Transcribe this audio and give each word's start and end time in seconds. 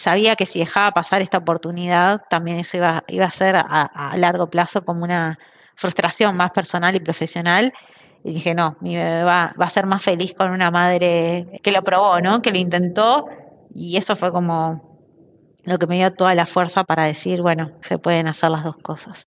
sabía 0.00 0.34
que 0.34 0.46
si 0.46 0.60
dejaba 0.60 0.92
pasar 0.92 1.20
esta 1.20 1.36
oportunidad, 1.36 2.22
también 2.30 2.58
eso 2.58 2.78
iba, 2.78 3.04
a 3.26 3.30
ser 3.30 3.56
a, 3.56 4.14
largo 4.16 4.48
plazo 4.48 4.82
como 4.82 5.04
una 5.04 5.38
frustración 5.74 6.38
más 6.38 6.52
personal 6.52 6.96
y 6.96 7.00
profesional. 7.00 7.74
Y 8.24 8.32
dije, 8.32 8.54
no, 8.54 8.78
mi 8.80 8.96
bebé 8.96 9.24
va, 9.24 9.54
va 9.60 9.66
a 9.66 9.70
ser 9.70 9.84
más 9.84 10.02
feliz 10.02 10.34
con 10.34 10.50
una 10.52 10.70
madre 10.70 11.60
que 11.62 11.70
lo 11.70 11.82
probó, 11.82 12.18
¿no? 12.22 12.40
Que 12.40 12.50
lo 12.50 12.56
intentó. 12.56 13.26
Y 13.74 13.98
eso 13.98 14.16
fue 14.16 14.32
como 14.32 14.98
lo 15.64 15.78
que 15.78 15.86
me 15.86 15.96
dio 15.96 16.14
toda 16.14 16.34
la 16.34 16.46
fuerza 16.46 16.84
para 16.84 17.04
decir, 17.04 17.42
bueno, 17.42 17.72
se 17.82 17.98
pueden 17.98 18.26
hacer 18.26 18.50
las 18.50 18.64
dos 18.64 18.78
cosas. 18.78 19.26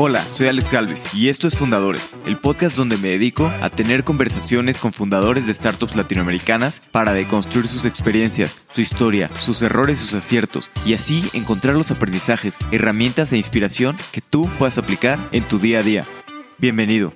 Hola, 0.00 0.22
soy 0.26 0.46
Alex 0.46 0.70
Galvez 0.70 1.12
y 1.12 1.28
esto 1.28 1.48
es 1.48 1.56
Fundadores, 1.56 2.14
el 2.24 2.38
podcast 2.38 2.76
donde 2.76 2.96
me 2.98 3.08
dedico 3.08 3.50
a 3.60 3.68
tener 3.68 4.04
conversaciones 4.04 4.78
con 4.78 4.92
fundadores 4.92 5.48
de 5.48 5.52
startups 5.52 5.96
latinoamericanas 5.96 6.78
para 6.92 7.14
deconstruir 7.14 7.66
sus 7.66 7.84
experiencias, 7.84 8.56
su 8.72 8.80
historia, 8.80 9.28
sus 9.34 9.60
errores, 9.60 9.98
sus 9.98 10.14
aciertos 10.14 10.70
y 10.86 10.94
así 10.94 11.28
encontrar 11.36 11.74
los 11.74 11.90
aprendizajes, 11.90 12.54
herramientas 12.70 13.32
e 13.32 13.38
inspiración 13.38 13.96
que 14.12 14.20
tú 14.20 14.48
puedas 14.56 14.78
aplicar 14.78 15.18
en 15.32 15.42
tu 15.42 15.58
día 15.58 15.80
a 15.80 15.82
día. 15.82 16.06
Bienvenido. 16.58 17.12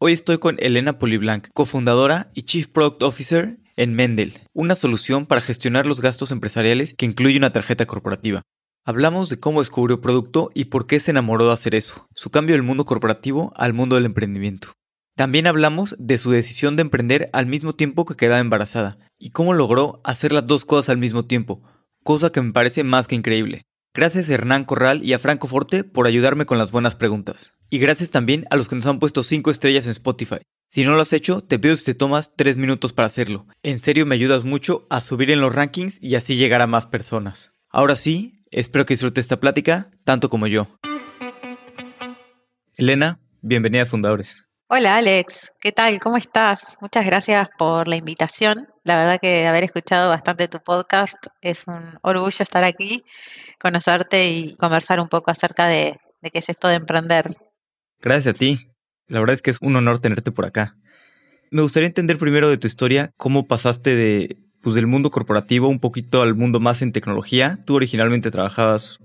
Hoy 0.00 0.12
estoy 0.12 0.38
con 0.38 0.56
Elena 0.58 0.98
Poliblanc, 0.98 1.46
cofundadora 1.54 2.32
y 2.34 2.42
Chief 2.42 2.66
Product 2.66 3.04
Officer 3.04 3.60
en 3.76 3.94
Mendel, 3.94 4.40
una 4.52 4.74
solución 4.74 5.24
para 5.24 5.40
gestionar 5.40 5.86
los 5.86 6.00
gastos 6.00 6.32
empresariales 6.32 6.94
que 6.98 7.06
incluye 7.06 7.38
una 7.38 7.52
tarjeta 7.52 7.86
corporativa. 7.86 8.42
Hablamos 8.88 9.28
de 9.28 9.40
cómo 9.40 9.58
descubrió 9.58 10.00
producto 10.00 10.52
y 10.54 10.66
por 10.66 10.86
qué 10.86 11.00
se 11.00 11.10
enamoró 11.10 11.48
de 11.48 11.52
hacer 11.52 11.74
eso, 11.74 12.06
su 12.14 12.30
cambio 12.30 12.54
del 12.54 12.62
mundo 12.62 12.84
corporativo 12.84 13.52
al 13.56 13.72
mundo 13.72 13.96
del 13.96 14.06
emprendimiento. 14.06 14.74
También 15.16 15.48
hablamos 15.48 15.96
de 15.98 16.18
su 16.18 16.30
decisión 16.30 16.76
de 16.76 16.82
emprender 16.82 17.28
al 17.32 17.46
mismo 17.46 17.74
tiempo 17.74 18.04
que 18.04 18.14
quedaba 18.14 18.38
embarazada 18.38 18.98
y 19.18 19.30
cómo 19.30 19.54
logró 19.54 20.00
hacer 20.04 20.30
las 20.30 20.46
dos 20.46 20.64
cosas 20.64 20.90
al 20.90 20.98
mismo 20.98 21.24
tiempo, 21.24 21.64
cosa 22.04 22.30
que 22.30 22.40
me 22.40 22.52
parece 22.52 22.84
más 22.84 23.08
que 23.08 23.16
increíble. 23.16 23.62
Gracias 23.92 24.28
a 24.28 24.34
Hernán 24.34 24.64
Corral 24.64 25.02
y 25.02 25.14
a 25.14 25.18
Franco 25.18 25.48
Forte 25.48 25.82
por 25.82 26.06
ayudarme 26.06 26.46
con 26.46 26.58
las 26.58 26.70
buenas 26.70 26.94
preguntas. 26.94 27.54
Y 27.68 27.78
gracias 27.78 28.10
también 28.10 28.46
a 28.50 28.56
los 28.56 28.68
que 28.68 28.76
nos 28.76 28.86
han 28.86 29.00
puesto 29.00 29.24
5 29.24 29.50
estrellas 29.50 29.86
en 29.86 29.92
Spotify. 29.92 30.38
Si 30.68 30.84
no 30.84 30.92
lo 30.92 31.00
has 31.00 31.12
hecho, 31.12 31.40
te 31.40 31.58
pido 31.58 31.74
si 31.74 31.86
te 31.86 31.94
tomas 31.94 32.36
3 32.36 32.56
minutos 32.56 32.92
para 32.92 33.06
hacerlo. 33.06 33.48
En 33.64 33.80
serio 33.80 34.06
me 34.06 34.14
ayudas 34.14 34.44
mucho 34.44 34.86
a 34.90 35.00
subir 35.00 35.32
en 35.32 35.40
los 35.40 35.52
rankings 35.52 35.98
y 36.00 36.14
así 36.14 36.36
llegar 36.36 36.62
a 36.62 36.68
más 36.68 36.86
personas. 36.86 37.50
Ahora 37.68 37.96
sí, 37.96 38.35
Espero 38.56 38.86
que 38.86 38.94
disfrute 38.94 39.20
esta 39.20 39.38
plática 39.38 39.90
tanto 40.02 40.30
como 40.30 40.46
yo. 40.46 40.66
Elena, 42.74 43.20
bienvenida 43.42 43.82
a 43.82 43.86
Fundadores. 43.86 44.46
Hola 44.68 44.96
Alex, 44.96 45.52
¿qué 45.60 45.72
tal? 45.72 46.00
¿Cómo 46.00 46.16
estás? 46.16 46.78
Muchas 46.80 47.04
gracias 47.04 47.50
por 47.58 47.86
la 47.86 47.96
invitación. 47.96 48.66
La 48.82 48.98
verdad 48.98 49.18
que 49.20 49.46
haber 49.46 49.64
escuchado 49.64 50.08
bastante 50.08 50.48
tu 50.48 50.62
podcast 50.62 51.18
es 51.42 51.64
un 51.66 51.98
orgullo 52.00 52.42
estar 52.42 52.64
aquí, 52.64 53.04
conocerte 53.60 54.26
y 54.30 54.56
conversar 54.56 55.00
un 55.00 55.10
poco 55.10 55.30
acerca 55.30 55.66
de, 55.66 56.00
qué 56.22 56.38
es 56.38 56.48
esto 56.48 56.68
de 56.68 56.76
emprender. 56.76 57.36
Gracias 58.00 58.34
a 58.34 58.38
ti. 58.38 58.70
La 59.06 59.20
verdad 59.20 59.34
es 59.34 59.42
que 59.42 59.50
es 59.50 59.58
un 59.60 59.76
honor 59.76 59.98
tenerte 59.98 60.32
por 60.32 60.46
acá. 60.46 60.78
Me 61.50 61.60
gustaría 61.60 61.88
entender 61.88 62.16
primero 62.16 62.48
de 62.48 62.56
tu 62.56 62.66
historia 62.66 63.12
cómo 63.18 63.48
pasaste 63.48 63.94
de 63.94 64.38
pues 64.66 64.74
del 64.74 64.88
mundo 64.88 65.12
corporativo 65.12 65.68
un 65.68 65.78
poquito 65.78 66.22
al 66.22 66.34
mundo 66.34 66.58
más 66.58 66.82
en 66.82 66.90
tecnología. 66.90 67.60
Tú 67.66 67.76
originalmente 67.76 68.32
trabajabas 68.32 68.98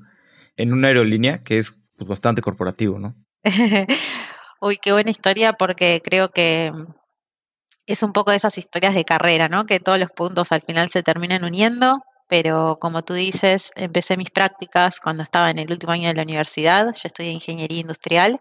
en 0.57 0.73
una 0.73 0.87
aerolínea 0.87 1.43
que 1.43 1.59
es 1.59 1.77
pues, 1.99 2.07
bastante 2.07 2.41
corporativo, 2.41 2.97
¿no? 2.97 3.13
Uy, 4.59 4.77
qué 4.81 4.91
buena 4.91 5.11
historia 5.11 5.53
porque 5.53 6.01
creo 6.03 6.31
que 6.31 6.73
es 7.85 8.01
un 8.01 8.11
poco 8.11 8.31
de 8.31 8.37
esas 8.37 8.57
historias 8.57 8.95
de 8.95 9.05
carrera, 9.05 9.49
¿no? 9.49 9.67
Que 9.67 9.79
todos 9.79 9.99
los 9.99 10.09
puntos 10.09 10.51
al 10.51 10.63
final 10.63 10.89
se 10.89 11.03
terminan 11.03 11.43
uniendo, 11.43 12.01
pero 12.27 12.79
como 12.81 13.03
tú 13.03 13.13
dices, 13.13 13.69
empecé 13.75 14.17
mis 14.17 14.31
prácticas 14.31 14.99
cuando 14.99 15.21
estaba 15.21 15.51
en 15.51 15.59
el 15.59 15.71
último 15.71 15.91
año 15.91 16.07
de 16.07 16.15
la 16.15 16.23
universidad, 16.23 16.85
yo 16.87 17.01
estudié 17.03 17.29
ingeniería 17.29 17.81
industrial 17.81 18.39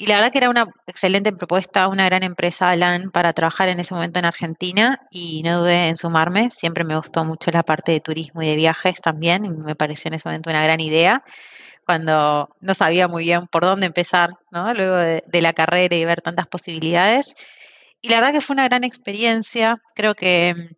y 0.00 0.06
la 0.06 0.14
verdad 0.14 0.30
que 0.30 0.38
era 0.38 0.48
una 0.48 0.68
excelente 0.86 1.32
propuesta, 1.32 1.88
una 1.88 2.04
gran 2.04 2.22
empresa, 2.22 2.74
LAN, 2.76 3.10
para 3.10 3.32
trabajar 3.32 3.68
en 3.68 3.80
ese 3.80 3.94
momento 3.94 4.20
en 4.20 4.26
Argentina 4.26 5.00
y 5.10 5.42
no 5.42 5.58
dudé 5.58 5.88
en 5.88 5.96
sumarme. 5.96 6.52
Siempre 6.52 6.84
me 6.84 6.96
gustó 6.96 7.24
mucho 7.24 7.50
la 7.50 7.64
parte 7.64 7.90
de 7.90 8.00
turismo 8.00 8.40
y 8.42 8.46
de 8.46 8.54
viajes 8.54 9.00
también 9.00 9.44
y 9.44 9.48
me 9.50 9.74
pareció 9.74 10.08
en 10.08 10.14
ese 10.14 10.28
momento 10.28 10.50
una 10.50 10.62
gran 10.62 10.78
idea 10.78 11.24
cuando 11.84 12.48
no 12.60 12.74
sabía 12.74 13.08
muy 13.08 13.24
bien 13.24 13.48
por 13.48 13.64
dónde 13.64 13.86
empezar, 13.86 14.30
¿no? 14.52 14.72
Luego 14.72 14.96
de, 14.98 15.42
la 15.42 15.52
carrera 15.52 15.96
y 15.96 16.04
ver 16.04 16.22
tantas 16.22 16.46
posibilidades. 16.46 17.34
Y 18.00 18.08
la 18.08 18.18
verdad 18.18 18.34
que 18.34 18.40
fue 18.40 18.54
una 18.54 18.68
gran 18.68 18.84
experiencia. 18.84 19.82
Creo 19.96 20.14
que 20.14 20.54
mm, 20.54 20.74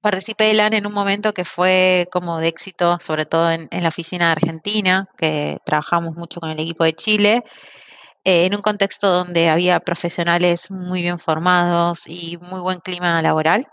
participé 0.00 0.44
de 0.44 0.54
LAN 0.54 0.72
en 0.72 0.86
un 0.86 0.94
momento 0.94 1.34
que 1.34 1.44
fue 1.44 2.08
como 2.10 2.38
de 2.38 2.48
éxito, 2.48 2.98
sobre 3.00 3.26
todo 3.26 3.50
en 3.50 3.68
la 3.70 3.88
oficina 3.88 4.26
de 4.26 4.32
Argentina, 4.32 5.08
que 5.18 5.58
trabajamos 5.66 6.14
mucho 6.14 6.40
con 6.40 6.48
el 6.48 6.58
equipo 6.58 6.84
de 6.84 6.94
Chile 6.94 7.44
eh, 8.24 8.46
en 8.46 8.54
un 8.54 8.62
contexto 8.62 9.10
donde 9.10 9.48
había 9.48 9.80
profesionales 9.80 10.70
muy 10.70 11.02
bien 11.02 11.18
formados 11.18 12.02
y 12.06 12.36
muy 12.38 12.60
buen 12.60 12.80
clima 12.80 13.22
laboral. 13.22 13.66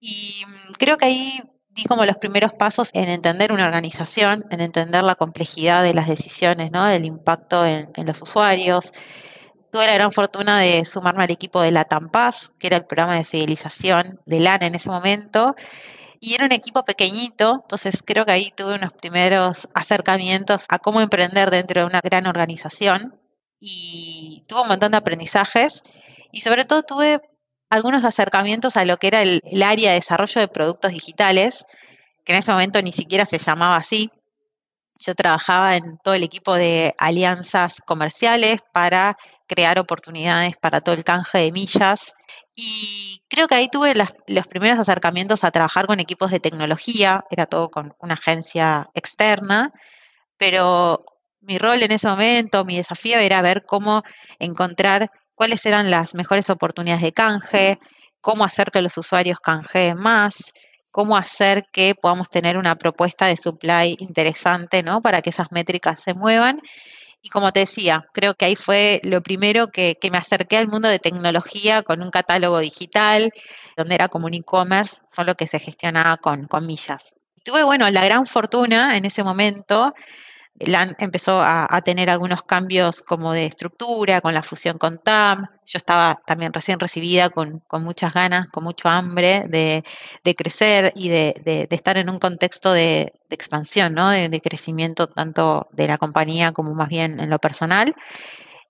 Y 0.00 0.44
mm, 0.46 0.72
creo 0.74 0.96
que 0.98 1.06
ahí 1.06 1.40
di 1.74 1.84
como 1.84 2.04
los 2.04 2.16
primeros 2.18 2.52
pasos 2.54 2.90
en 2.94 3.10
entender 3.10 3.52
una 3.52 3.66
organización, 3.66 4.44
en 4.50 4.60
entender 4.60 5.02
la 5.02 5.16
complejidad 5.16 5.82
de 5.82 5.94
las 5.94 6.06
decisiones, 6.06 6.70
¿no? 6.70 6.84
del 6.84 7.04
impacto 7.04 7.66
en, 7.66 7.90
los 7.96 8.22
usuarios. 8.22 8.92
Tuve 9.72 9.86
la 9.86 9.94
gran 9.94 10.12
fortuna 10.12 10.60
de 10.60 10.84
sumarme 10.84 11.24
al 11.24 11.30
equipo 11.32 11.60
de 11.60 11.72
la 11.72 11.84
TAMPAS, 11.84 12.52
que 12.58 12.68
era 12.68 12.76
el 12.76 12.86
programa 12.86 13.16
de 13.16 13.24
fidelización 13.24 14.20
de 14.26 14.40
LAN 14.40 14.62
en 14.62 14.76
ese 14.76 14.88
momento, 14.88 15.56
y 16.20 16.34
era 16.34 16.46
un 16.46 16.52
equipo 16.52 16.84
pequeñito, 16.84 17.60
entonces 17.62 18.02
creo 18.04 18.24
que 18.24 18.32
ahí 18.32 18.52
tuve 18.56 18.76
unos 18.76 18.92
primeros 18.92 19.68
acercamientos 19.74 20.64
a 20.68 20.78
cómo 20.78 21.00
emprender 21.00 21.50
dentro 21.50 21.80
de 21.80 21.86
una 21.86 22.00
gran 22.00 22.26
organización 22.26 23.18
y 23.66 24.44
tuve 24.46 24.60
un 24.60 24.68
montón 24.68 24.92
de 24.92 24.98
aprendizajes 24.98 25.82
y 26.30 26.42
sobre 26.42 26.66
todo 26.66 26.82
tuve 26.82 27.22
algunos 27.70 28.04
acercamientos 28.04 28.76
a 28.76 28.84
lo 28.84 28.98
que 28.98 29.06
era 29.06 29.22
el, 29.22 29.40
área 29.62 29.90
de 29.90 29.96
desarrollo 29.96 30.42
de 30.42 30.48
productos 30.48 30.92
digitales, 30.92 31.64
que 32.24 32.34
en 32.34 32.40
ese 32.40 32.52
momento 32.52 32.82
ni 32.82 32.92
siquiera 32.92 33.24
se 33.24 33.38
llamaba 33.38 33.76
así. 33.76 34.10
Yo 34.96 35.14
trabajaba 35.14 35.76
en 35.76 35.96
todo 36.04 36.12
el 36.12 36.24
equipo 36.24 36.54
de 36.54 36.94
alianzas 36.98 37.80
comerciales 37.86 38.60
para 38.72 39.16
crear 39.48 39.78
oportunidades 39.78 40.56
para 40.58 40.82
todo 40.82 40.94
el 40.94 41.02
canje 41.02 41.38
de 41.38 41.52
millas. 41.52 42.12
Y 42.54 43.22
creo 43.28 43.48
que 43.48 43.54
ahí 43.54 43.68
tuve 43.68 43.94
los 44.26 44.46
primeros 44.46 44.78
acercamientos 44.78 45.42
a 45.42 45.50
trabajar 45.50 45.86
con 45.86 46.00
equipos 46.00 46.30
de 46.30 46.38
tecnología, 46.38 47.24
era 47.30 47.46
todo 47.46 47.70
con 47.70 47.94
una 47.98 48.14
agencia 48.14 48.90
externa, 48.94 49.72
pero 50.36 51.04
mi 51.44 51.58
rol 51.58 51.82
en 51.82 51.92
ese 51.92 52.08
momento, 52.08 52.64
mi 52.64 52.76
desafío 52.76 53.18
era 53.18 53.42
ver 53.42 53.64
cómo 53.66 54.02
encontrar 54.38 55.10
cuáles 55.34 55.64
eran 55.66 55.90
las 55.90 56.14
mejores 56.14 56.50
oportunidades 56.50 57.02
de 57.02 57.12
canje, 57.12 57.78
cómo 58.20 58.44
hacer 58.44 58.70
que 58.70 58.82
los 58.82 58.96
usuarios 58.96 59.38
canjeen 59.40 59.98
más, 59.98 60.36
cómo 60.90 61.16
hacer 61.16 61.66
que 61.72 61.94
podamos 61.94 62.30
tener 62.30 62.56
una 62.56 62.76
propuesta 62.76 63.26
de 63.26 63.36
supply 63.36 63.96
interesante, 63.98 64.82
¿no? 64.82 65.02
Para 65.02 65.22
que 65.22 65.30
esas 65.30 65.50
métricas 65.50 66.00
se 66.02 66.14
muevan. 66.14 66.58
Y 67.20 67.30
como 67.30 67.52
te 67.52 67.60
decía, 67.60 68.06
creo 68.12 68.34
que 68.34 68.44
ahí 68.44 68.56
fue 68.56 69.00
lo 69.02 69.22
primero 69.22 69.68
que, 69.68 69.96
me 70.10 70.18
acerqué 70.18 70.56
al 70.58 70.68
mundo 70.68 70.88
de 70.88 70.98
tecnología 70.98 71.82
con 71.82 72.02
un 72.02 72.10
catálogo 72.10 72.58
digital, 72.60 73.32
donde 73.76 73.94
era 73.94 74.08
como 74.08 74.26
un 74.26 74.34
e-commerce, 74.34 74.98
solo 75.14 75.34
que 75.34 75.46
se 75.46 75.58
gestionaba 75.58 76.16
con, 76.18 76.46
con 76.46 76.66
millas. 76.66 77.14
Tuve, 77.44 77.62
bueno, 77.64 77.90
la 77.90 78.04
gran 78.04 78.26
fortuna 78.26 78.96
en 78.96 79.04
ese 79.04 79.24
momento 79.24 79.94
LAN 80.60 80.94
empezó 81.00 81.40
a, 81.42 81.80
tener 81.84 82.08
algunos 82.08 82.42
cambios 82.44 83.02
como 83.02 83.32
de 83.32 83.46
estructura, 83.46 84.20
con 84.20 84.34
la 84.34 84.42
fusión 84.42 84.78
con 84.78 84.98
TAM. 84.98 85.48
Yo 85.66 85.78
estaba 85.78 86.20
también 86.26 86.52
recién 86.52 86.78
recibida 86.78 87.30
con, 87.30 87.62
muchas 87.72 88.14
ganas, 88.14 88.48
con 88.50 88.62
mucho 88.62 88.88
hambre 88.88 89.46
de, 89.48 90.34
crecer 90.36 90.92
y 90.94 91.08
de, 91.08 91.66
estar 91.70 91.98
en 91.98 92.08
un 92.08 92.20
contexto 92.20 92.72
de, 92.72 93.12
expansión, 93.30 93.94
¿no? 93.94 94.10
de, 94.10 94.40
crecimiento 94.40 95.08
tanto 95.08 95.68
de 95.72 95.88
la 95.88 95.98
compañía 95.98 96.52
como 96.52 96.72
más 96.74 96.88
bien 96.88 97.18
en 97.18 97.30
lo 97.30 97.40
personal. 97.40 97.94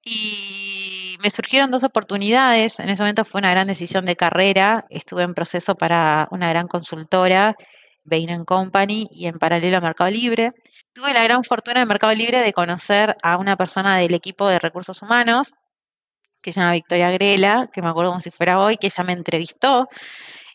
Y 0.02 1.16
me 1.22 1.30
surgieron 1.30 1.70
dos 1.70 1.84
oportunidades. 1.84 2.78
En 2.80 2.88
ese 2.88 3.02
momento 3.02 3.24
fue 3.24 3.40
una 3.40 3.50
gran 3.50 3.66
decisión 3.66 4.06
de 4.06 4.16
carrera. 4.16 4.86
Estuve 4.88 5.22
en 5.22 5.34
proceso 5.34 5.74
para 5.74 6.28
una 6.30 6.48
gran 6.48 6.66
consultora 6.66 7.56
Bain 8.04 8.44
Company 8.44 9.08
y 9.10 9.26
en 9.26 9.38
paralelo 9.38 9.78
a 9.78 9.80
Mercado 9.80 10.10
Libre. 10.10 10.52
Tuve 10.92 11.12
la 11.12 11.24
gran 11.24 11.42
fortuna 11.44 11.82
en 11.82 11.88
Mercado 11.88 12.14
Libre 12.14 12.42
de 12.42 12.52
conocer 12.52 13.16
a 13.22 13.38
una 13.38 13.56
persona 13.56 13.96
del 13.96 14.14
equipo 14.14 14.48
de 14.48 14.58
recursos 14.58 15.02
humanos 15.02 15.52
que 16.40 16.52
se 16.52 16.60
llama 16.60 16.72
Victoria 16.72 17.10
Grela, 17.10 17.70
que 17.72 17.80
me 17.80 17.88
acuerdo 17.88 18.10
como 18.10 18.20
si 18.20 18.30
fuera 18.30 18.60
hoy, 18.60 18.76
que 18.76 18.88
ella 18.88 19.02
me 19.02 19.14
entrevistó 19.14 19.88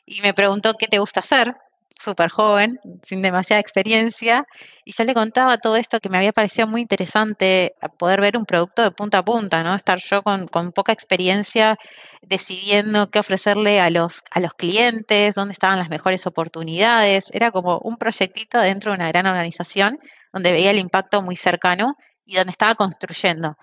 y 0.06 0.22
me 0.22 0.34
preguntó 0.34 0.76
qué 0.76 0.88
te 0.88 1.00
gusta 1.00 1.22
hacer. 1.22 1.56
Súper 1.98 2.30
joven, 2.30 2.80
sin 3.04 3.22
demasiada 3.22 3.60
experiencia, 3.60 4.46
y 4.86 4.94
yo 4.94 5.04
le 5.04 5.14
contaba 5.14 5.58
todo 5.58 5.76
esto 5.76 6.00
que 6.00 6.10
me 6.10 6.18
había 6.18 6.32
parecido 6.32 6.68
muy 6.68 6.82
interesante, 6.82 7.76
poder 7.98 8.22
ver 8.22 8.38
un 8.38 8.46
producto 8.46 8.82
de 8.84 8.92
punta 8.92 9.20
a 9.20 9.26
punta, 9.26 9.64
¿no? 9.64 9.76
Estar 9.76 10.00
yo 10.00 10.22
con, 10.22 10.48
con 10.48 10.72
poca 10.72 10.94
experiencia 10.94 11.78
decidiendo 12.22 13.10
qué 13.10 13.20
ofrecerle 13.20 13.82
a 13.82 13.90
los, 13.90 14.24
a 14.32 14.40
los 14.40 14.54
clientes, 14.54 15.36
dónde 15.36 15.54
estaban 15.54 15.80
las 15.80 15.90
mejores 15.90 16.26
oportunidades. 16.26 17.30
Era 17.34 17.52
como 17.52 17.80
un 17.80 17.98
proyectito 17.98 18.60
dentro 18.60 18.92
de 18.92 18.98
una 18.98 19.10
gran 19.10 19.26
organización 19.28 19.98
donde 20.32 20.52
veía 20.52 20.72
el 20.72 20.80
impacto 20.80 21.22
muy 21.22 21.36
cercano 21.36 21.96
y 22.26 22.36
donde 22.36 22.52
estaba 22.52 22.76
construyendo. 22.76 23.58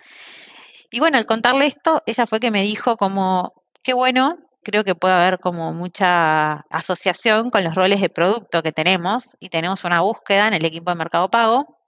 Y 0.90 1.00
bueno, 1.00 1.18
al 1.18 1.26
contarle 1.26 1.66
esto, 1.66 2.02
ella 2.06 2.26
fue 2.26 2.40
que 2.40 2.50
me 2.50 2.62
dijo 2.62 2.96
como, 2.96 3.52
qué 3.82 3.94
bueno 3.94 4.45
creo 4.66 4.82
que 4.82 4.96
puede 4.96 5.14
haber 5.14 5.38
como 5.38 5.72
mucha 5.72 6.64
asociación 6.70 7.50
con 7.50 7.62
los 7.62 7.76
roles 7.76 8.00
de 8.00 8.08
producto 8.08 8.64
que 8.64 8.72
tenemos 8.72 9.36
y 9.38 9.48
tenemos 9.48 9.84
una 9.84 10.00
búsqueda 10.00 10.48
en 10.48 10.54
el 10.54 10.64
equipo 10.64 10.90
de 10.90 10.96
Mercado 10.96 11.30
Pago. 11.30 11.78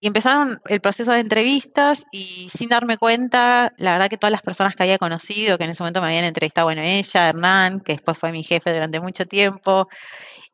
Y 0.00 0.06
empezaron 0.06 0.58
el 0.66 0.80
proceso 0.80 1.12
de 1.12 1.20
entrevistas 1.20 2.04
y 2.10 2.48
sin 2.48 2.70
darme 2.70 2.96
cuenta, 2.96 3.72
la 3.76 3.92
verdad 3.92 4.08
que 4.08 4.16
todas 4.16 4.32
las 4.32 4.42
personas 4.42 4.74
que 4.74 4.82
había 4.82 4.96
conocido, 4.96 5.58
que 5.58 5.64
en 5.64 5.70
ese 5.70 5.82
momento 5.82 6.00
me 6.00 6.08
habían 6.08 6.24
entrevistado, 6.24 6.66
bueno, 6.66 6.82
ella, 6.82 7.28
Hernán, 7.28 7.80
que 7.80 7.92
después 7.92 8.18
fue 8.18 8.32
mi 8.32 8.42
jefe 8.42 8.72
durante 8.72 8.98
mucho 8.98 9.26
tiempo, 9.26 9.88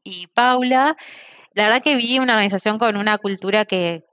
y 0.02 0.26
Paula, 0.28 0.96
la 1.54 1.62
verdad 1.62 1.82
que 1.82 1.96
vi 1.96 2.18
una 2.18 2.34
organización 2.34 2.78
con 2.78 2.96
una 2.96 3.18
cultura 3.18 3.64
que, 3.64 4.04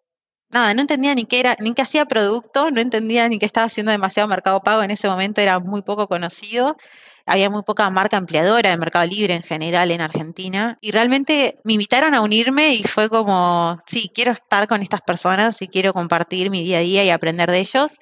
nada, 0.51 0.73
no 0.73 0.81
entendía 0.81 1.15
ni 1.15 1.25
qué 1.25 1.41
era, 1.41 1.55
ni 1.59 1.73
qué 1.73 1.81
hacía 1.81 2.05
producto, 2.05 2.71
no 2.71 2.79
entendía 2.79 3.27
ni 3.27 3.39
qué 3.39 3.45
estaba 3.45 3.67
haciendo 3.67 3.91
demasiado 3.91 4.29
mercado 4.29 4.61
pago, 4.61 4.83
en 4.83 4.91
ese 4.91 5.09
momento 5.09 5.41
era 5.41 5.59
muy 5.59 5.81
poco 5.81 6.07
conocido 6.07 6.77
había 7.25 7.49
muy 7.49 7.63
poca 7.63 7.89
marca 7.89 8.17
empleadora 8.17 8.69
de 8.69 8.77
Mercado 8.77 9.05
Libre 9.07 9.33
en 9.33 9.41
general 9.41 9.91
en 9.91 10.01
Argentina 10.01 10.77
y 10.81 10.91
realmente 10.91 11.59
me 11.63 11.73
invitaron 11.73 12.13
a 12.13 12.21
unirme 12.21 12.75
y 12.75 12.83
fue 12.83 13.09
como, 13.09 13.81
sí, 13.87 14.11
quiero 14.13 14.31
estar 14.31 14.67
con 14.67 14.81
estas 14.81 15.01
personas 15.01 15.61
y 15.61 15.67
quiero 15.67 15.91
compartir 15.91 16.49
mi 16.49 16.63
día 16.63 16.77
a 16.77 16.81
día 16.81 17.03
y 17.03 17.09
aprender 17.09 17.49
de 17.49 17.59
ellos. 17.59 17.97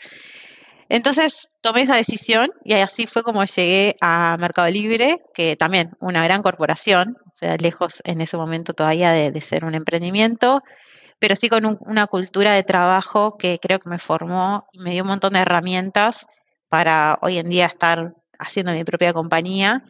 Entonces 0.90 1.48
tomé 1.62 1.84
esa 1.84 1.96
decisión 1.96 2.52
y 2.64 2.74
así 2.74 3.08
fue 3.08 3.24
como 3.24 3.44
llegué 3.46 3.96
a 4.02 4.36
Mercado 4.40 4.70
Libre, 4.70 5.22
que 5.34 5.56
también 5.56 5.92
una 6.00 6.24
gran 6.24 6.44
corporación, 6.44 7.18
o 7.26 7.36
sea, 7.36 7.56
lejos 7.58 8.02
en 8.04 8.22
ese 8.22 8.36
momento 8.36 8.74
todavía 8.74 9.12
de, 9.12 9.42
ser 9.42 9.64
un 9.64 9.74
emprendimiento, 9.74 10.62
pero 11.20 11.36
sí 11.36 11.48
con 11.48 11.78
una 11.80 12.08
cultura 12.08 12.54
de 12.54 12.64
trabajo 12.64 13.38
que 13.38 13.58
creo 13.60 13.80
que 13.80 13.90
me 13.90 14.00
formó 14.00 14.68
y 14.74 14.80
me 14.80 14.92
dio 14.92 15.04
un 15.04 15.10
montón 15.10 15.34
de 15.34 15.40
herramientas 15.40 16.26
para 16.68 17.18
hoy 17.22 17.38
en 17.38 17.50
día 17.50 17.66
estar 17.68 18.14
haciendo 18.44 18.74
mi 18.74 18.84
propia 18.84 19.14
compañía 19.14 19.84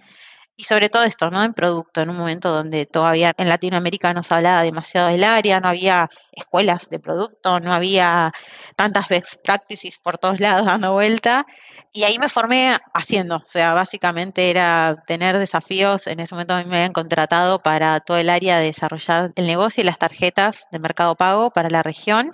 y 0.56 0.66
sobre 0.66 0.90
todo 0.90 1.04
esto, 1.04 1.32
¿no? 1.32 1.44
En 1.44 1.54
producto, 1.54 2.02
en 2.02 2.12
un 2.12 2.18
momento 2.18 2.52
donde 2.52 2.86
todavía 2.86 3.34
en 3.38 3.50
Latinoamérica 3.50 4.14
no 4.14 4.22
se 4.22 4.36
hablaba 4.36 4.62
demasiado 4.62 5.10
del 5.10 5.24
área, 5.24 5.60
no 5.60 5.70
había 5.70 6.10
escuelas 6.32 6.90
de 6.90 7.00
producto, 7.00 7.60
no 7.60 7.74
había 7.74 8.32
tantas 8.76 9.08
best 9.08 9.36
practices 9.44 9.98
por 9.98 10.20
todos 10.20 10.40
lados 10.40 10.68
dando 10.68 10.94
vuelta. 10.94 11.48
Y 11.92 12.04
ahí 12.04 12.20
me 12.20 12.30
formé 12.30 12.78
haciendo, 12.94 13.38
o 13.38 13.46
sea, 13.48 13.74
básicamente 13.74 14.50
era 14.52 15.04
tener 15.08 15.40
desafíos. 15.40 16.06
En 16.08 16.20
ese 16.20 16.36
momento 16.36 16.54
a 16.54 16.64
mí 16.64 16.70
me 16.70 16.78
habían 16.78 16.94
contratado 16.94 17.60
para 17.60 18.00
todo 18.02 18.18
el 18.18 18.30
área 18.30 18.58
de 18.60 18.66
desarrollar 18.66 19.32
el 19.36 19.46
negocio 19.48 19.82
y 19.82 19.86
las 19.86 19.98
tarjetas 19.98 20.66
de 20.72 20.80
mercado 20.80 21.16
pago 21.16 21.52
para 21.52 21.70
la 21.70 21.82
región. 21.84 22.32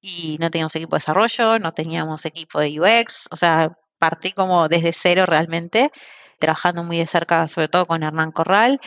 Y 0.00 0.36
no 0.40 0.50
teníamos 0.50 0.74
equipo 0.76 0.96
de 0.96 1.00
desarrollo, 1.00 1.58
no 1.58 1.72
teníamos 1.72 2.24
equipo 2.24 2.58
de 2.60 2.80
UX, 2.80 3.28
o 3.30 3.36
sea, 3.36 3.72
partí 4.00 4.32
como 4.32 4.68
desde 4.68 4.92
cero 4.92 5.26
realmente, 5.26 5.92
trabajando 6.40 6.82
muy 6.82 6.98
de 6.98 7.06
cerca, 7.06 7.46
sobre 7.46 7.68
todo 7.68 7.86
con 7.86 8.02
Hernán 8.02 8.32
Corral, 8.32 8.80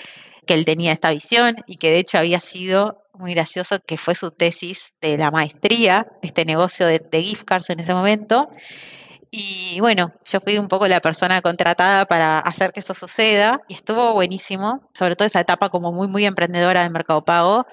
que 0.45 0.55
él 0.55 0.65
tenía 0.65 0.91
esta 0.91 1.11
visión 1.11 1.55
y 1.67 1.77
que 1.77 1.91
de 1.91 1.99
hecho 1.99 2.17
había 2.17 2.41
sido 2.41 3.03
muy 3.13 3.33
gracioso, 3.35 3.79
que 3.85 3.95
fue 3.97 4.15
su 4.15 4.31
tesis 4.31 4.91
de 4.99 5.17
la 5.17 5.31
maestría, 5.31 6.07
este 6.21 6.45
negocio 6.45 6.87
de, 6.87 6.99
gift 7.11 7.45
cards 7.45 7.69
en 7.69 7.79
ese 7.79 7.93
momento. 7.93 8.49
Y 9.29 9.79
bueno, 9.79 10.13
yo 10.25 10.39
fui 10.41 10.57
un 10.57 10.67
poco 10.67 10.87
la 10.87 10.99
persona 10.99 11.41
contratada 11.41 12.05
para 12.05 12.39
hacer 12.39 12.71
que 12.71 12.81
eso 12.81 12.93
suceda 12.93 13.61
y 13.67 13.75
estuvo 13.75 14.13
buenísimo, 14.13 14.81
sobre 14.93 15.15
todo 15.15 15.27
esa 15.27 15.39
etapa 15.39 15.69
como 15.69 15.91
muy, 15.91 16.07
muy 16.07 16.25
emprendedora 16.25 16.83
del 16.83 16.91
Mercado 16.91 17.23
Pago. 17.23 17.65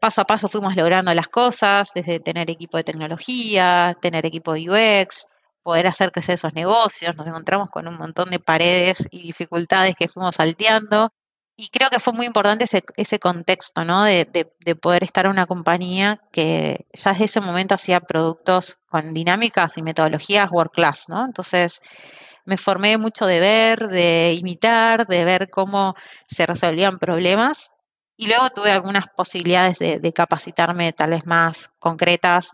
Paso 0.00 0.20
a 0.20 0.24
paso 0.24 0.48
fuimos 0.48 0.76
logrando 0.76 1.12
las 1.14 1.28
cosas, 1.28 1.90
desde 1.94 2.20
tener 2.20 2.50
equipo 2.50 2.76
de 2.76 2.84
tecnología, 2.84 3.96
tener 4.00 4.26
equipo 4.26 4.52
de 4.52 4.70
UX, 4.70 5.26
poder 5.68 5.86
hacer 5.86 6.12
crecer 6.12 6.36
esos 6.36 6.54
negocios. 6.54 7.14
Nos 7.14 7.26
encontramos 7.26 7.68
con 7.68 7.86
un 7.86 7.98
montón 7.98 8.30
de 8.30 8.38
paredes 8.38 9.06
y 9.10 9.20
dificultades 9.20 9.94
que 9.96 10.08
fuimos 10.08 10.36
salteando. 10.36 11.12
Y 11.58 11.68
creo 11.68 11.90
que 11.90 11.98
fue 11.98 12.14
muy 12.14 12.24
importante 12.24 12.64
ese, 12.64 12.82
ese 12.96 13.18
contexto, 13.18 13.84
¿no? 13.84 14.04
De, 14.04 14.26
de, 14.64 14.76
poder 14.76 15.04
estar 15.04 15.26
en 15.26 15.32
una 15.32 15.44
compañía 15.44 16.22
que 16.32 16.86
ya 16.94 17.12
desde 17.12 17.26
ese 17.26 17.40
momento 17.42 17.74
hacía 17.74 18.00
productos 18.00 18.78
con 18.88 19.12
dinámicas 19.12 19.76
y 19.76 19.82
metodologías 19.82 20.50
world 20.50 20.72
class, 20.72 21.04
¿no? 21.10 21.26
Entonces, 21.26 21.82
me 22.46 22.56
formé 22.56 22.96
mucho 22.96 23.26
de 23.26 23.38
ver, 23.38 23.88
de 23.88 24.34
imitar, 24.40 25.06
de 25.06 25.26
ver 25.26 25.50
cómo 25.50 25.96
se 26.26 26.46
resolvían 26.46 26.98
problemas. 26.98 27.70
Y 28.16 28.26
luego 28.26 28.48
tuve 28.50 28.70
algunas 28.72 29.04
posibilidades 29.08 29.78
de, 29.78 29.98
de 29.98 30.12
capacitarme 30.14 30.94
tal 30.94 31.10
vez 31.10 31.26
más 31.26 31.70
concretas 31.78 32.52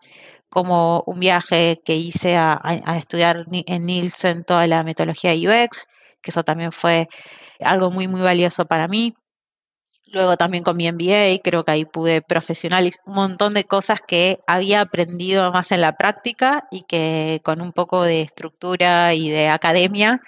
como 0.54 1.02
un 1.06 1.20
viaje 1.20 1.82
que 1.84 1.96
hice 1.96 2.36
a, 2.36 2.60
estudiar 2.96 3.44
en 3.50 3.86
Nielsen 3.86 4.44
toda 4.44 4.66
la 4.66 4.84
metodología 4.84 5.34
UX, 5.34 5.86
que 6.22 6.30
eso 6.30 6.44
también 6.44 6.72
fue 6.72 7.08
algo 7.60 7.90
muy, 7.90 8.08
muy 8.08 8.22
valioso 8.22 8.64
para 8.64 8.88
mí. 8.88 9.14
Luego 10.06 10.36
también 10.36 10.62
con 10.64 10.76
mi 10.76 10.90
MBA, 10.90 11.40
creo 11.42 11.64
que 11.64 11.72
ahí 11.72 11.84
pude 11.84 12.22
profesionalizar 12.22 13.00
un 13.06 13.14
montón 13.16 13.52
de 13.54 13.64
cosas 13.64 14.00
que 14.06 14.38
había 14.46 14.80
aprendido 14.80 15.50
más 15.52 15.72
en 15.72 15.80
la 15.80 15.96
práctica 15.96 16.68
y 16.70 16.82
que 16.82 17.40
con 17.44 17.60
un 17.60 17.72
poco 17.72 18.04
de 18.04 18.22
estructura 18.22 19.12
y 19.14 19.30
de 19.30 19.48
academia 19.48 20.20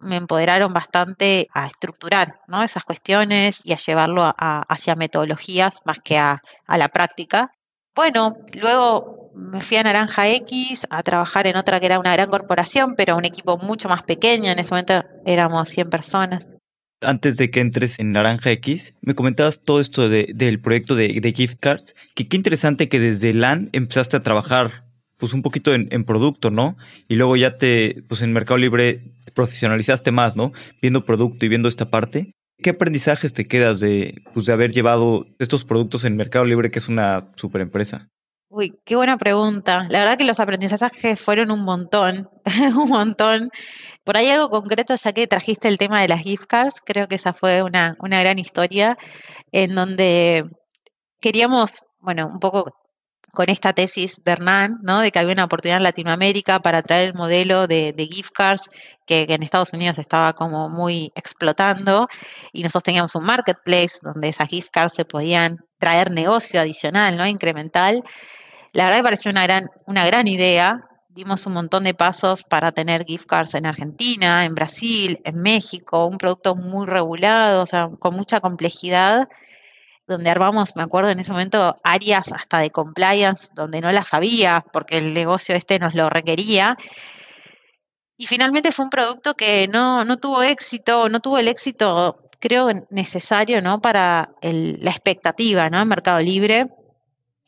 me 0.00 0.16
empoderaron 0.16 0.72
bastante 0.72 1.48
a 1.54 1.66
estructurar 1.66 2.40
¿no? 2.48 2.62
esas 2.62 2.84
cuestiones 2.84 3.60
y 3.64 3.72
a 3.72 3.76
llevarlo 3.76 4.32
hacia 4.36 4.96
metodologías 4.96 5.80
más 5.84 6.00
que 6.00 6.18
a, 6.18 6.42
a 6.66 6.78
la 6.78 6.88
práctica. 6.88 7.52
Bueno, 7.98 8.36
luego 8.62 9.32
me 9.34 9.60
fui 9.60 9.76
a 9.76 9.82
Naranja 9.82 10.28
X 10.28 10.86
a 10.88 11.02
trabajar 11.02 11.48
en 11.48 11.56
otra 11.56 11.80
que 11.80 11.86
era 11.86 11.98
una 11.98 12.12
gran 12.12 12.28
corporación, 12.28 12.94
pero 12.96 13.16
un 13.16 13.24
equipo 13.24 13.58
mucho 13.58 13.88
más 13.88 14.04
pequeño. 14.04 14.52
En 14.52 14.60
ese 14.60 14.70
momento 14.70 15.02
éramos 15.26 15.68
100 15.68 15.90
personas. 15.90 16.46
Antes 17.00 17.38
de 17.38 17.50
que 17.50 17.58
entres 17.58 17.98
en 17.98 18.12
Naranja 18.12 18.52
X, 18.52 18.94
me 19.00 19.16
comentabas 19.16 19.58
todo 19.64 19.80
esto 19.80 20.08
del 20.08 20.60
proyecto 20.60 20.94
de, 20.94 21.32
gift 21.34 21.58
cards, 21.58 21.96
que 22.14 22.28
qué 22.28 22.36
interesante 22.36 22.88
que 22.88 23.00
desde 23.00 23.34
LAN 23.34 23.68
empezaste 23.72 24.16
a 24.16 24.22
trabajar 24.22 24.84
pues 25.16 25.32
un 25.32 25.42
poquito 25.42 25.74
en, 25.74 25.88
en, 25.90 26.04
producto, 26.04 26.52
¿no? 26.52 26.76
Y 27.08 27.16
luego 27.16 27.34
ya 27.34 27.58
te, 27.58 28.04
pues 28.08 28.22
en 28.22 28.32
Mercado 28.32 28.58
Libre 28.58 29.10
profesionalizaste 29.34 30.12
más, 30.12 30.36
¿no? 30.36 30.52
Viendo 30.80 31.04
producto 31.04 31.44
y 31.44 31.48
viendo 31.48 31.68
esta 31.68 31.90
parte. 31.90 32.32
¿Qué 32.60 32.70
aprendizajes 32.70 33.32
te 33.32 33.46
quedas 33.46 33.78
de, 33.78 34.22
pues, 34.34 34.46
de 34.46 34.52
haber 34.52 34.72
llevado 34.72 35.26
estos 35.38 35.64
productos 35.64 36.04
en 36.04 36.16
Mercado 36.16 36.44
Libre, 36.44 36.70
que 36.70 36.80
es 36.80 36.88
una 36.88 37.30
super 37.36 37.60
empresa? 37.60 38.08
Uy, 38.50 38.76
qué 38.84 38.96
buena 38.96 39.16
pregunta. 39.16 39.86
La 39.90 40.00
verdad 40.00 40.18
que 40.18 40.24
los 40.24 40.40
aprendizajes 40.40 41.20
fueron 41.20 41.50
un 41.50 41.60
montón, 41.60 42.28
un 42.76 42.88
montón. 42.88 43.50
Por 44.02 44.16
ahí 44.16 44.28
algo 44.28 44.50
concreto, 44.50 44.96
ya 44.96 45.12
que 45.12 45.26
trajiste 45.26 45.68
el 45.68 45.78
tema 45.78 46.00
de 46.00 46.08
las 46.08 46.22
gift 46.22 46.46
cards, 46.46 46.80
creo 46.84 47.06
que 47.06 47.16
esa 47.16 47.32
fue 47.32 47.62
una, 47.62 47.96
una 48.00 48.18
gran 48.20 48.38
historia 48.38 48.98
en 49.52 49.74
donde 49.74 50.44
queríamos, 51.20 51.82
bueno, 52.00 52.26
un 52.26 52.40
poco 52.40 52.74
con 53.38 53.50
esta 53.50 53.72
tesis 53.72 54.20
de 54.24 54.36
¿no? 54.82 54.98
de 54.98 55.12
que 55.12 55.18
había 55.20 55.32
una 55.32 55.44
oportunidad 55.44 55.76
en 55.76 55.84
Latinoamérica 55.84 56.58
para 56.58 56.82
traer 56.82 57.04
el 57.04 57.14
modelo 57.14 57.68
de, 57.68 57.94
gift 58.10 58.32
cards 58.34 58.68
que, 59.06 59.26
en 59.28 59.44
Estados 59.44 59.72
Unidos 59.72 59.96
estaba 59.96 60.32
como 60.32 60.68
muy 60.68 61.12
explotando 61.14 62.08
y 62.52 62.64
nosotros 62.64 62.82
teníamos 62.82 63.14
un 63.14 63.22
marketplace 63.22 64.00
donde 64.02 64.30
esas 64.30 64.48
gift 64.48 64.70
cards 64.72 64.94
se 64.94 65.04
podían 65.04 65.58
traer 65.78 66.10
negocio 66.10 66.60
adicional, 66.60 67.16
¿no? 67.16 67.24
incremental. 67.28 68.02
La 68.72 68.86
verdad 68.86 68.98
me 68.98 69.04
pareció 69.04 69.30
una 69.30 69.44
gran, 69.44 69.70
una 69.86 70.04
gran 70.04 70.26
idea. 70.26 70.88
Dimos 71.08 71.46
un 71.46 71.52
montón 71.52 71.84
de 71.84 71.94
pasos 71.94 72.42
para 72.42 72.72
tener 72.72 73.04
gift 73.04 73.26
cards 73.26 73.54
en 73.54 73.66
Argentina, 73.66 74.46
en 74.46 74.56
Brasil, 74.56 75.20
en 75.22 75.40
México, 75.42 76.06
un 76.06 76.18
producto 76.18 76.56
muy 76.56 76.88
regulado, 76.88 77.62
o 77.62 77.66
sea, 77.66 77.88
con 78.00 78.16
mucha 78.16 78.40
complejidad 78.40 79.28
donde 80.08 80.30
armamos, 80.30 80.74
me 80.74 80.82
acuerdo 80.82 81.10
en 81.10 81.20
ese 81.20 81.30
momento, 81.30 81.76
áreas 81.84 82.32
hasta 82.32 82.58
de 82.58 82.70
compliance, 82.70 83.48
donde 83.54 83.80
no 83.80 83.92
las 83.92 84.12
había, 84.14 84.64
porque 84.72 84.98
el 84.98 85.14
negocio 85.14 85.54
este 85.54 85.78
nos 85.78 85.94
lo 85.94 86.10
requería. 86.10 86.76
Y 88.16 88.26
finalmente 88.26 88.72
fue 88.72 88.86
un 88.86 88.90
producto 88.90 89.34
que 89.34 89.68
no, 89.68 90.04
no 90.04 90.16
tuvo 90.16 90.42
éxito, 90.42 91.08
no 91.08 91.20
tuvo 91.20 91.38
el 91.38 91.46
éxito, 91.46 92.28
creo, 92.40 92.68
necesario 92.90 93.62
¿no? 93.62 93.80
para 93.80 94.30
la 94.42 94.90
expectativa 94.90 95.70
¿no? 95.70 95.80
en 95.80 95.88
Mercado 95.88 96.20
Libre 96.20 96.66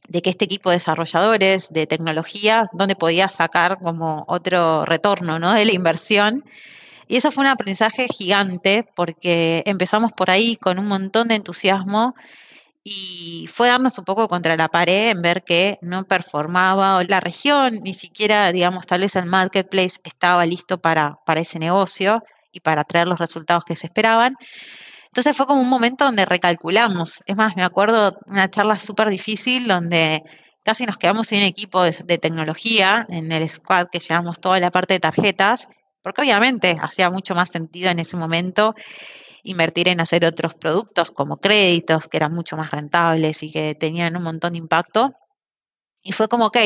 de 0.09 0.23
que 0.23 0.31
este 0.31 0.45
equipo 0.45 0.71
de 0.71 0.77
desarrolladores 0.77 1.69
de 1.71 1.87
tecnología, 1.87 2.69
donde 2.73 2.97
podía 2.97 3.29
sacar 3.29 3.79
como 3.79 4.25
otro 4.27 4.85
retorno 4.85 5.39
¿no? 5.39 5.55
de 5.55 5.65
la 5.65 5.73
inversión, 5.73 6.45
Y 7.07 7.17
eso 7.17 7.31
fue 7.31 7.43
un 7.43 7.51
aprendizaje 7.51 8.07
gigante 8.07 8.87
porque 8.95 9.63
empezamos 9.67 10.13
por 10.13 10.31
ahí 10.31 10.57
con 10.57 10.79
un 10.79 10.87
montón 10.87 11.29
de 11.29 11.37
entusiasmo 11.37 12.15
y 12.93 13.47
fue 13.47 13.69
darnos 13.69 13.97
un 13.99 14.05
poco 14.05 14.27
contra 14.27 14.57
la 14.57 14.69
pared 14.69 15.11
en 15.11 15.23
ver 15.23 15.45
que 15.45 15.79
no 15.81 16.03
performaba 16.03 17.05
la 17.05 17.21
región, 17.21 17.79
ni 17.83 17.95
siquiera, 17.95 18.51
digamos, 18.51 18.85
tal 18.85 19.03
vez 19.03 19.15
el 19.15 19.27
marketplace 19.27 20.01
estaba 20.03 20.45
listo 20.45 20.79
para, 20.79 21.21
para 21.25 21.41
ese 21.41 21.61
negocio 21.61 22.25
y 22.51 22.59
para 22.59 22.83
traer 22.83 23.07
los 23.07 23.21
resultados 23.21 23.63
que 23.65 23.77
se 23.77 23.87
esperaban. 23.87 24.35
Entonces 25.07 25.37
fue 25.37 25.47
como 25.47 25.61
un 25.61 25.69
momento 25.69 26.05
donde 26.05 26.25
recalculamos. 26.25 27.23
Es 27.27 27.37
más, 27.37 27.55
me 27.55 27.63
acuerdo 27.63 28.19
una 28.27 28.51
charla 28.51 28.77
súper 28.77 29.09
difícil 29.09 29.69
donde 29.69 30.25
casi 30.65 30.85
nos 30.85 30.97
quedamos 30.97 31.29
sin 31.29 31.43
equipo 31.43 31.85
de, 31.85 31.97
de, 32.05 32.19
tecnología 32.19 33.07
en 33.09 33.31
el 33.31 33.49
squad 33.49 33.87
que 33.93 34.01
llevamos 34.01 34.41
toda 34.41 34.59
la 34.59 34.73
parte 34.73 34.95
de 34.95 35.01
tarjetas, 35.01 35.69
porque 36.03 36.23
obviamente 36.23 36.77
hacía 36.83 37.09
mucho 37.09 37.37
más 37.37 37.51
sentido 37.51 37.89
en 37.89 38.01
ese 38.01 38.17
momento 38.17 38.75
invertir 39.43 39.89
en 39.89 40.01
hacer 40.01 40.25
otros 40.25 40.55
productos 40.55 41.11
como 41.11 41.39
créditos 41.39 42.09
que 42.09 42.17
eran 42.17 42.33
mucho 42.33 42.57
más 42.57 42.71
rentables 42.71 43.43
y 43.43 43.51
que 43.51 43.75
tenían 43.75 44.17
un 44.17 44.23
montón 44.23 44.53
de 44.53 44.59
impacto. 44.59 45.15
Y 46.03 46.13
fue 46.13 46.29
como, 46.29 46.47
ok, 46.47 46.57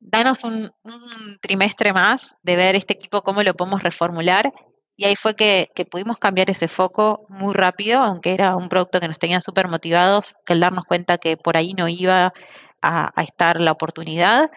danos 0.00 0.44
un, 0.44 0.70
un 0.82 1.38
trimestre 1.40 1.92
más 1.92 2.36
de 2.42 2.56
ver 2.56 2.76
este 2.76 2.94
equipo 2.94 3.22
cómo 3.22 3.42
lo 3.42 3.54
podemos 3.54 3.82
reformular. 3.82 4.52
Y 4.96 5.06
ahí 5.06 5.16
fue 5.16 5.34
que, 5.34 5.70
que 5.74 5.84
pudimos 5.84 6.18
cambiar 6.18 6.50
ese 6.50 6.68
foco 6.68 7.26
muy 7.28 7.52
rápido, 7.52 8.00
aunque 8.00 8.32
era 8.32 8.54
un 8.54 8.68
producto 8.68 9.00
que 9.00 9.08
nos 9.08 9.18
tenía 9.18 9.40
súper 9.40 9.66
motivados, 9.68 10.34
que 10.46 10.52
el 10.52 10.60
darnos 10.60 10.84
cuenta 10.84 11.18
que 11.18 11.36
por 11.36 11.56
ahí 11.56 11.74
no 11.74 11.88
iba 11.88 12.32
a, 12.80 13.20
a, 13.20 13.22
estar 13.22 13.60
la 13.60 13.72
oportunidad. 13.72 14.50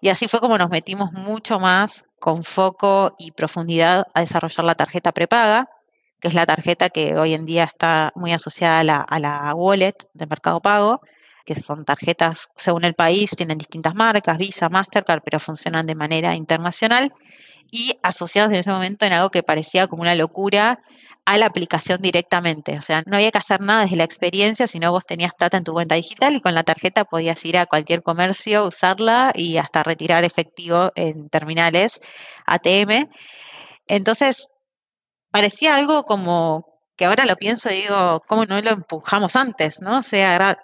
Y 0.00 0.10
así 0.10 0.28
fue 0.28 0.40
como 0.40 0.58
nos 0.58 0.68
metimos 0.68 1.12
mucho 1.12 1.58
más 1.58 2.04
con 2.20 2.44
foco 2.44 3.14
y 3.18 3.30
profundidad 3.30 4.06
a 4.12 4.20
desarrollar 4.20 4.64
la 4.64 4.74
tarjeta 4.74 5.12
prepaga, 5.12 5.70
que 6.20 6.28
es 6.28 6.34
la 6.34 6.46
tarjeta 6.46 6.90
que 6.90 7.16
hoy 7.16 7.34
en 7.34 7.46
día 7.46 7.64
está 7.64 8.12
muy 8.14 8.32
asociada 8.32 8.80
a 8.80 8.84
la, 8.84 9.00
a 9.00 9.20
la 9.20 9.54
wallet 9.54 9.94
de 10.14 10.26
Mercado 10.26 10.60
Pago, 10.60 11.00
que 11.44 11.54
son 11.54 11.84
tarjetas 11.84 12.48
según 12.56 12.84
el 12.84 12.94
país, 12.94 13.30
tienen 13.30 13.58
distintas 13.58 13.94
marcas, 13.94 14.36
Visa, 14.36 14.68
Mastercard, 14.68 15.22
pero 15.24 15.40
funcionan 15.40 15.86
de 15.86 15.94
manera 15.94 16.34
internacional 16.34 17.12
y 17.70 17.98
asociados 18.02 18.52
en 18.52 18.58
ese 18.58 18.70
momento 18.70 19.06
en 19.06 19.12
algo 19.14 19.30
que 19.30 19.42
parecía 19.42 19.86
como 19.86 20.02
una 20.02 20.14
locura 20.14 20.80
a 21.24 21.36
la 21.36 21.46
aplicación 21.46 22.00
directamente. 22.00 22.78
O 22.78 22.82
sea, 22.82 23.02
no 23.06 23.16
había 23.16 23.30
que 23.30 23.38
hacer 23.38 23.60
nada 23.60 23.82
desde 23.82 23.96
la 23.96 24.04
experiencia, 24.04 24.66
sino 24.66 24.90
vos 24.90 25.04
tenías 25.04 25.34
plata 25.34 25.58
en 25.58 25.64
tu 25.64 25.72
cuenta 25.72 25.94
digital 25.94 26.36
y 26.36 26.40
con 26.40 26.54
la 26.54 26.64
tarjeta 26.64 27.04
podías 27.04 27.44
ir 27.44 27.58
a 27.58 27.66
cualquier 27.66 28.02
comercio, 28.02 28.66
usarla 28.66 29.32
y 29.34 29.58
hasta 29.58 29.82
retirar 29.82 30.24
efectivo 30.24 30.90
en 30.94 31.28
terminales 31.28 32.00
ATM. 32.46 33.10
Entonces, 33.86 34.48
parecía 35.30 35.76
algo 35.76 36.04
como 36.04 36.66
que 36.96 37.04
ahora 37.04 37.26
lo 37.26 37.36
pienso 37.36 37.70
y 37.70 37.82
digo, 37.82 38.22
¿cómo 38.26 38.44
no 38.44 38.60
lo 38.60 38.70
empujamos 38.70 39.36
antes? 39.36 39.80
¿no? 39.80 39.98
O 39.98 40.02
sea, 40.02 40.58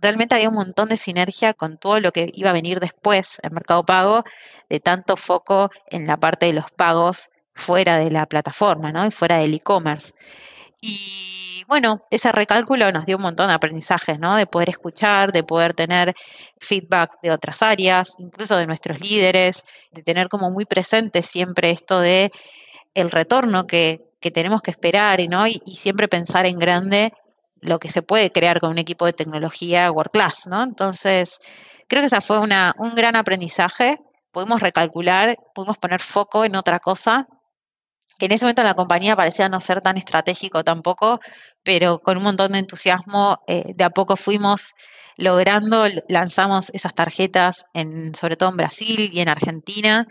realmente 0.00 0.34
había 0.34 0.48
un 0.48 0.54
montón 0.54 0.88
de 0.88 0.96
sinergia 0.96 1.54
con 1.54 1.78
todo 1.78 2.00
lo 2.00 2.12
que 2.12 2.30
iba 2.32 2.50
a 2.50 2.54
venir 2.54 2.80
después 2.80 3.38
en 3.42 3.52
Mercado 3.52 3.84
Pago, 3.84 4.24
de 4.68 4.80
tanto 4.80 5.16
foco 5.16 5.70
en 5.88 6.06
la 6.06 6.16
parte 6.16 6.46
de 6.46 6.54
los 6.54 6.70
pagos 6.70 7.30
fuera 7.54 7.98
de 7.98 8.10
la 8.10 8.26
plataforma, 8.26 8.92
¿no? 8.92 9.06
Y 9.06 9.10
fuera 9.10 9.38
del 9.38 9.54
e-commerce. 9.54 10.12
Y 10.80 11.64
bueno, 11.66 12.02
ese 12.10 12.30
recálculo 12.32 12.92
nos 12.92 13.06
dio 13.06 13.16
un 13.16 13.22
montón 13.22 13.48
de 13.48 13.54
aprendizajes, 13.54 14.18
¿no? 14.18 14.36
De 14.36 14.46
poder 14.46 14.70
escuchar, 14.70 15.32
de 15.32 15.42
poder 15.42 15.74
tener 15.74 16.14
feedback 16.58 17.12
de 17.22 17.32
otras 17.32 17.62
áreas, 17.62 18.14
incluso 18.18 18.56
de 18.56 18.66
nuestros 18.66 19.00
líderes, 19.00 19.64
de 19.90 20.02
tener 20.02 20.28
como 20.28 20.50
muy 20.50 20.64
presente 20.64 21.22
siempre 21.22 21.70
esto 21.70 22.00
de 22.00 22.30
el 22.96 23.10
retorno 23.10 23.66
que, 23.66 24.00
que 24.20 24.30
tenemos 24.30 24.62
que 24.62 24.72
esperar 24.72 25.20
¿no? 25.28 25.46
Y, 25.46 25.62
y, 25.64 25.76
siempre 25.76 26.08
pensar 26.08 26.46
en 26.46 26.58
grande 26.58 27.12
lo 27.60 27.78
que 27.78 27.90
se 27.90 28.02
puede 28.02 28.32
crear 28.32 28.58
con 28.60 28.70
un 28.70 28.78
equipo 28.78 29.06
de 29.06 29.12
tecnología 29.12 29.90
world 29.92 30.10
class, 30.10 30.46
¿no? 30.46 30.62
Entonces, 30.62 31.38
creo 31.88 32.02
que 32.02 32.06
esa 32.06 32.20
fue 32.20 32.40
una, 32.40 32.74
un 32.78 32.94
gran 32.94 33.16
aprendizaje. 33.16 33.98
Pudimos 34.32 34.60
recalcular, 34.60 35.36
pudimos 35.54 35.78
poner 35.78 36.00
foco 36.00 36.44
en 36.44 36.56
otra 36.56 36.80
cosa, 36.80 37.26
que 38.18 38.26
en 38.26 38.32
ese 38.32 38.44
momento 38.44 38.62
la 38.62 38.74
compañía 38.74 39.16
parecía 39.16 39.48
no 39.48 39.60
ser 39.60 39.80
tan 39.80 39.96
estratégico 39.96 40.64
tampoco, 40.64 41.20
pero 41.62 41.98
con 42.00 42.16
un 42.16 42.22
montón 42.22 42.52
de 42.52 42.58
entusiasmo, 42.58 43.38
eh, 43.46 43.72
de 43.74 43.84
a 43.84 43.90
poco 43.90 44.16
fuimos 44.16 44.72
logrando, 45.16 45.86
lanzamos 46.08 46.70
esas 46.74 46.94
tarjetas, 46.94 47.64
en, 47.74 48.14
sobre 48.14 48.36
todo 48.36 48.50
en 48.50 48.56
Brasil 48.56 49.10
y 49.12 49.20
en 49.20 49.28
Argentina, 49.28 50.06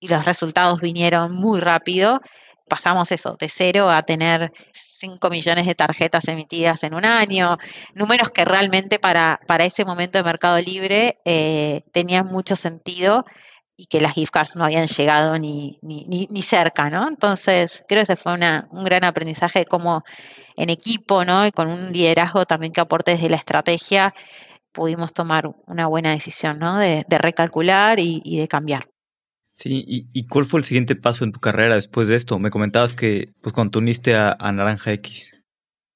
y 0.00 0.08
los 0.08 0.24
resultados 0.24 0.80
vinieron 0.80 1.34
muy 1.34 1.60
rápido. 1.60 2.20
Pasamos 2.68 3.12
eso, 3.12 3.36
de 3.38 3.48
cero 3.48 3.90
a 3.90 4.02
tener 4.02 4.52
5 4.72 5.30
millones 5.30 5.66
de 5.66 5.74
tarjetas 5.74 6.26
emitidas 6.28 6.82
en 6.82 6.94
un 6.94 7.04
año, 7.04 7.58
números 7.94 8.30
que 8.30 8.44
realmente 8.44 8.98
para, 8.98 9.40
para 9.46 9.64
ese 9.64 9.84
momento 9.84 10.18
de 10.18 10.24
mercado 10.24 10.58
libre 10.60 11.18
eh, 11.24 11.82
tenían 11.92 12.26
mucho 12.26 12.56
sentido 12.56 13.24
y 13.76 13.86
que 13.86 14.00
las 14.00 14.14
gift 14.14 14.32
cards 14.32 14.56
no 14.56 14.64
habían 14.64 14.86
llegado 14.86 15.38
ni, 15.38 15.78
ni, 15.82 16.26
ni, 16.30 16.42
cerca, 16.42 16.88
¿no? 16.90 17.06
Entonces, 17.08 17.84
creo 17.86 18.00
que 18.00 18.12
ese 18.12 18.16
fue 18.16 18.32
una, 18.34 18.66
un 18.70 18.84
gran 18.84 19.04
aprendizaje 19.04 19.66
como 19.66 20.02
en 20.56 20.70
equipo, 20.70 21.24
¿no? 21.24 21.46
Y 21.46 21.52
con 21.52 21.68
un 21.68 21.92
liderazgo 21.92 22.46
también 22.46 22.72
que 22.72 22.80
aporte 22.80 23.12
desde 23.12 23.28
la 23.28 23.36
estrategia, 23.36 24.14
pudimos 24.72 25.12
tomar 25.12 25.50
una 25.66 25.86
buena 25.86 26.12
decisión, 26.12 26.58
¿no? 26.58 26.78
De, 26.78 27.04
de 27.06 27.18
recalcular 27.18 28.00
y 28.00 28.38
de 28.38 28.48
cambiar. 28.48 28.88
Sí, 29.56 29.86
¿Y, 29.88 30.06
¿Y, 30.12 30.26
cuál 30.26 30.44
fue 30.44 30.60
el 30.60 30.66
siguiente 30.66 30.96
paso 30.96 31.24
en 31.24 31.32
tu 31.32 31.40
carrera 31.40 31.76
después 31.76 32.08
de 32.08 32.14
esto? 32.14 32.38
Me 32.38 32.50
comentabas 32.50 32.92
que 32.92 33.32
pues 33.40 33.54
cuando 33.54 33.70
te 33.70 33.78
uniste 33.78 34.14
a, 34.14 34.36
Naranja 34.52 34.92
X. 34.92 35.34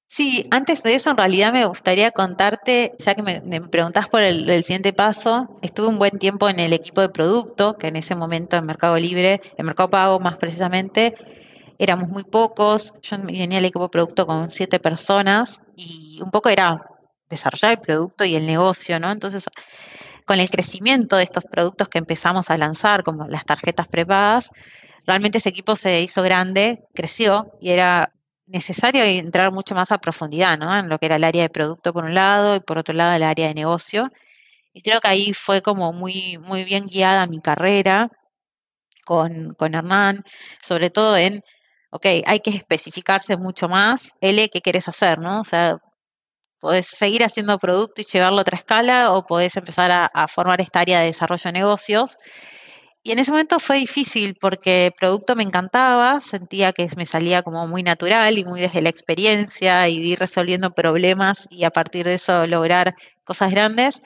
Sí, 0.07 0.47
antes 0.49 0.81
de 0.81 0.95
eso 0.95 1.11
en 1.11 1.17
realidad 1.17 1.53
me 1.53 1.67
gustaría 1.67 2.09
contarte, 2.09 2.93
ya 2.97 3.13
que 3.13 3.21
me, 3.21 3.39
me 3.41 3.61
por 3.61 4.21
el, 4.21 4.49
el, 4.49 4.63
siguiente 4.63 4.93
paso, 4.93 5.59
estuve 5.61 5.89
un 5.89 5.99
buen 5.99 6.17
tiempo 6.17 6.49
en 6.49 6.59
el 6.59 6.73
equipo 6.73 7.01
de 7.01 7.09
producto, 7.09 7.77
que 7.77 7.89
en 7.89 7.97
ese 7.97 8.15
momento 8.15 8.57
en 8.57 8.65
Mercado 8.65 8.97
Libre, 8.97 9.41
en 9.55 9.65
Mercado 9.67 9.91
Pago 9.91 10.19
más 10.19 10.37
precisamente, 10.37 11.13
éramos 11.77 12.09
muy 12.09 12.23
pocos, 12.23 12.95
yo 13.03 13.17
venía 13.19 13.59
al 13.59 13.65
equipo 13.65 13.83
de 13.83 13.89
producto 13.89 14.25
con 14.25 14.49
siete 14.49 14.79
personas 14.79 15.61
y 15.75 16.19
un 16.19 16.31
poco 16.31 16.49
era 16.49 16.83
desarrollar 17.29 17.73
el 17.73 17.79
producto 17.79 18.25
y 18.25 18.35
el 18.35 18.47
negocio, 18.47 18.99
¿no? 18.99 19.11
Entonces 19.11 19.45
con 20.25 20.39
el 20.39 20.49
crecimiento 20.49 21.17
de 21.17 21.23
estos 21.23 21.43
productos 21.45 21.89
que 21.89 21.99
empezamos 21.99 22.49
a 22.49 22.57
lanzar, 22.57 23.03
como 23.03 23.27
las 23.27 23.45
tarjetas 23.45 23.87
prepagas, 23.87 24.49
realmente 25.05 25.39
ese 25.39 25.49
equipo 25.49 25.75
se 25.75 26.01
hizo 26.01 26.21
grande, 26.21 26.83
creció 26.93 27.51
y 27.61 27.71
era 27.71 28.13
necesario 28.45 29.03
entrar 29.03 29.51
mucho 29.51 29.75
más 29.75 29.91
a 29.91 29.97
profundidad, 29.99 30.57
¿no? 30.57 30.77
En 30.77 30.89
lo 30.89 30.99
que 30.99 31.05
era 31.05 31.15
el 31.15 31.23
área 31.23 31.43
de 31.43 31.49
producto 31.49 31.93
por 31.93 32.03
un 32.03 32.13
lado 32.13 32.55
y 32.55 32.59
por 32.59 32.77
otro 32.77 32.93
lado 32.93 33.15
el 33.15 33.23
área 33.23 33.47
de 33.47 33.53
negocio. 33.53 34.11
Y 34.73 34.81
creo 34.81 35.01
que 35.01 35.07
ahí 35.07 35.33
fue 35.33 35.61
como 35.61 35.93
muy, 35.93 36.37
muy 36.37 36.63
bien 36.63 36.85
guiada 36.85 37.27
mi 37.27 37.41
carrera 37.41 38.09
con, 39.05 39.53
con 39.55 39.73
Hernán, 39.73 40.23
sobre 40.61 40.89
todo 40.89 41.17
en, 41.17 41.43
ok, 41.91 42.05
hay 42.25 42.39
que 42.41 42.51
especificarse 42.51 43.37
mucho 43.37 43.67
más, 43.69 44.13
L, 44.21 44.49
¿qué 44.49 44.61
quieres 44.61 44.87
hacer, 44.87 45.19
no? 45.19 45.41
O 45.41 45.43
sea, 45.43 45.81
podés 46.61 46.87
seguir 46.87 47.23
haciendo 47.25 47.57
producto 47.57 48.01
y 48.01 48.05
llevarlo 48.05 48.39
a 48.39 48.41
otra 48.43 48.57
escala 48.57 49.11
o 49.11 49.25
podés 49.25 49.57
empezar 49.57 49.91
a, 49.91 50.05
a, 50.05 50.27
formar 50.27 50.61
esta 50.61 50.79
área 50.81 50.99
de 51.01 51.07
desarrollo 51.07 51.43
de 51.43 51.51
negocios. 51.51 52.17
Y 53.03 53.11
en 53.11 53.19
ese 53.19 53.31
momento 53.31 53.59
fue 53.59 53.77
difícil 53.77 54.37
porque 54.39 54.93
producto 54.97 55.35
me 55.35 55.41
encantaba, 55.41 56.21
sentía 56.21 56.71
que 56.71 56.87
me 56.95 57.07
salía 57.07 57.41
como 57.41 57.67
muy 57.67 57.81
natural 57.81 58.37
y 58.37 58.45
muy 58.45 58.61
desde 58.61 58.81
la 58.81 58.89
experiencia 58.89 59.87
y 59.89 59.97
ir 59.97 60.19
resolviendo 60.19 60.71
problemas 60.71 61.47
y 61.49 61.63
a 61.63 61.71
partir 61.71 62.05
de 62.05 62.15
eso 62.15 62.45
lograr 62.45 62.93
cosas 63.23 63.49
grandes. 63.51 64.03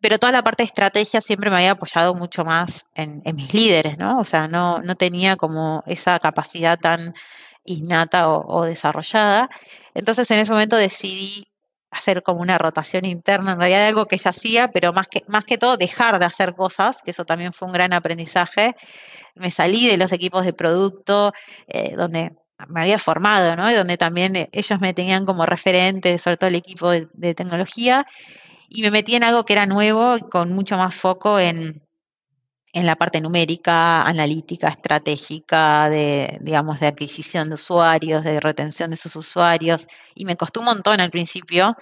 Pero 0.00 0.18
toda 0.20 0.32
la 0.32 0.44
parte 0.44 0.62
de 0.62 0.68
estrategia 0.68 1.20
siempre 1.20 1.50
me 1.50 1.56
había 1.56 1.72
apoyado 1.72 2.14
mucho 2.14 2.44
más 2.44 2.86
en, 2.94 3.22
en 3.24 3.34
mis 3.34 3.52
líderes, 3.52 3.98
¿no? 3.98 4.20
O 4.20 4.24
sea, 4.24 4.46
no, 4.46 4.78
no 4.82 4.94
tenía 4.94 5.34
como 5.34 5.82
esa 5.86 6.18
capacidad 6.20 6.78
tan 6.78 7.14
innata 7.64 8.28
o, 8.28 8.46
o 8.46 8.64
desarrollada. 8.64 9.48
Entonces 9.94 10.30
en 10.30 10.38
ese 10.38 10.52
momento 10.52 10.76
decidí 10.76 11.48
hacer 11.90 12.22
como 12.22 12.40
una 12.40 12.58
rotación 12.58 13.04
interna, 13.04 13.52
en 13.52 13.60
realidad 13.60 13.86
algo 13.86 14.06
que 14.06 14.18
ya 14.18 14.30
hacía, 14.30 14.68
pero 14.68 14.92
más 14.92 15.08
que, 15.08 15.24
más 15.28 15.44
que 15.44 15.58
todo 15.58 15.76
dejar 15.76 16.18
de 16.18 16.26
hacer 16.26 16.54
cosas, 16.54 17.02
que 17.02 17.12
eso 17.12 17.24
también 17.24 17.52
fue 17.52 17.66
un 17.66 17.72
gran 17.72 17.92
aprendizaje. 17.92 18.74
Me 19.34 19.50
salí 19.50 19.86
de 19.86 19.96
los 19.96 20.12
equipos 20.12 20.44
de 20.44 20.52
producto, 20.52 21.32
eh, 21.66 21.94
donde 21.96 22.32
me 22.68 22.80
había 22.82 22.98
formado, 22.98 23.56
¿no? 23.56 23.70
Y 23.70 23.74
donde 23.74 23.96
también 23.96 24.36
eh, 24.36 24.48
ellos 24.52 24.80
me 24.80 24.92
tenían 24.92 25.24
como 25.24 25.46
referente, 25.46 26.18
sobre 26.18 26.36
todo 26.36 26.48
el 26.48 26.56
equipo 26.56 26.90
de, 26.90 27.08
de 27.12 27.34
tecnología, 27.34 28.06
y 28.68 28.82
me 28.82 28.90
metí 28.90 29.14
en 29.14 29.24
algo 29.24 29.44
que 29.44 29.54
era 29.54 29.66
nuevo, 29.66 30.18
con 30.30 30.52
mucho 30.52 30.76
más 30.76 30.94
foco 30.94 31.38
en, 31.38 31.87
en 32.72 32.86
la 32.86 32.96
parte 32.96 33.20
numérica, 33.20 34.02
analítica, 34.02 34.68
estratégica, 34.68 35.88
de, 35.88 36.38
digamos, 36.40 36.80
de 36.80 36.88
adquisición 36.88 37.48
de 37.48 37.54
usuarios, 37.54 38.24
de 38.24 38.40
retención 38.40 38.90
de 38.90 38.96
sus 38.96 39.16
usuarios, 39.16 39.86
y 40.14 40.24
me 40.24 40.36
costó 40.36 40.60
un 40.60 40.66
montón 40.66 41.00
al 41.00 41.10
principio, 41.10 41.76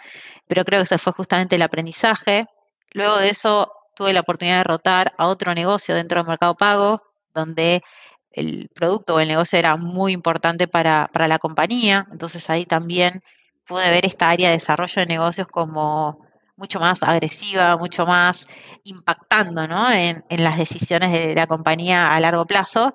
pero 0.47 0.65
creo 0.65 0.81
que 0.81 0.85
ese 0.85 0.99
fue 0.99 1.13
justamente 1.13 1.57
el 1.57 1.63
aprendizaje. 1.63 2.47
Luego 2.93 3.17
de 3.17 3.31
eso 3.31 3.73
tuve 3.95 4.13
la 4.13 4.21
oportunidad 4.21 4.59
de 4.59 4.65
rotar 4.65 5.13
a 5.19 5.27
otro 5.27 5.55
negocio 5.55 5.95
dentro 5.95 6.21
del 6.21 6.29
mercado 6.29 6.55
pago, 6.55 7.03
donde 7.35 7.83
el 8.31 8.69
producto 8.75 9.15
o 9.15 9.21
el 9.21 9.29
negocio 9.29 9.59
era 9.59 9.77
muy 9.77 10.13
importante 10.13 10.69
para, 10.69 11.09
para 11.13 11.27
la 11.27 11.39
compañía, 11.39 12.07
entonces 12.13 12.49
ahí 12.51 12.67
también 12.67 13.23
pude 13.67 13.91
ver 13.91 14.07
esta 14.07 14.31
área 14.31 14.49
de 14.49 14.57
desarrollo 14.57 15.01
de 15.01 15.07
negocios 15.07 15.49
como 15.49 16.26
mucho 16.57 16.81
más 16.81 17.03
agresiva, 17.03 17.77
mucho 17.77 18.07
más 18.07 18.47
impactando 18.85 19.67
¿no? 19.67 19.91
en, 19.93 20.25
en, 20.29 20.45
las 20.45 20.59
decisiones 20.59 21.13
de 21.13 21.35
la 21.35 21.47
compañía 21.47 22.09
a 22.09 22.21
largo 22.21 22.47
plazo. 22.47 22.93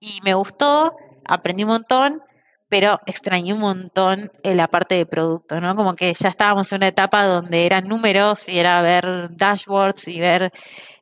Y 0.00 0.20
me 0.24 0.34
gustó, 0.34 0.96
aprendí 1.26 1.64
un 1.64 1.70
montón, 1.70 2.20
pero 2.68 3.00
extrañé 3.06 3.52
un 3.52 3.60
montón 3.60 4.30
la 4.42 4.68
parte 4.68 4.96
de 4.96 5.06
producto, 5.06 5.60
¿no? 5.60 5.76
Como 5.76 5.94
que 5.94 6.12
ya 6.14 6.28
estábamos 6.28 6.72
en 6.72 6.76
una 6.76 6.88
etapa 6.88 7.24
donde 7.24 7.66
eran 7.66 7.86
números 7.88 8.48
y 8.48 8.58
era 8.58 8.82
ver 8.82 9.28
dashboards 9.30 10.08
y 10.08 10.20
ver 10.20 10.52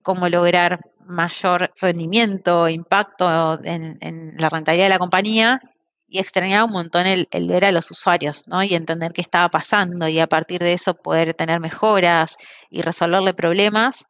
cómo 0.03 0.29
lograr 0.29 0.81
mayor 1.07 1.73
rendimiento, 1.81 2.69
impacto 2.69 3.59
en, 3.65 3.99
en 4.01 4.35
la 4.39 4.49
rentabilidad 4.49 4.87
de 4.87 4.91
la 4.91 4.99
compañía 4.99 5.61
y 6.13 6.19
extrañaba 6.19 6.67
un 6.67 6.73
montón 6.73 7.07
el, 7.07 7.27
ver 7.49 7.65
a 7.65 7.73
los 7.73 7.91
usuarios, 7.91 8.47
¿no? 8.47 8.63
Y 8.63 8.75
entender 8.75 9.15
qué 9.15 9.23
estaba 9.23 9.49
pasando 9.49 10.07
y 10.09 10.21
a 10.21 10.27
partir 10.27 10.61
de 10.61 10.75
eso 10.75 10.93
poder 10.93 11.33
tener 11.33 11.59
mejoras 11.59 12.37
y 12.69 12.83
resolverle 12.83 13.33
problemas. 13.33 14.05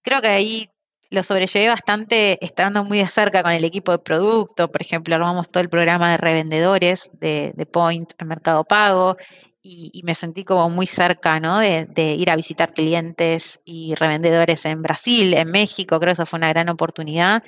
Creo 0.00 0.22
que 0.22 0.28
ahí 0.28 0.70
lo 1.10 1.22
sobrellevé 1.22 1.68
bastante 1.68 2.42
estando 2.42 2.82
muy 2.82 2.98
de 3.00 3.08
cerca 3.08 3.42
con 3.42 3.52
el 3.52 3.62
equipo 3.64 3.92
de 3.92 3.98
producto. 3.98 4.72
Por 4.72 4.80
ejemplo, 4.80 5.14
armamos 5.14 5.50
todo 5.50 5.62
el 5.62 5.68
programa 5.68 6.12
de 6.12 6.16
revendedores 6.16 7.10
de, 7.12 7.52
Point 7.70 8.14
en 8.18 8.26
Mercado 8.26 8.64
Pago 8.64 9.18
y, 9.62 10.00
me 10.04 10.14
sentí 10.14 10.44
como 10.44 10.70
muy 10.70 10.86
cerca, 10.86 11.40
¿no? 11.40 11.58
De, 11.58 11.84
de, 11.90 12.14
ir 12.14 12.30
a 12.30 12.36
visitar 12.36 12.72
clientes 12.72 13.60
y 13.66 13.94
revendedores 13.96 14.64
en 14.64 14.80
Brasil, 14.80 15.34
en 15.34 15.50
México. 15.50 16.00
Creo 16.00 16.14
que 16.14 16.22
eso 16.22 16.26
fue 16.26 16.38
una 16.38 16.48
gran 16.48 16.70
oportunidad 16.70 17.42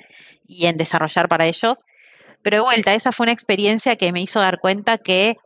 y 0.45 0.67
en 0.67 0.77
desarrollar 0.77 1.27
para 1.27 1.47
ellos. 1.47 1.83
Pero 2.43 2.57
de 2.57 2.63
vuelta, 2.63 2.93
esa 2.93 3.11
fue 3.11 3.25
una 3.25 3.33
experiencia 3.33 3.95
que 3.95 4.11
me 4.11 4.21
hizo 4.21 4.39
dar 4.39 4.59
cuenta 4.59 4.97
que 4.97 5.37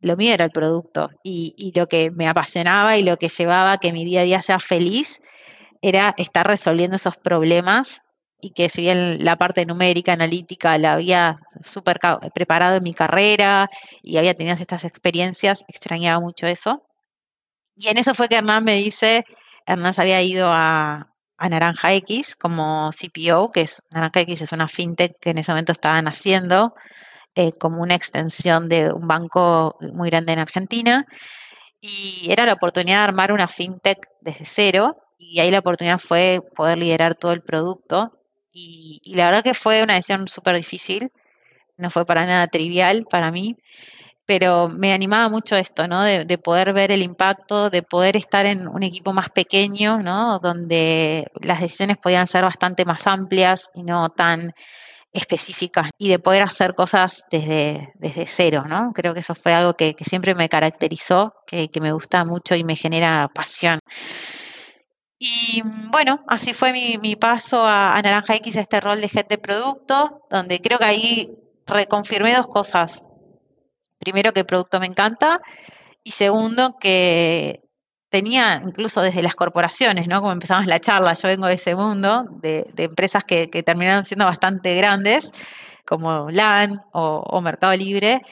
lo 0.00 0.16
mío 0.16 0.32
era 0.32 0.44
el 0.44 0.50
producto 0.50 1.10
y, 1.22 1.72
lo 1.74 1.86
que 1.86 2.10
me 2.10 2.28
apasionaba 2.28 2.96
y 2.96 3.02
lo 3.02 3.16
que 3.18 3.28
llevaba 3.28 3.72
a 3.72 3.78
que 3.78 3.92
mi 3.92 4.04
día 4.04 4.20
a 4.20 4.24
día 4.24 4.42
sea 4.42 4.58
feliz 4.58 5.20
era 5.82 6.14
estar 6.16 6.46
resolviendo 6.46 6.96
esos 6.96 7.16
problemas 7.16 8.00
y 8.40 8.50
que 8.50 8.70
si 8.70 8.82
bien 8.82 9.24
la 9.24 9.36
parte 9.36 9.66
numérica, 9.66 10.14
analítica, 10.14 10.78
la 10.78 10.94
había 10.94 11.40
súper 11.62 12.00
preparado 12.34 12.76
en 12.76 12.82
mi 12.82 12.94
carrera 12.94 13.68
y 14.02 14.16
había 14.16 14.34
tenido 14.34 14.56
estas 14.56 14.84
experiencias, 14.84 15.64
extrañaba 15.68 16.20
mucho 16.20 16.46
eso. 16.46 16.82
Y 17.76 17.88
en 17.88 17.98
eso 17.98 18.14
fue 18.14 18.28
que 18.28 18.36
Hernán 18.36 18.64
me 18.64 18.76
dice, 18.76 19.24
Hernán 19.66 19.92
se 19.92 20.00
había 20.00 20.22
ido 20.22 20.48
a, 20.50 21.09
a 21.40 21.48
Naranja 21.48 21.94
X 21.94 22.36
como 22.36 22.90
CPO, 22.92 23.50
que 23.50 23.62
es 23.62 23.82
Naranja 23.92 24.20
X 24.20 24.42
es 24.42 24.52
una 24.52 24.68
fintech 24.68 25.18
que 25.18 25.30
en 25.30 25.38
ese 25.38 25.50
momento 25.50 25.72
estaban 25.72 26.06
haciendo 26.06 26.74
eh, 27.34 27.52
como 27.58 27.80
una 27.80 27.94
extensión 27.94 28.68
de 28.68 28.92
un 28.92 29.08
banco 29.08 29.76
muy 29.80 30.10
grande 30.10 30.34
en 30.34 30.38
Argentina. 30.38 31.06
Y 31.80 32.28
era 32.30 32.44
la 32.44 32.52
oportunidad 32.52 32.98
de 32.98 33.04
armar 33.04 33.32
una 33.32 33.48
fintech 33.48 34.06
desde 34.20 34.44
cero. 34.44 34.98
Y 35.18 35.40
ahí 35.40 35.50
la 35.50 35.60
oportunidad 35.60 35.98
fue 35.98 36.42
poder 36.54 36.76
liderar 36.76 37.14
todo 37.14 37.32
el 37.32 37.40
producto. 37.40 38.12
Y, 38.52 39.00
y 39.02 39.14
la 39.14 39.26
verdad 39.26 39.42
que 39.42 39.54
fue 39.54 39.82
una 39.82 39.94
decisión 39.94 40.28
súper 40.28 40.56
difícil. 40.56 41.10
No 41.78 41.88
fue 41.88 42.04
para 42.04 42.26
nada 42.26 42.48
trivial 42.48 43.06
para 43.10 43.30
mí 43.30 43.56
pero 44.30 44.68
me 44.68 44.92
animaba 44.92 45.28
mucho 45.28 45.56
esto, 45.56 45.88
¿no? 45.88 46.04
De, 46.04 46.38
poder 46.38 46.72
ver 46.72 46.92
el 46.92 47.02
impacto, 47.02 47.68
de 47.68 47.82
poder 47.82 48.16
estar 48.16 48.46
en 48.46 48.68
un 48.68 48.84
equipo 48.84 49.12
más 49.12 49.28
pequeño, 49.30 49.98
¿no? 50.04 50.38
Donde 50.38 51.26
las 51.42 51.60
decisiones 51.60 51.98
podían 51.98 52.28
ser 52.28 52.44
bastante 52.44 52.84
más 52.84 53.08
amplias 53.08 53.68
y 53.74 53.82
no 53.82 54.10
tan 54.10 54.54
específicas 55.12 55.90
y 55.98 56.10
de 56.10 56.20
poder 56.20 56.44
hacer 56.44 56.76
cosas 56.76 57.24
desde, 57.28 57.92
desde 57.96 58.24
cero, 58.28 58.62
¿no? 58.68 58.92
Creo 58.92 59.14
que 59.14 59.18
eso 59.18 59.34
fue 59.34 59.52
algo 59.52 59.74
que, 59.74 59.96
siempre 60.08 60.36
me 60.36 60.48
caracterizó, 60.48 61.34
que, 61.44 61.68
me 61.80 61.90
gusta 61.90 62.24
mucho 62.24 62.54
y 62.54 62.62
me 62.62 62.76
genera 62.76 63.28
pasión. 63.34 63.80
Y 65.18 65.60
bueno, 65.90 66.20
así 66.28 66.54
fue 66.54 66.72
mi, 66.72 67.16
paso 67.16 67.64
a, 67.66 67.96
a, 67.96 68.02
Naranja 68.02 68.36
X, 68.36 68.54
este 68.54 68.80
rol 68.80 69.00
de 69.00 69.10
head 69.12 69.26
de 69.26 69.38
producto, 69.38 70.22
donde 70.30 70.60
creo 70.60 70.78
que 70.78 70.84
ahí 70.84 71.30
reconfirmé 71.66 72.32
dos 72.32 72.46
cosas 72.46 73.02
primero 74.00 74.32
que 74.32 74.40
el 74.40 74.46
producto 74.46 74.80
me 74.80 74.86
encanta 74.86 75.40
y 76.02 76.10
segundo 76.10 76.76
que 76.80 77.62
tenía 78.08 78.60
incluso 78.64 79.00
desde 79.02 79.22
las 79.22 79.36
corporaciones, 79.36 80.08
¿no? 80.08 80.20
Como 80.20 80.32
empezamos 80.32 80.66
la 80.66 80.80
charla, 80.80 81.14
yo 81.14 81.28
vengo 81.28 81.46
de 81.46 81.54
ese 81.54 81.76
mundo, 81.76 82.24
de, 82.42 82.66
empresas 82.76 83.22
que, 83.24 83.46
terminaron 83.46 84.04
siendo 84.04 84.24
bastante 84.24 84.74
grandes, 84.74 85.30
como 85.86 86.28
LAN 86.30 86.82
o, 86.92 87.40
Mercado 87.40 87.76
Libre, 87.76 88.22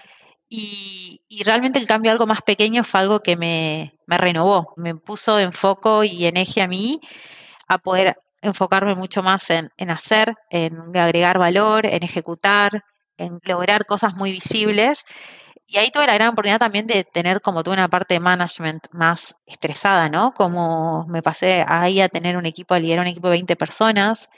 y, 0.49 1.21
realmente 1.45 1.79
el 1.79 1.87
cambio 1.87 2.11
a 2.11 2.13
algo 2.13 2.27
más 2.27 2.43
pequeño 2.43 2.83
fue 2.83 3.01
algo 3.01 3.21
que 3.21 3.37
me, 3.37 3.95
renovó, 4.09 4.73
me 4.77 4.97
puso 4.97 5.39
en 5.39 5.53
foco 5.53 6.03
y 6.03 6.27
en 6.27 6.37
eje 6.39 6.63
a 6.63 6.67
mí 6.67 7.01
a 7.69 7.79
poder 7.79 8.19
enfocarme 8.41 8.95
mucho 8.95 9.23
más 9.23 9.51
en 9.51 9.91
hacer, 9.91 10.35
en 10.51 10.97
agregar 10.97 11.39
valor, 11.39 11.87
en 11.87 12.03
ejecutar, 12.03 12.83
en 13.19 13.41
lograr 13.45 13.85
cosas 13.85 14.15
muy 14.15 14.33
visibles 14.33 15.05
y 15.71 15.77
ahí 15.77 15.91
tuve 15.91 16.07
la 16.07 16.15
gran 16.15 16.31
oportunidad 16.31 16.59
también 16.59 16.87
de 16.87 17.05
tener 17.05 17.43
como 17.43 17.63
toda 17.63 17.77
una 17.77 17.89
parte 17.89 18.15
de 18.15 18.21
management 18.21 18.87
más 18.93 19.37
estresada, 19.47 20.09
¿no? 20.09 20.33
Como 20.33 21.05
me 21.09 21.23
pasé 21.23 21.63
ahí 21.69 22.01
a 22.01 22.09
tener 22.09 22.39
un 22.39 22.47
equipo, 22.47 22.75
a 22.75 22.79
liderar 22.79 23.05
un 23.05 23.11
equipo 23.11 23.29
de 23.29 23.33
20 23.33 23.55
personas, 23.55 24.31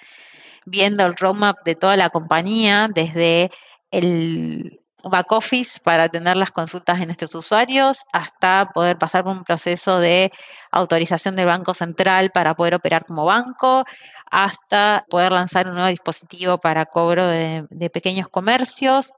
viendo 0.67 1.07
el 1.07 1.15
roadmap 1.17 1.59
de 1.65 1.77
toda 1.77 1.97
la 1.97 2.11
compañía, 2.11 2.89
desde 2.93 3.51
el 3.93 4.81
back 5.05 5.31
office 5.31 5.79
para 5.85 6.05
atender 6.05 6.37
las 6.37 6.51
consultas 6.51 6.99
de 6.99 7.07
nuestros 7.07 7.33
usuarios, 7.37 7.99
hasta 8.13 8.69
poder 8.75 8.99
pasar 8.99 9.23
por 9.23 9.33
un 9.33 9.45
proceso 9.45 10.01
de 10.01 10.33
autorización 10.73 11.37
del 11.37 11.47
Banco 11.47 11.75
Central 11.75 12.31
para 12.33 12.55
poder 12.55 12.75
operar 12.75 13.07
como 13.07 13.25
banco, 13.25 13.85
hasta 14.31 15.07
poder 15.09 15.31
lanzar 15.31 15.69
un 15.69 15.75
nuevo 15.75 15.89
dispositivo 15.89 16.59
para 16.59 16.87
cobro 16.87 17.25
de, 17.29 17.67
de 17.71 17.89
pequeños 17.89 18.29
comercios, 18.29 19.13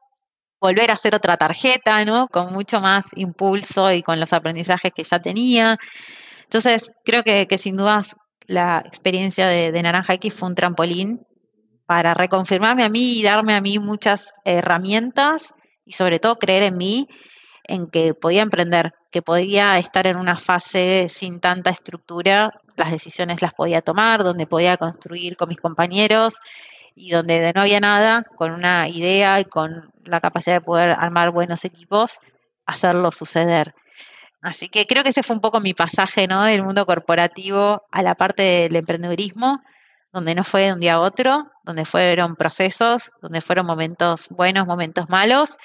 volver 0.63 0.93
a 0.93 0.95
hacer 0.95 1.15
otra 1.15 1.37
tarjeta, 1.37 2.05
¿no? 2.05 2.29
Con 2.29 2.53
mucho 2.53 2.81
más 2.81 3.09
impulso 3.17 3.91
y 3.91 4.01
con 4.03 4.21
los 4.21 4.33
aprendizajes 4.33 4.93
que 4.95 5.03
ya 5.03 5.19
tenía. 5.19 5.77
Entonces, 6.45 6.89
creo 7.05 7.25
que, 7.25 7.59
sin 7.59 7.77
dudas 7.77 8.17
la 8.47 8.83
experiencia 8.87 9.49
de, 9.49 9.83
Naranja 9.83 10.15
X 10.15 10.33
fue 10.33 10.49
un 10.49 10.55
trampolín 10.55 11.27
para 11.85 12.15
reconfirmarme 12.15 12.85
a 12.85 12.89
mí 12.89 13.19
y 13.19 13.23
darme 13.25 13.55
a 13.55 13.61
mí 13.61 13.79
muchas 13.81 14.33
herramientas 14.45 15.53
y 15.85 15.95
sobre 15.95 16.21
todo 16.21 16.37
creer 16.37 16.63
en 16.63 16.77
mí, 16.77 17.09
en 17.65 17.89
que 17.89 18.15
podía 18.15 18.43
emprender, 18.43 18.93
que 19.11 19.21
podía 19.21 19.79
estar 19.79 20.07
en 20.07 20.17
una 20.17 20.37
fase 20.37 21.09
sin 21.09 21.41
tanta 21.41 21.71
estructura, 21.71 22.53
las 22.77 22.93
decisiones 22.93 23.43
las 23.43 23.53
podía 23.53 23.83
tomar, 23.83 24.23
donde 24.23 24.47
podía 24.47 24.77
construir 24.77 25.37
con 25.37 25.49
mis 25.49 25.61
compañeros 25.61 26.35
y 26.95 27.11
donde 27.11 27.53
no 27.55 27.63
había 27.63 27.81
nada, 27.81 28.25
con 28.37 28.53
una 28.53 28.89
idea 28.89 29.41
y 29.41 29.45
con 29.45 29.93
la 30.05 30.21
capacidad 30.21 30.57
de 30.57 30.61
poder 30.61 30.91
armar 30.91 31.31
buenos 31.31 31.65
equipos, 31.65 32.13
hacerlo 32.67 33.13
suceder. 33.13 33.75
Así 34.41 34.69
que 34.69 34.87
creo 34.87 35.05
que 35.05 35.11
ese 35.11 35.23
fue 35.23 35.37
un 35.37 35.41
poco 35.41 35.61
mi 35.61 35.73
pasaje 35.73 36.27
¿no? 36.27 36.45
del 36.45 36.63
mundo 36.63 36.85
corporativo 36.85 37.83
a 37.91 38.03
la 38.03 38.17
parte 38.17 38.43
del 38.43 38.77
emprendedurismo, 38.77 39.63
donde 40.13 40.35
no 40.35 40.45
fue 40.45 40.63
de 40.63 40.73
un 40.73 40.81
día 40.81 40.95
a 40.95 41.01
otro, 41.01 41.51
donde 41.65 41.85
fueron 41.85 42.35
procesos, 42.35 43.13
donde 43.23 43.41
fueron 43.41 43.67
momentos 43.67 44.29
buenos, 44.29 44.67
momentos 44.67 45.09
malos, 45.09 45.57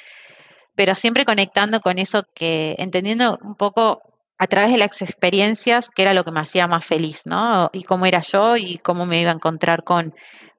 pero 0.75 0.93
siempre 0.93 1.25
conectando 1.25 1.81
con 1.81 1.97
eso 1.97 2.23
que, 2.35 2.75
entendiendo 2.77 3.39
un 3.41 3.55
poco 3.55 4.01
a 4.37 4.45
través 4.45 4.71
de 4.71 4.77
las 4.77 5.01
experiencias, 5.01 5.89
que 5.89 6.03
era 6.03 6.13
lo 6.13 6.23
que 6.23 6.31
me 6.31 6.39
hacía 6.39 6.67
más 6.67 6.85
feliz, 6.85 7.25
¿no? 7.25 7.71
Y 7.73 7.83
cómo 7.83 8.05
era 8.05 8.21
yo 8.21 8.55
y 8.55 8.77
cómo 8.77 9.07
me 9.07 9.19
iba 9.19 9.31
a 9.31 9.33
encontrar 9.33 9.83
con, 9.83 10.13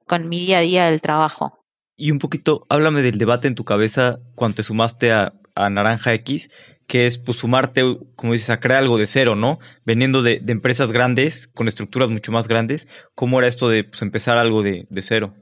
con 0.09 0.27
mi 0.27 0.39
día 0.39 0.57
a 0.57 0.61
día 0.61 0.85
del 0.87 1.01
trabajo. 1.01 1.63
Y 1.95 2.11
un 2.11 2.17
poquito, 2.17 2.65
háblame 2.67 3.01
del 3.03 3.19
debate 3.19 3.47
en 3.47 3.55
tu 3.55 3.63
cabeza 3.63 4.17
cuando 4.35 4.55
te 4.55 4.63
sumaste 4.63 5.13
a, 5.13 5.33
Naranja 5.55 6.13
X, 6.13 6.49
que 6.87 7.05
es 7.05 7.17
pues 7.17 7.37
sumarte, 7.37 7.83
como 8.15 8.31
dices, 8.31 8.49
a 8.49 8.61
crear 8.61 8.81
algo 8.81 8.97
de 8.97 9.07
cero, 9.07 9.35
¿no? 9.35 9.59
Veniendo 9.83 10.21
de, 10.23 10.41
empresas 10.47 10.93
grandes, 10.93 11.49
con 11.49 11.67
estructuras 11.67 12.09
mucho 12.09 12.31
más 12.31 12.47
grandes, 12.47 12.87
¿cómo 13.13 13.39
era 13.39 13.49
esto 13.49 13.67
de 13.67 13.83
pues, 13.83 14.01
empezar 14.01 14.37
algo 14.37 14.63
de, 14.63 14.87
cero? 15.01 15.33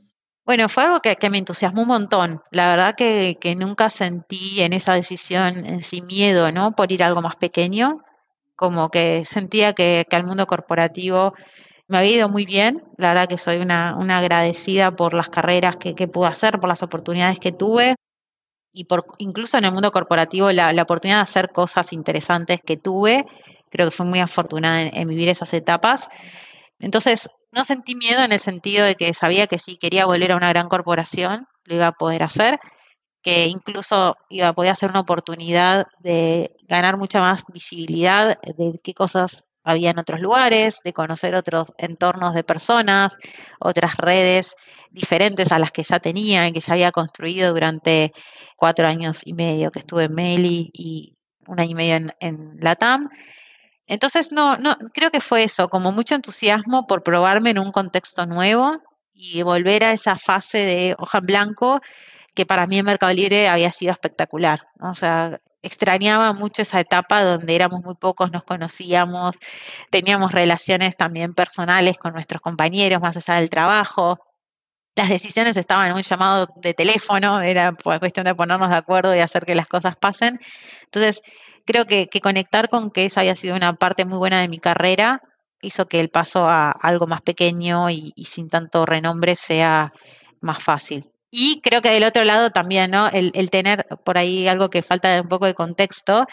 Bueno, 0.44 0.70
fue 0.70 0.86
algo 0.86 1.02
que, 1.02 1.30
me 1.30 1.38
entusiasmó 1.38 1.84
un 1.84 1.90
montón. 1.90 2.42
La 2.50 2.72
verdad 2.72 2.96
que, 2.98 3.56
nunca 3.56 3.92
sentí 3.92 4.62
en 4.62 4.74
esa 4.74 4.94
decisión 4.94 5.68
en 5.68 5.84
sí 5.84 6.02
miedo, 6.02 6.52
¿no? 6.52 6.72
Por 6.72 6.92
ir 6.92 7.04
a 7.04 7.08
algo 7.08 7.22
más 7.22 7.36
pequeño. 7.36 8.02
Como 8.56 8.90
que 8.90 9.24
sentía 9.24 9.74
que, 9.74 10.08
que 10.10 10.16
al 10.16 10.26
mundo 10.26 10.48
corporativo 10.48 11.36
me 11.88 11.98
había 11.98 12.18
ido 12.18 12.30
muy 12.30 12.46
bien, 12.46 12.84
la 12.98 13.10
verdad 13.10 13.28
que 13.28 13.38
soy 13.38 13.58
una, 13.58 13.96
una 13.98 14.18
agradecida 14.18 14.96
por 14.96 15.14
las 15.14 15.30
carreras 15.30 15.78
que, 15.78 15.96
que, 15.96 16.08
pude 16.08 16.28
hacer, 16.28 16.60
por 16.60 16.70
las 16.70 16.84
oportunidades 16.84 17.40
que 17.40 17.52
tuve 17.52 17.96
y 18.74 18.86
por 18.86 19.06
incluso 19.18 19.58
en 19.58 19.66
el 19.66 19.72
mundo 19.72 19.92
corporativo 19.92 20.52
la, 20.52 20.74
la 20.74 20.84
oportunidad 20.84 21.18
de 21.18 21.24
hacer 21.24 21.52
cosas 21.52 21.94
interesantes 21.94 22.62
que 22.62 22.78
tuve. 22.78 23.26
Creo 23.72 23.90
que 23.90 23.96
fui 23.96 24.06
muy 24.06 24.20
afortunada 24.20 24.82
en, 24.82 25.08
vivir 25.08 25.30
esas 25.30 25.54
etapas. 25.54 26.08
Entonces, 26.80 27.30
no 27.52 27.64
sentí 27.64 27.96
miedo 27.96 28.24
en 28.24 28.32
el 28.32 28.40
sentido 28.40 28.86
de 28.86 28.96
que 28.96 29.14
sabía 29.14 29.48
que 29.48 29.60
sí 29.60 29.78
quería 29.78 30.06
volver 30.06 30.32
a 30.32 30.38
una 30.38 30.50
gran 30.50 30.70
corporación, 30.70 31.48
lo 31.64 31.76
iba 31.76 31.88
a 31.88 31.92
poder 31.94 32.24
hacer, 32.24 32.60
que 33.24 33.46
incluso 33.48 34.16
iba 34.30 34.50
a 34.50 34.54
poder 34.54 34.72
hacer 34.72 34.90
una 34.90 35.02
oportunidad 35.02 35.88
de 36.00 36.56
ganar 36.68 36.98
mucha 36.98 37.20
más 37.20 37.44
visibilidad 37.52 38.40
de 38.42 38.80
qué 38.84 38.94
cosas 38.94 39.47
había 39.68 39.92
en 39.92 40.00
otros 40.00 40.22
lugares, 40.22 40.80
de 40.84 40.94
conocer 40.94 41.36
otros 41.36 41.74
entornos 41.78 42.34
de 42.34 42.44
personas, 42.44 43.18
otras 43.60 43.98
redes 43.98 44.56
diferentes 44.92 45.52
a 45.52 45.60
las 45.60 45.72
que 45.72 45.84
ya 45.84 46.00
tenía 46.00 46.50
que 46.52 46.62
ya 46.62 46.74
había 46.74 46.92
construido 46.92 47.54
durante 47.54 48.14
cuatro 48.56 48.88
años 48.88 49.20
y 49.26 49.34
medio 49.34 49.70
que 49.72 49.80
estuve 49.80 50.06
en 50.06 50.14
Meli 50.14 50.72
y 50.74 51.14
un 51.48 51.60
año 51.60 51.72
y 51.72 51.76
medio 51.76 51.96
en, 51.96 52.14
en 52.22 52.58
Latam. 52.62 53.10
Entonces, 53.88 54.32
no, 54.32 54.58
no, 54.58 54.78
creo 54.94 55.12
que 55.12 55.22
fue 55.22 55.44
eso, 55.44 55.70
como 55.70 55.92
mucho 55.92 56.16
entusiasmo 56.16 56.88
por 56.88 57.04
probarme 57.04 57.52
en 57.52 57.60
un 57.60 57.72
contexto 57.72 58.26
nuevo 58.26 58.82
y 59.14 59.42
volver 59.42 59.84
a 59.84 59.92
esa 59.92 60.18
fase 60.18 60.60
de 60.60 60.96
hoja 60.98 61.18
en 61.18 61.26
blanco 61.26 61.82
que 62.38 62.46
para 62.46 62.68
mí 62.68 62.78
en 62.78 62.86
Mercado 62.86 63.12
Libre 63.14 63.50
había 63.50 63.72
sido 63.72 63.92
espectacular. 63.92 64.68
O 64.80 64.94
sea, 64.94 65.42
extrañaba 65.64 66.34
mucho 66.34 66.62
esa 66.62 66.80
etapa 66.80 67.24
donde 67.24 67.56
éramos 67.56 67.84
muy 67.84 67.96
pocos, 67.96 68.32
nos 68.32 68.44
conocíamos, 68.44 69.36
teníamos 69.90 70.34
relaciones 70.34 70.96
también 70.96 71.34
personales 71.34 71.98
con 71.98 72.14
nuestros 72.14 72.40
compañeros 72.40 73.02
más 73.02 73.18
allá 73.18 73.40
del 73.40 73.50
trabajo. 73.50 74.20
Las 74.96 75.10
decisiones 75.10 75.58
estaban 75.58 75.90
en 75.90 75.96
un 75.96 76.04
llamado 76.04 76.48
de 76.58 76.76
teléfono, 76.76 77.42
era 77.42 77.74
cuestión 78.00 78.26
de 78.26 78.36
ponernos 78.36 78.70
de 78.70 78.76
acuerdo 78.76 79.16
y 79.16 79.20
hacer 79.20 79.44
que 79.44 79.56
las 79.56 79.68
cosas 79.68 79.96
pasen. 79.96 80.40
Entonces, 80.84 81.22
creo 81.66 81.86
que, 81.86 82.08
conectar 82.22 82.70
con 82.70 82.92
que 82.92 83.06
esa 83.06 83.22
había 83.22 83.36
sido 83.36 83.56
una 83.56 83.74
parte 83.74 84.06
muy 84.06 84.20
buena 84.20 84.42
de 84.42 84.48
mi 84.48 84.60
carrera 84.60 85.24
hizo 85.62 85.88
que 85.88 86.00
el 86.00 86.10
paso 86.12 86.48
a 86.48 86.70
algo 86.70 87.08
más 87.08 87.24
pequeño 87.24 87.90
y 87.90 88.14
sin 88.30 88.48
tanto 88.48 88.86
renombre 88.86 89.36
sea 89.36 89.92
más 90.40 90.62
fácil. 90.64 91.12
Y 91.30 91.62
creo 91.62 91.82
que 91.82 91.90
del 91.90 92.04
otro 92.04 92.24
lado 92.24 92.52
también, 92.52 92.92
¿no? 92.92 93.10
El, 93.10 93.50
tener 93.50 93.86
por 94.06 94.18
ahí 94.18 94.48
algo 94.48 94.70
que 94.70 94.82
falta 94.82 95.22
un 95.22 95.28
poco 95.28 95.46
de 95.46 95.54
contexto 95.54 96.26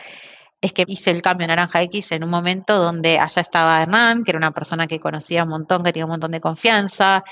es 0.60 0.72
que 0.72 0.84
hice 0.86 1.10
el 1.10 1.20
cambio 1.20 1.46
Naranja 1.46 1.82
X 1.82 2.12
en 2.12 2.24
un 2.24 2.30
momento 2.30 2.78
donde 2.78 3.18
allá 3.18 3.42
estaba 3.42 3.82
Hernán, 3.82 4.24
que 4.24 4.30
era 4.30 4.38
una 4.38 4.52
persona 4.52 4.86
que 4.86 5.00
conocía 5.00 5.44
un 5.44 5.50
montón, 5.50 5.82
que 5.84 5.92
tenía 5.92 6.06
un 6.06 6.12
montón 6.12 6.30
de 6.30 6.40
confianza, 6.40 7.24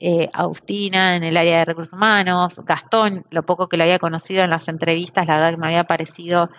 eh, 0.00 0.28
Agustina 0.32 1.16
en 1.16 1.24
el 1.24 1.36
área 1.36 1.58
de 1.58 1.64
recursos 1.64 1.94
humanos, 1.94 2.60
Gastón, 2.64 3.24
lo 3.30 3.42
poco 3.44 3.68
que 3.68 3.76
lo 3.76 3.84
había 3.84 3.98
conocido 3.98 4.42
en 4.44 4.50
las 4.50 4.68
entrevistas, 4.68 5.26
la 5.26 5.36
verdad 5.36 5.50
que 5.52 5.56
me 5.56 5.66
había 5.68 5.84
parecido 5.84 6.50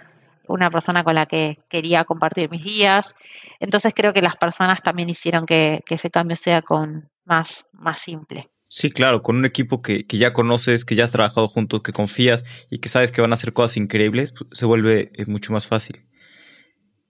una 0.47 0.71
persona 0.71 1.03
con 1.03 1.15
la 1.15 1.25
que 1.25 1.59
quería 1.69 2.05
compartir 2.05 2.49
mis 2.49 2.63
días. 2.63 3.13
Entonces 3.59 3.93
creo 3.95 4.13
que 4.13 4.21
las 4.21 4.37
personas 4.37 4.81
también 4.81 5.09
hicieron 5.09 5.45
que, 5.45 5.81
que 5.85 5.95
ese 5.95 6.09
cambio 6.09 6.35
sea 6.37 6.61
con 6.61 7.09
más, 7.25 7.65
más 7.73 7.99
simple. 7.99 8.49
Sí, 8.75 8.91
claro, 8.91 9.23
con 9.23 9.37
un 9.37 9.45
equipo 9.45 9.81
que, 9.81 10.05
ya 10.09 10.33
conoces, 10.33 10.83
que 10.83 10.95
ya 10.95 11.05
has 11.05 11.11
trabajado 11.11 11.47
juntos, 11.47 11.81
que 11.81 11.93
confías 11.93 12.43
y 12.69 12.79
que 12.79 12.89
sabes 12.89 13.13
que 13.13 13.21
van 13.21 13.31
a 13.31 13.35
hacer 13.35 13.53
cosas 13.53 13.77
increíbles, 13.77 14.33
pues, 14.33 14.49
se 14.51 14.65
vuelve 14.65 15.13
eh, 15.13 15.25
mucho 15.27 15.53
más 15.53 15.65
fácil. 15.65 16.05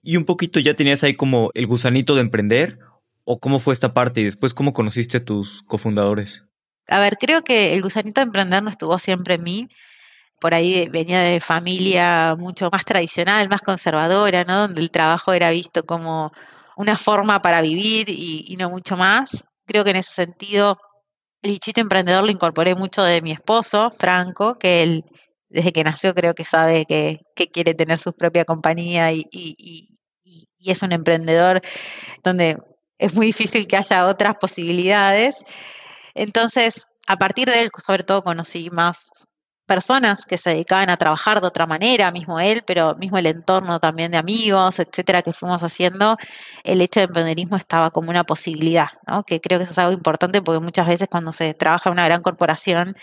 Y 0.00 0.16
un 0.16 0.26
poquito 0.26 0.60
ya 0.60 0.74
tenías 0.74 1.02
ahí 1.02 1.16
como 1.16 1.50
el 1.54 1.66
gusanito 1.66 2.14
de 2.14 2.20
emprender, 2.20 2.78
o 3.24 3.40
cómo 3.40 3.58
fue 3.58 3.74
esta 3.74 3.94
parte 3.94 4.20
y 4.20 4.24
después 4.24 4.54
cómo 4.54 4.72
conociste 4.72 5.16
a 5.16 5.24
tus 5.24 5.64
cofundadores. 5.64 6.44
A 6.86 7.00
ver, 7.00 7.16
creo 7.18 7.42
que 7.42 7.74
el 7.74 7.82
gusanito 7.82 8.20
de 8.20 8.26
emprender 8.26 8.62
no 8.62 8.70
estuvo 8.70 8.96
siempre 9.00 9.34
en 9.34 9.42
mí. 9.42 9.68
Por 10.40 10.54
ahí 10.54 10.88
venía 10.88 11.18
de 11.18 11.40
familia 11.40 12.36
mucho 12.38 12.68
más 12.70 12.84
tradicional, 12.84 13.48
más 13.48 13.62
conservadora, 13.62 14.44
¿no? 14.44 14.68
Donde 14.68 14.82
el 14.82 14.92
trabajo 14.92 15.32
era 15.32 15.50
visto 15.50 15.84
como 15.84 16.30
una 16.76 16.94
forma 16.94 17.42
para 17.42 17.60
vivir 17.60 18.08
y 18.08 18.56
no 18.56 18.70
mucho 18.70 18.96
más. 18.96 19.44
Creo 19.66 19.82
que 19.82 19.90
en 19.90 19.96
ese 19.96 20.12
sentido 20.12 20.78
el 21.42 21.52
bichito 21.52 21.80
emprendedor 21.80 22.24
lo 22.24 22.30
incorporé 22.30 22.74
mucho 22.74 23.02
de 23.02 23.22
mi 23.22 23.32
esposo, 23.32 23.90
Franco, 23.90 24.58
que 24.58 24.82
él 24.82 25.04
desde 25.48 25.72
que 25.72 25.84
nació 25.84 26.14
creo 26.14 26.34
que 26.34 26.44
sabe 26.44 26.86
que, 26.86 27.20
quiere 27.52 27.74
tener 27.74 27.98
su 27.98 28.12
propia 28.12 28.44
compañía 28.44 29.12
y, 29.12 29.26
y, 29.30 29.88
es 30.58 30.82
un 30.82 30.92
emprendedor 30.92 31.62
donde 32.24 32.58
es 32.98 33.14
muy 33.14 33.26
difícil 33.26 33.68
que 33.68 33.76
haya 33.76 34.08
otras 34.08 34.34
posibilidades. 34.40 35.36
Entonces, 36.14 36.86
a 37.06 37.16
partir 37.16 37.48
de 37.48 37.62
él, 37.62 37.70
sobre 37.86 38.02
todo, 38.02 38.22
conocí 38.22 38.68
más 38.70 39.10
personas 39.66 40.24
que 40.24 40.38
se 40.38 40.50
dedicaban 40.50 40.90
a 40.90 40.96
trabajar 40.96 41.40
de 41.40 41.48
otra 41.48 41.66
manera, 41.66 42.10
mismo 42.10 42.40
él, 42.40 42.62
pero 42.66 42.94
mismo 42.94 43.18
el 43.18 43.26
entorno 43.26 43.80
también 43.80 44.12
de 44.12 44.18
amigos, 44.18 44.78
etcétera, 44.78 45.22
que 45.22 45.32
fuimos 45.32 45.62
haciendo, 45.62 46.16
el 46.64 46.80
hecho 46.80 47.00
de 47.00 47.06
emprenderismo 47.06 47.56
estaba 47.56 47.90
como 47.90 48.10
una 48.10 48.24
posibilidad, 48.24 48.88
¿no? 49.06 49.24
Que 49.24 49.40
creo 49.40 49.58
que 49.58 49.64
eso 49.64 49.72
es 49.72 49.78
algo 49.78 49.92
importante 49.92 50.40
porque 50.40 50.60
muchas 50.60 50.86
veces 50.86 51.08
cuando 51.10 51.32
se 51.32 51.52
trabaja 51.54 51.90
en 51.90 51.94
una 51.94 52.04
gran 52.04 52.22
corporación 52.22 52.96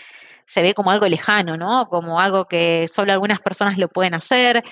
se 0.46 0.62
ve 0.62 0.74
como 0.74 0.90
algo 0.90 1.06
lejano, 1.06 1.56
¿no? 1.56 1.88
Como 1.88 2.20
algo 2.20 2.46
que 2.46 2.88
solo 2.88 3.12
algunas 3.12 3.40
personas 3.40 3.78
lo 3.78 3.88
pueden 3.88 4.14
hacer, 4.14 4.62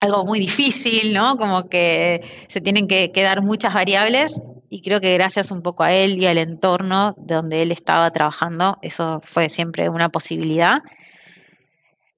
algo 0.00 0.24
muy 0.24 0.40
difícil, 0.40 1.12
¿no? 1.12 1.36
Como 1.36 1.68
que 1.68 2.46
se 2.48 2.60
tienen 2.60 2.88
que, 2.88 3.10
que 3.12 3.22
dar 3.22 3.42
muchas 3.42 3.74
variables 3.74 4.40
y 4.70 4.82
creo 4.82 5.00
que 5.00 5.14
gracias 5.14 5.50
un 5.50 5.62
poco 5.62 5.82
a 5.82 5.92
él 5.92 6.22
y 6.22 6.26
al 6.26 6.38
entorno 6.38 7.14
de 7.18 7.34
donde 7.34 7.62
él 7.62 7.72
estaba 7.72 8.10
trabajando, 8.10 8.78
eso 8.82 9.22
fue 9.24 9.48
siempre 9.48 9.88
una 9.88 10.10
posibilidad. 10.10 10.82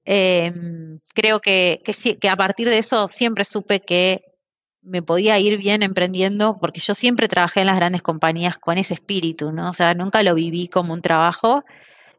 Em, 0.05 0.99
creo 1.13 1.39
que, 1.39 1.81
que, 1.83 2.17
que 2.17 2.29
a 2.29 2.35
partir 2.35 2.67
de 2.69 2.79
eso 2.79 3.07
siempre 3.07 3.45
supe 3.45 3.81
que 3.81 4.23
me 4.81 5.03
podía 5.03 5.37
ir 5.39 5.57
bien 5.57 5.83
emprendiendo, 5.83 6.57
porque 6.59 6.79
yo 6.79 6.95
siempre 6.95 7.27
trabajé 7.27 7.61
en 7.61 7.67
las 7.67 7.75
grandes 7.75 8.01
compañías 8.01 8.57
con 8.57 8.77
ese 8.77 8.95
espíritu, 8.95 9.51
¿no? 9.51 9.69
O 9.69 9.73
sea, 9.73 9.93
nunca 9.93 10.23
lo 10.23 10.33
viví 10.33 10.67
como 10.67 10.93
un 10.93 11.01
trabajo, 11.01 11.63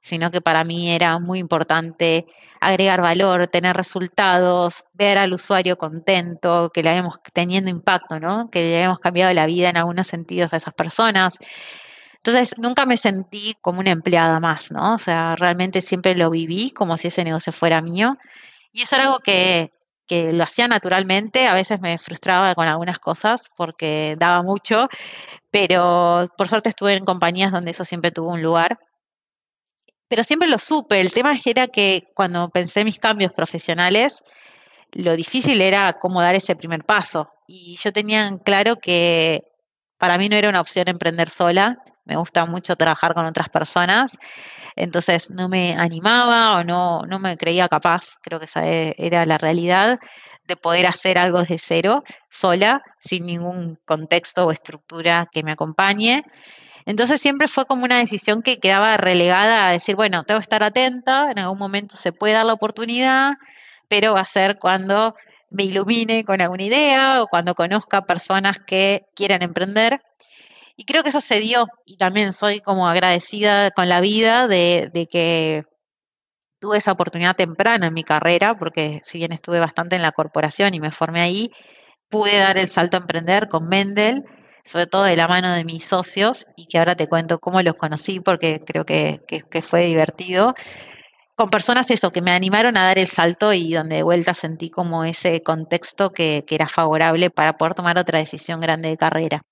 sino 0.01 0.31
que 0.31 0.41
para 0.41 0.65
mí 0.65 0.93
era 0.93 1.19
muy 1.19 1.39
importante 1.41 2.27
agregar 2.61 3.03
valor, 3.03 3.49
tener 3.49 3.77
resultados, 3.77 4.85
ver 4.95 5.19
al 5.19 5.33
usuario 5.33 5.77
contento, 5.77 6.71
que 6.73 6.83
le 6.83 6.91
habíamos 6.91 7.21
teniendo 7.33 7.71
impacto, 7.71 8.21
¿no? 8.21 8.49
Que 8.51 8.61
le 8.61 8.77
habíamos 8.77 9.01
cambiado 9.01 9.33
la 9.33 9.47
vida 9.47 9.71
en 9.71 9.77
algunos 9.77 10.07
sentidos 10.07 10.53
a 10.53 10.59
esas 10.59 10.75
personas. 10.75 11.37
Entonces, 12.25 12.55
nunca 12.57 12.87
me 12.87 12.97
sentí 12.97 13.57
como 13.61 13.81
una 13.81 13.91
empleada 13.91 14.39
más, 14.39 14.71
¿no? 14.71 14.95
O 14.95 14.99
sea, 14.99 15.35
realmente 15.35 15.83
siempre 15.83 16.15
lo 16.15 16.31
viví 16.31 16.71
como 16.71 16.97
si 16.97 17.09
ese 17.09 17.25
negocio 17.25 17.53
fuera 17.53 17.83
mío. 17.83 18.17
Y 18.73 18.83
eso 18.83 18.95
era 18.95 19.07
algo 19.07 19.19
que, 19.19 19.73
que 20.07 20.33
lo 20.33 20.45
hacía 20.45 20.69
naturalmente, 20.69 21.49
a 21.49 21.55
veces 21.55 21.81
me 21.81 21.99
frustraba 21.99 22.55
con 22.55 22.69
algunas 22.69 23.01
cosas 23.01 23.51
porque 23.57 24.15
daba 24.19 24.43
mucho, 24.43 24.89
pero 25.51 26.29
por 26.39 26.49
suerte 26.49 26.69
estuve 26.69 26.95
en 26.95 27.05
compañías 27.05 27.51
donde 27.51 27.73
eso 27.73 27.85
siempre 27.85 28.13
tuvo 28.13 28.31
un 28.31 28.43
lugar. 28.43 28.79
Pero 30.07 30.23
siempre 30.23 30.49
lo 30.49 30.59
supe, 30.59 31.01
el 31.01 31.13
tema 31.13 31.35
era 31.45 31.67
que 31.67 32.05
cuando 32.15 32.51
pensé 32.51 32.85
mis 32.85 32.99
cambios 33.01 33.33
profesionales, 33.33 34.23
lo 34.93 35.17
difícil 35.17 35.61
era 35.61 35.95
cómo 35.95 36.21
dar 36.21 36.37
ese 36.37 36.55
primer 36.55 36.85
paso. 36.85 37.31
Y 37.49 37.77
yo 37.83 37.93
tenía 37.93 38.31
claro 38.45 38.77
que 38.77 39.43
para 39.99 40.19
mí 40.19 40.29
no 40.29 40.37
era 40.37 40.51
una 40.51 40.61
opción 40.61 40.89
emprender 40.89 41.31
sola, 41.31 41.83
me 42.05 42.17
gusta 42.17 42.47
mucho 42.47 42.77
trabajar 42.77 43.15
con 43.15 43.27
otras 43.27 43.49
personas, 43.49 44.17
entonces 44.77 45.31
no 45.31 45.49
me 45.49 45.75
animaba 45.77 46.59
o 46.59 46.65
no, 46.65 47.03
no 47.03 47.19
me 47.19 47.37
creía 47.37 47.69
capaz, 47.69 48.17
creo 48.23 48.39
que 48.39 48.47
esa 48.47 48.67
e, 48.67 48.95
era 48.99 49.27
la 49.27 49.39
realidad, 49.39 49.99
de 50.47 50.57
poder 50.57 50.87
hacer 50.87 51.19
algo 51.19 51.41
desde 51.41 51.59
cero, 51.59 52.03
sola, 52.31 52.83
sin 52.99 53.27
ningún 53.27 53.79
contexto 53.85 54.47
o 54.47 54.53
estructura 54.53 55.29
que 55.31 55.43
me 55.43 55.53
acompañe. 55.53 56.25
Entonces 56.85 57.21
siempre 57.21 57.47
fue 57.47 57.67
como 57.67 57.85
una 57.85 57.99
decisión 57.99 58.43
que 58.43 58.59
quedaba 58.59 58.97
relegada 58.97 59.69
a 59.69 59.73
decir, 59.73 59.95
bueno, 59.95 60.25
tengo 60.25 60.41
que 60.41 60.45
estar 60.45 60.63
atenta, 60.65 61.31
en 61.31 61.39
algún 61.39 61.59
momento 61.59 61.97
se 61.97 62.13
puede 62.13 62.35
dar 62.35 62.47
la 62.47 62.55
oportunidad, 62.55 63.35
pero 63.89 64.15
va 64.15 64.21
a 64.21 64.25
ser 64.25 64.59
cuando 64.59 65.15
me 65.51 65.65
ilumine 65.65 66.25
con 66.25 66.41
alguna 66.41 66.65
idea 66.65 67.23
o 67.23 67.29
cuando 67.29 67.55
conozca 67.55 68.03
personas 68.03 68.59
que 68.61 69.05
quieran 69.15 69.43
emprender. 69.43 70.01
Y 70.77 70.85
creo 70.85 71.03
que 71.03 71.11
eso 71.11 71.21
se 71.21 71.41
dio 71.41 71.67
y 71.85 71.97
también 71.97 72.33
soy 72.33 72.61
como 72.61 72.89
agradecida 72.89 73.71
con 73.71 73.89
la 73.89 74.01
vida 74.01 74.49
de, 74.49 74.91
de 74.93 75.07
que 75.07 75.65
tuve 76.63 76.79
esa 76.79 76.93
oportunidad 76.93 77.35
temprana 77.35 77.89
en 77.89 77.95
mi 77.95 78.05
carrera, 78.05 78.57
porque 78.57 79.01
si 79.03 79.19
bien 79.19 79.33
estuve 79.33 79.59
bastante 79.59 79.97
en 79.97 80.03
la 80.03 80.13
corporación 80.13 80.75
y 80.75 80.81
me 80.81 80.93
formé 80.93 81.21
ahí, 81.21 81.51
pude 82.09 82.39
dar 82.39 82.57
el 82.57 82.69
salto 82.69 82.97
a 82.97 83.01
emprender 83.01 83.49
con 83.49 83.69
Mendel, 83.69 84.25
sobre 84.65 84.87
todo 84.87 85.03
de 85.03 85.17
la 85.17 85.27
mano 85.27 85.53
de 85.55 85.65
mis 85.65 85.85
socios, 85.85 86.47
y 86.57 86.67
que 86.67 86.79
ahora 86.79 86.95
te 86.95 87.09
cuento 87.09 87.41
cómo 87.41 87.61
los 87.63 87.75
conocí, 87.75 88.21
porque 88.21 88.63
creo 88.65 88.85
que, 88.85 89.21
fue 89.63 89.87
divertido. 89.87 90.55
Con 91.35 91.51
personas 91.51 91.91
eso, 91.91 92.11
que 92.11 92.23
me 92.23 92.31
animaron 92.31 92.77
a 92.77 92.85
dar 92.85 92.99
el 92.99 93.09
salto 93.09 93.53
y 93.53 93.73
donde 93.73 93.97
de 93.97 94.03
vuelta 94.05 94.33
sentí 94.35 94.71
como 94.71 95.05
ese 95.05 95.43
contexto 95.43 96.13
que 96.13 96.45
era 96.49 96.69
favorable 96.69 97.31
para 97.31 97.57
poder 97.57 97.75
tomar 97.75 97.99
otra 97.99 98.21
decisión 98.21 98.61
grande 98.61 98.91
de 98.91 98.97
carrera. 98.97 99.43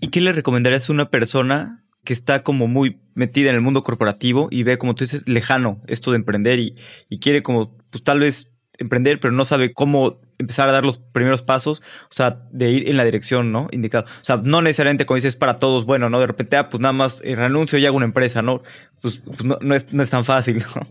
¿Y 0.00 0.08
qué 0.08 0.20
le 0.20 0.32
recomendarías 0.32 0.88
a 0.88 0.92
una 0.92 1.10
persona 1.10 1.84
que 2.04 2.12
está 2.12 2.42
como 2.42 2.68
muy 2.68 3.00
metida 3.14 3.50
en 3.50 3.56
el 3.56 3.62
mundo 3.62 3.82
corporativo 3.82 4.48
y 4.50 4.62
ve, 4.62 4.78
como 4.78 4.94
tú 4.94 5.04
dices, 5.04 5.22
lejano 5.26 5.80
esto 5.86 6.10
de 6.10 6.18
emprender 6.18 6.58
y, 6.58 6.76
quiere 7.20 7.42
como, 7.42 7.76
pues 7.90 8.04
tal 8.04 8.20
vez 8.20 8.50
emprender, 8.78 9.20
pero 9.20 9.32
no 9.32 9.44
sabe 9.44 9.72
cómo 9.72 10.20
empezar 10.38 10.68
a 10.68 10.72
dar 10.72 10.84
los 10.84 10.98
primeros 10.98 11.42
pasos, 11.42 11.80
o 12.10 12.14
sea, 12.14 12.42
de 12.50 12.70
ir 12.70 12.88
en 12.88 12.96
la 12.96 13.04
dirección, 13.04 13.52
¿no? 13.52 13.68
Indicado. 13.70 14.04
O 14.04 14.24
sea, 14.24 14.36
no 14.36 14.62
necesariamente 14.62 15.06
como 15.06 15.14
dices 15.14 15.36
para 15.36 15.58
todos, 15.58 15.84
bueno, 15.86 16.10
¿no? 16.10 16.18
De 16.18 16.26
repente, 16.26 16.56
ah, 16.56 16.68
pues 16.68 16.80
nada 16.80 16.92
más 16.92 17.22
eh, 17.24 17.36
renuncio 17.36 17.78
y 17.78 17.86
hago 17.86 17.96
una 17.96 18.06
empresa, 18.06 18.42
¿no? 18.42 18.62
Pues, 19.00 19.22
pues 19.24 19.44
no, 19.44 19.74
es, 19.74 19.92
no, 19.92 20.02
es, 20.02 20.10
tan 20.10 20.24
fácil, 20.24 20.58
¿no? 20.74 20.82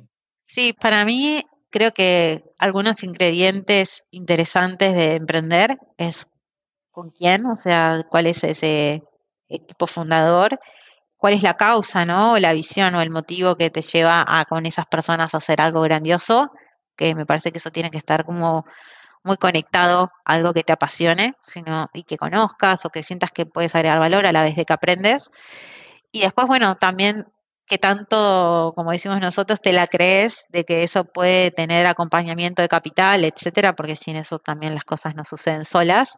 Sí, 0.47 0.73
para 0.73 1.03
mí 1.03 1.43
creo 1.71 1.91
que 1.93 2.43
algunos 2.57 3.03
ingredientes 3.03 4.03
interesantes 4.11 4.93
de 4.93 5.15
emprender 5.15 5.77
es 5.97 6.25
con 6.93 7.09
quién, 7.09 7.45
o 7.47 7.57
sea, 7.57 8.05
cuál 8.09 8.27
es 8.27 8.43
ese 8.43 9.03
equipo 9.49 9.87
fundador, 9.87 10.59
cuál 11.17 11.33
es 11.33 11.43
la 11.43 11.55
causa, 11.57 12.05
¿no? 12.05 12.33
O 12.33 12.39
la 12.39 12.53
visión 12.53 12.95
o 12.95 13.01
el 13.01 13.09
motivo 13.09 13.55
que 13.57 13.69
te 13.69 13.81
lleva 13.81 14.23
a 14.27 14.45
con 14.45 14.65
esas 14.65 14.85
personas 14.85 15.33
a 15.33 15.37
hacer 15.37 15.59
algo 15.59 15.81
grandioso, 15.81 16.51
que 16.95 17.15
me 17.15 17.25
parece 17.25 17.51
que 17.51 17.57
eso 17.57 17.71
tiene 17.71 17.89
que 17.89 17.97
estar 17.97 18.25
como 18.25 18.65
muy 19.23 19.37
conectado 19.37 20.11
a 20.25 20.33
algo 20.33 20.53
que 20.53 20.63
te 20.63 20.73
apasione, 20.73 21.33
sino 21.41 21.89
y 21.93 22.03
que 22.03 22.17
conozcas 22.17 22.85
o 22.85 22.89
que 22.89 23.03
sientas 23.03 23.31
que 23.31 23.45
puedes 23.45 23.73
agregar 23.75 23.99
valor 23.99 24.25
a 24.25 24.31
la 24.31 24.43
vez 24.43 24.55
de 24.55 24.65
que 24.65 24.73
aprendes. 24.73 25.31
Y 26.11 26.21
después, 26.21 26.47
bueno, 26.47 26.75
también 26.75 27.25
que 27.65 27.77
tanto, 27.77 28.73
como 28.75 28.91
decimos 28.91 29.19
nosotros, 29.21 29.61
te 29.61 29.71
la 29.71 29.87
crees 29.87 30.45
de 30.49 30.65
que 30.65 30.83
eso 30.83 31.05
puede 31.05 31.51
tener 31.51 31.85
acompañamiento 31.87 32.61
de 32.61 32.67
capital, 32.67 33.23
etcétera, 33.23 33.73
porque 33.73 33.95
sin 33.95 34.17
eso 34.17 34.39
también 34.39 34.75
las 34.75 34.83
cosas 34.83 35.15
no 35.15 35.23
suceden 35.23 35.65
solas. 35.65 36.15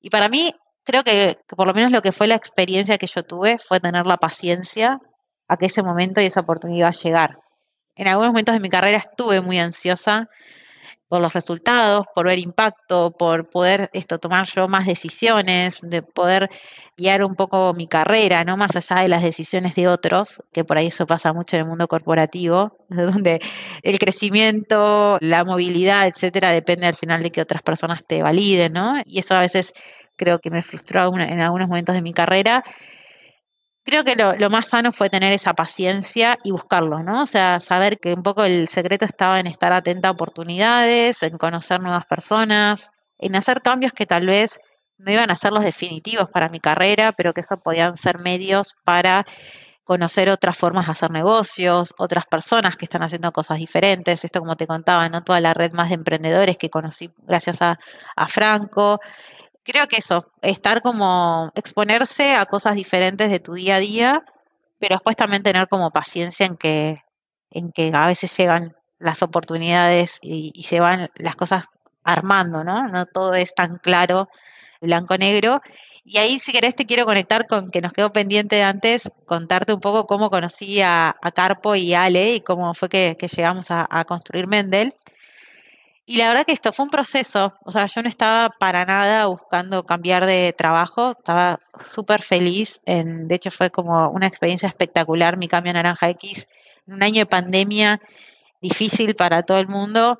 Y 0.00 0.10
para 0.10 0.28
mí, 0.28 0.52
creo 0.84 1.04
que, 1.04 1.38
que 1.46 1.56
por 1.56 1.66
lo 1.66 1.74
menos 1.74 1.90
lo 1.90 2.02
que 2.02 2.12
fue 2.12 2.26
la 2.26 2.34
experiencia 2.34 2.98
que 2.98 3.06
yo 3.06 3.22
tuve 3.22 3.58
fue 3.58 3.80
tener 3.80 4.06
la 4.06 4.16
paciencia 4.16 4.98
a 5.48 5.56
que 5.56 5.66
ese 5.66 5.82
momento 5.82 6.20
y 6.20 6.26
esa 6.26 6.40
oportunidad 6.40 6.78
iba 6.78 6.88
a 6.88 6.92
llegar. 6.92 7.38
En 7.96 8.08
algunos 8.08 8.30
momentos 8.30 8.54
de 8.54 8.60
mi 8.60 8.70
carrera 8.70 8.98
estuve 8.98 9.40
muy 9.40 9.58
ansiosa 9.58 10.28
por 11.08 11.20
los 11.20 11.32
resultados, 11.32 12.06
por 12.14 12.26
ver 12.26 12.38
impacto, 12.38 13.10
por 13.10 13.50
poder 13.50 13.90
esto 13.92 14.18
tomar 14.18 14.46
yo 14.46 14.68
más 14.68 14.86
decisiones, 14.86 15.80
de 15.82 16.02
poder 16.02 16.48
guiar 16.96 17.24
un 17.24 17.34
poco 17.34 17.74
mi 17.74 17.88
carrera, 17.88 18.44
no 18.44 18.56
más 18.56 18.76
allá 18.76 19.02
de 19.02 19.08
las 19.08 19.22
decisiones 19.22 19.74
de 19.74 19.88
otros, 19.88 20.40
que 20.52 20.64
por 20.64 20.78
ahí 20.78 20.86
eso 20.86 21.06
pasa 21.06 21.32
mucho 21.32 21.56
en 21.56 21.62
el 21.62 21.68
mundo 21.68 21.88
corporativo, 21.88 22.76
donde 22.88 23.40
el 23.82 23.98
crecimiento, 23.98 25.18
la 25.20 25.44
movilidad, 25.44 26.06
etcétera, 26.06 26.50
depende 26.50 26.86
al 26.86 26.94
final 26.94 27.22
de 27.22 27.32
que 27.32 27.40
otras 27.40 27.62
personas 27.62 28.04
te 28.06 28.22
validen, 28.22 28.72
¿no? 28.72 28.94
Y 29.04 29.18
eso 29.18 29.34
a 29.34 29.40
veces 29.40 29.72
creo 30.16 30.38
que 30.38 30.50
me 30.50 30.62
frustró 30.62 31.12
en 31.16 31.40
algunos 31.40 31.68
momentos 31.68 31.94
de 31.94 32.02
mi 32.02 32.12
carrera 32.12 32.62
creo 33.84 34.04
que 34.04 34.16
lo, 34.16 34.50
más 34.50 34.68
sano 34.68 34.92
fue 34.92 35.10
tener 35.10 35.32
esa 35.32 35.54
paciencia 35.54 36.38
y 36.44 36.50
buscarlo, 36.50 37.02
¿no? 37.02 37.22
O 37.22 37.26
sea, 37.26 37.60
saber 37.60 37.98
que 37.98 38.14
un 38.14 38.22
poco 38.22 38.44
el 38.44 38.68
secreto 38.68 39.04
estaba 39.04 39.40
en 39.40 39.46
estar 39.46 39.72
atenta 39.72 40.08
a 40.08 40.12
oportunidades, 40.12 41.22
en 41.22 41.38
conocer 41.38 41.80
nuevas 41.80 42.06
personas, 42.06 42.90
en 43.18 43.36
hacer 43.36 43.62
cambios 43.62 43.92
que 43.92 44.06
tal 44.06 44.26
vez 44.26 44.60
no 44.98 45.12
iban 45.12 45.30
a 45.30 45.36
ser 45.36 45.52
los 45.52 45.64
definitivos 45.64 46.28
para 46.30 46.48
mi 46.48 46.60
carrera, 46.60 47.12
pero 47.12 47.32
que 47.32 47.40
eso 47.40 47.56
podían 47.58 47.96
ser 47.96 48.18
medios 48.18 48.74
para 48.84 49.24
conocer 49.84 50.28
otras 50.28 50.56
formas 50.56 50.86
de 50.86 50.92
hacer 50.92 51.10
negocios, 51.10 51.94
otras 51.98 52.26
personas 52.26 52.76
que 52.76 52.84
están 52.84 53.02
haciendo 53.02 53.32
cosas 53.32 53.58
diferentes. 53.58 54.24
Esto, 54.24 54.40
como 54.40 54.56
te 54.56 54.66
contaba, 54.66 55.08
¿no? 55.08 55.24
Toda 55.24 55.40
la 55.40 55.54
red 55.54 55.72
más 55.72 55.88
de 55.88 55.96
emprendedores 55.96 56.58
que 56.58 56.70
conocí 56.70 57.10
gracias 57.26 57.60
a, 57.62 57.78
a 58.14 58.28
Franco 58.28 59.00
creo 59.64 59.86
que 59.88 59.96
eso, 59.98 60.30
estar 60.42 60.82
como 60.82 61.52
exponerse 61.54 62.34
a 62.34 62.46
cosas 62.46 62.74
diferentes 62.74 63.30
de 63.30 63.40
tu 63.40 63.54
día 63.54 63.76
a 63.76 63.80
día, 63.80 64.24
pero 64.78 64.96
después 64.96 65.16
también 65.16 65.42
tener 65.42 65.68
como 65.68 65.90
paciencia 65.90 66.46
en 66.46 66.56
que, 66.56 67.02
en 67.50 67.72
que 67.72 67.90
a 67.94 68.06
veces 68.06 68.36
llegan 68.36 68.74
las 68.98 69.22
oportunidades 69.22 70.18
y, 70.22 70.62
se 70.62 70.80
van 70.80 71.10
las 71.16 71.36
cosas 71.36 71.64
armando, 72.04 72.64
¿no? 72.64 72.88
No 72.88 73.06
todo 73.06 73.34
es 73.34 73.54
tan 73.54 73.76
claro, 73.78 74.28
blanco-negro. 74.80 75.60
Y 76.04 76.18
ahí, 76.18 76.38
si 76.38 76.52
querés, 76.52 76.74
te 76.74 76.86
quiero 76.86 77.04
conectar 77.04 77.46
con 77.46 77.70
que 77.70 77.80
nos 77.82 77.92
quedó 77.92 78.12
pendiente 78.12 78.56
de 78.56 78.62
antes, 78.62 79.10
contarte 79.26 79.72
un 79.72 79.80
poco 79.80 80.06
cómo 80.06 80.30
conocí 80.30 80.80
a, 80.80 81.14
Carpo 81.34 81.76
y 81.76 81.94
Ale 81.94 82.34
y 82.34 82.40
cómo 82.40 82.74
fue 82.74 82.88
que, 82.88 83.16
llegamos 83.36 83.66
a 83.70 84.04
construir 84.06 84.46
Mendel. 84.46 84.94
Y 86.10 86.16
la 86.16 86.26
verdad 86.26 86.44
que 86.44 86.50
esto 86.50 86.72
fue 86.72 86.86
un 86.86 86.90
proceso, 86.90 87.54
o 87.64 87.70
sea, 87.70 87.86
yo 87.86 88.02
no 88.02 88.08
estaba 88.08 88.50
para 88.58 88.84
nada 88.84 89.26
buscando 89.26 89.86
cambiar 89.86 90.26
de 90.26 90.52
trabajo, 90.58 91.12
estaba 91.12 91.60
súper 91.84 92.24
feliz, 92.24 92.80
en, 92.84 93.28
de 93.28 93.36
hecho 93.36 93.52
fue 93.52 93.70
como 93.70 94.10
una 94.10 94.26
experiencia 94.26 94.66
espectacular 94.66 95.36
mi 95.36 95.46
cambio 95.46 95.70
a 95.70 95.74
Naranja 95.74 96.08
X, 96.08 96.48
en 96.88 96.94
un 96.94 97.04
año 97.04 97.20
de 97.20 97.26
pandemia 97.26 98.00
difícil 98.60 99.14
para 99.14 99.44
todo 99.44 99.58
el 99.58 99.68
mundo. 99.68 100.18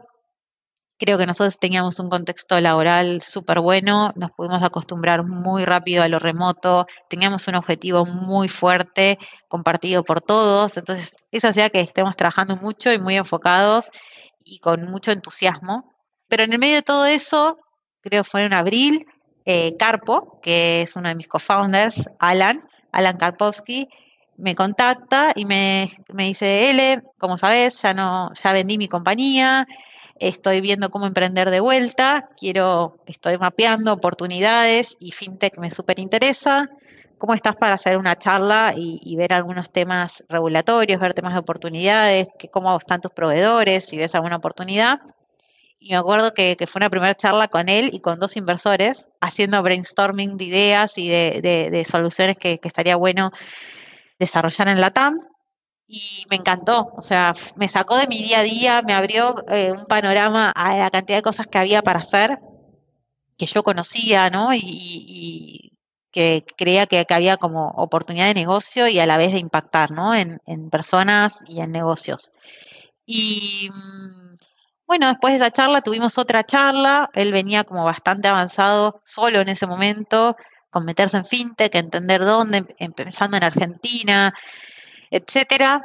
Creo 0.97 1.19
que 1.19 1.27
nosotros 1.27 1.59
teníamos 1.59 1.99
un 1.99 2.09
contexto 2.09 2.61
laboral 2.61 3.23
súper 3.23 3.59
bueno, 3.59 4.13
nos 4.15 4.31
pudimos 4.31 4.63
acostumbrar 4.63 5.25
muy 5.25 5.65
rápido 5.65 6.05
a 6.05 6.09
lo 6.09 6.21
remoto, 6.21 6.87
teníamos 7.09 7.49
un 7.49 7.57
objetivo 7.57 8.07
muy 8.07 8.49
fuerte, 8.49 9.19
compartido 9.49 10.05
por 10.05 10.21
todos, 10.21 10.77
entonces 10.77 11.17
eso 11.33 11.49
hacía 11.49 11.69
que 11.69 11.81
estemos 11.81 12.15
trabajando 12.15 12.55
mucho 12.55 12.93
y 12.93 13.01
muy 13.01 13.17
enfocados 13.17 13.91
y 14.51 14.59
con 14.59 14.91
mucho 14.91 15.13
entusiasmo. 15.13 15.93
Pero 16.29 16.45
en 16.45 16.53
el 16.53 16.59
medio 16.59 16.77
de 16.77 16.83
todo 16.83 17.07
eso, 17.07 17.59
creo 18.01 18.25
fue 18.25 18.43
en 18.43 18.53
abril, 18.53 19.07
eh, 19.45 19.77
Carpo, 19.79 20.41
que 20.43 20.83
es 20.83 20.97
uno 20.97 21.09
de 21.09 21.15
mis 21.15 21.29
co-founders, 21.29 22.09
Alan, 22.19 22.69
Alan 22.93 23.17
Karpovsky, 23.17 23.89
me 24.37 24.55
contacta 24.55 25.33
y 25.35 25.45
me, 25.45 25.91
me 26.13 26.25
dice, 26.25 26.71
L, 26.71 27.03
como 27.19 27.39
sabes, 27.39 27.81
ya 27.83 27.95
no, 27.95 28.33
ya 28.35 28.53
vendí 28.53 28.79
mi 28.79 28.89
compañía, 28.89 29.67
estoy 30.19 30.61
viendo 30.61 30.91
cómo 30.91 31.07
emprender 31.07 31.51
de 31.51 31.61
vuelta, 31.61 32.29
quiero, 32.37 32.99
estoy 33.07 33.39
mapeando 33.39 33.93
oportunidades 33.93 34.97
y 34.99 35.13
fintech 35.13 35.59
me 35.59 35.71
súper 35.71 35.99
interesa. 35.99 36.69
¿Cómo 37.21 37.35
estás 37.35 37.55
para 37.55 37.75
hacer 37.75 37.99
una 37.99 38.17
charla 38.17 38.73
y, 38.75 39.15
ver 39.15 39.35
algunos 39.35 39.71
temas 39.71 40.25
regulatorios, 40.31 40.99
ver 40.99 41.13
temas 41.13 41.35
de 41.35 41.41
oportunidades, 41.41 42.29
que, 42.39 42.49
cómo 42.49 42.75
están 42.79 43.03
tus 43.03 43.13
proveedores, 43.13 43.85
si 43.85 43.99
ves 43.99 44.15
alguna 44.15 44.37
oportunidad? 44.37 45.01
Y 45.79 45.91
me 45.91 45.97
acuerdo 45.97 46.33
que, 46.33 46.57
fue 46.67 46.79
una 46.79 46.89
primera 46.89 47.15
charla 47.15 47.49
con 47.49 47.69
él 47.69 47.91
y 47.93 48.01
con 48.01 48.19
dos 48.21 48.39
inversores, 48.39 49.07
haciendo 49.21 49.63
brainstorming 49.63 50.39
de 50.39 50.45
ideas 50.47 50.97
y 50.97 51.11
de, 51.11 51.87
soluciones 51.87 52.39
que, 52.39 52.59
estaría 52.63 52.97
bueno 52.97 53.33
desarrollar 54.19 54.69
en 54.69 54.81
la 54.81 54.91
TAM. 54.91 55.21
Y 55.87 56.25
me 56.31 56.37
encantó, 56.37 56.91
o 56.97 57.03
sea, 57.03 57.35
me 57.57 57.69
sacó 57.69 57.99
de 57.99 58.07
mi 58.07 58.23
día 58.23 58.39
a 58.39 58.43
día, 58.45 58.81
me 58.81 58.95
abrió 58.95 59.45
eh, 59.53 59.73
un 59.73 59.85
panorama 59.85 60.51
a 60.57 60.75
la 60.75 60.91
cantidad 60.91 61.19
de 61.19 61.23
cosas 61.23 61.49
que 61.49 61.59
había 61.59 61.83
para 61.83 61.99
hacer, 61.99 62.39
que 63.37 63.45
yo 63.45 63.63
conocía, 63.63 64.31
¿no? 64.31 64.55
y 64.55 65.71
que 66.13 66.45
creía 66.57 66.87
que, 66.87 67.07
había 67.11 67.37
como 67.37 67.69
oportunidad 67.71 68.27
de 68.27 68.35
negocio 68.35 68.89
y 68.89 68.99
a 68.99 69.07
la 69.07 69.17
vez 69.17 69.33
de 69.33 69.39
impactar, 69.39 69.91
¿no? 69.91 70.15
En, 70.15 70.41
personas 70.71 71.41
y 71.47 71.61
en 71.61 71.73
negocios. 71.73 72.33
Y 73.07 73.71
mm, 73.73 74.37
bueno, 74.87 75.09
después 75.09 75.33
de 75.33 75.39
esa 75.39 75.51
charla 75.53 75.83
tuvimos 75.83 76.19
otra 76.19 76.45
charla, 76.45 77.11
él 77.15 77.33
venía 77.33 77.65
como 77.65 77.85
bastante 77.85 78.29
avanzado 78.29 79.03
solo 79.05 79.41
en 79.41 79.49
ese 79.49 79.67
momento, 79.67 80.37
con 80.71 80.85
meterse 80.85 81.17
en 81.17 81.25
fintech, 81.25 81.75
entender 81.75 82.25
dónde, 82.25 82.65
empezando 82.79 83.37
en 83.37 83.45
Argentina, 83.45 84.35
etcétera. 85.11 85.85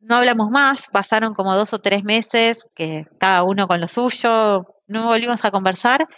No 0.00 0.16
hablamos 0.16 0.50
más, 0.50 0.88
pasaron 0.90 1.34
como 1.34 1.54
dos 1.56 1.72
o 1.72 1.80
tres 1.80 2.04
meses, 2.04 2.66
que 2.74 3.06
cada 3.18 3.42
uno 3.44 3.68
con 3.68 3.80
lo 3.80 3.88
suyo, 3.88 4.66
no 4.86 5.06
volvimos 5.06 5.44
a 5.44 5.50
conversar 5.50 6.08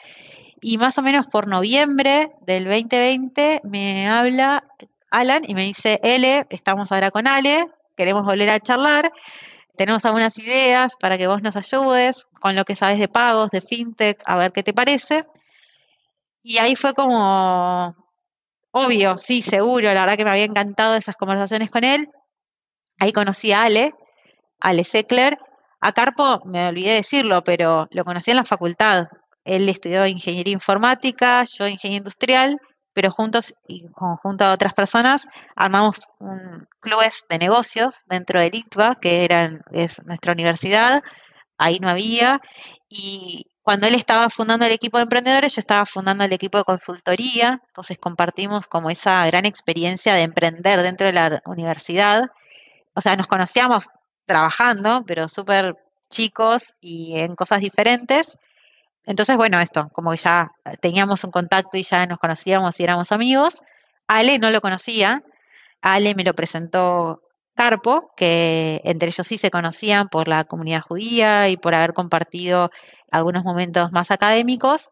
y 0.62 0.79
más 0.79 0.96
o 0.96 1.03
menos 1.03 1.27
por 1.27 1.48
noviembre 1.48 2.33
del 2.42 2.64
2020 2.64 3.62
me 3.64 4.09
habla 4.09 4.64
Alan 5.11 5.42
y 5.46 5.55
me 5.55 5.64
dice, 5.64 6.01
L, 6.03 6.46
estamos 6.51 6.92
ahora 6.92 7.11
con 7.11 7.27
Ale, 7.27 7.66
queremos 7.96 8.25
volver 8.25 8.48
a 8.48 8.61
charlar, 8.61 9.12
tenemos 9.77 10.05
algunas 10.05 10.38
ideas 10.38 10.96
para 11.01 11.18
que 11.18 11.27
vos 11.27 11.42
nos 11.42 11.57
ayudes 11.57 12.27
con 12.40 12.55
lo 12.55 12.64
que 12.64 12.77
sabes 12.77 13.01
de 13.01 13.09
pagos, 13.09 13.51
de 13.51 13.61
fintech, 13.61 14.22
a 14.25 14.37
ver 14.37 14.53
qué 14.53 14.62
te 14.62 14.72
parece. 14.72 15.27
Y 16.44 16.59
ahí 16.59 16.77
fue 16.77 16.94
como, 16.94 17.96
obvio, 18.70 19.18
sí, 19.18 19.42
seguro, 19.42 19.92
la 19.92 20.03
verdad 20.03 20.16
que 20.16 20.25
me 20.25 20.31
había 20.31 20.44
encantado 20.44 20.94
esas 20.94 21.16
conversaciones 21.16 21.72
con 21.72 21.83
él. 21.83 22.09
Ahí 23.01 23.12
conocí 23.12 23.51
a 23.51 23.64
Ale, 23.64 23.92
Ale 24.61 24.85
Seckler. 24.85 25.38
A 25.81 25.92
Carpo, 25.92 26.40
me 26.44 26.68
olvidé 26.68 26.90
de 26.90 26.96
decirlo, 26.96 27.42
pero 27.42 27.88
lo 27.90 28.05
conocí 28.05 28.31
en 28.31 28.37
la 28.37 28.44
facultad. 28.44 29.09
Él 29.45 29.69
estudió 29.69 30.07
ingeniería 30.07 30.53
informática, 30.53 31.45
yo 31.45 31.67
ingeniería 31.67 31.99
industrial, 31.99 32.61
pero 32.93 33.11
juntos 33.11 33.55
y 33.67 33.87
junto 33.95 34.45
a 34.45 34.53
otras 34.53 34.75
personas 34.75 35.27
armamos 35.57 36.01
un 36.19 36.69
clubes 36.81 37.25
de 37.29 37.39
negocios 37.39 37.95
dentro 38.07 38.41
del 38.41 38.55
ITBA, 38.55 38.97
que 39.01 39.25
era, 39.25 39.61
es 39.73 40.05
nuestra 40.05 40.33
universidad, 40.33 41.03
ahí 41.59 41.79
no 41.81 41.89
había, 41.89 42.41
y 42.89 43.47
cuando 43.63 43.87
él 43.87 43.95
estaba 43.95 44.29
fundando 44.29 44.67
el 44.67 44.73
equipo 44.73 44.99
de 44.99 45.05
emprendedores, 45.05 45.55
yo 45.55 45.61
estaba 45.61 45.87
fundando 45.87 46.25
el 46.25 46.33
equipo 46.33 46.59
de 46.59 46.65
consultoría, 46.65 47.61
entonces 47.69 47.97
compartimos 47.99 48.67
como 48.67 48.91
esa 48.91 49.25
gran 49.27 49.47
experiencia 49.47 50.15
de 50.15 50.23
emprender 50.23 50.83
dentro 50.83 51.07
de 51.07 51.13
la 51.13 51.43
universidad. 51.47 52.25
O 52.95 53.01
sea, 53.01 53.15
nos 53.17 53.29
conocíamos 53.29 53.89
trabajando, 54.27 55.05
pero 55.07 55.29
súper 55.29 55.77
chicos 56.11 56.75
y 56.81 57.19
en 57.19 57.37
cosas 57.37 57.61
diferentes, 57.61 58.37
entonces, 59.05 59.37
bueno, 59.37 59.61
esto, 59.61 59.88
como 59.93 60.15
ya 60.15 60.53
teníamos 60.81 61.25
un 61.25 61.31
contacto 61.31 61.77
y 61.77 61.83
ya 61.83 62.07
nos 62.07 62.19
conocíamos 62.19 62.79
y 62.79 62.85
éramos 62.85 63.12
amigos, 63.12 63.62
Ale 64.07 64.38
no 64.38 64.51
lo 64.51 64.61
conocía, 64.61 65.23
Ale 65.81 66.15
me 66.15 66.25
lo 66.25 66.35
presentó 66.35 67.23
Carpo, 67.55 68.12
que 68.17 68.81
entre 68.85 69.09
ellos 69.09 69.27
sí 69.27 69.38
se 69.38 69.51
conocían 69.51 70.09
por 70.09 70.29
la 70.29 70.45
comunidad 70.45 70.81
judía 70.81 71.49
y 71.49 71.57
por 71.57 71.75
haber 71.75 71.93
compartido 71.93 72.71
algunos 73.11 73.45
momentos 73.45 73.93
más 73.93 74.11
académicos, 74.11 74.88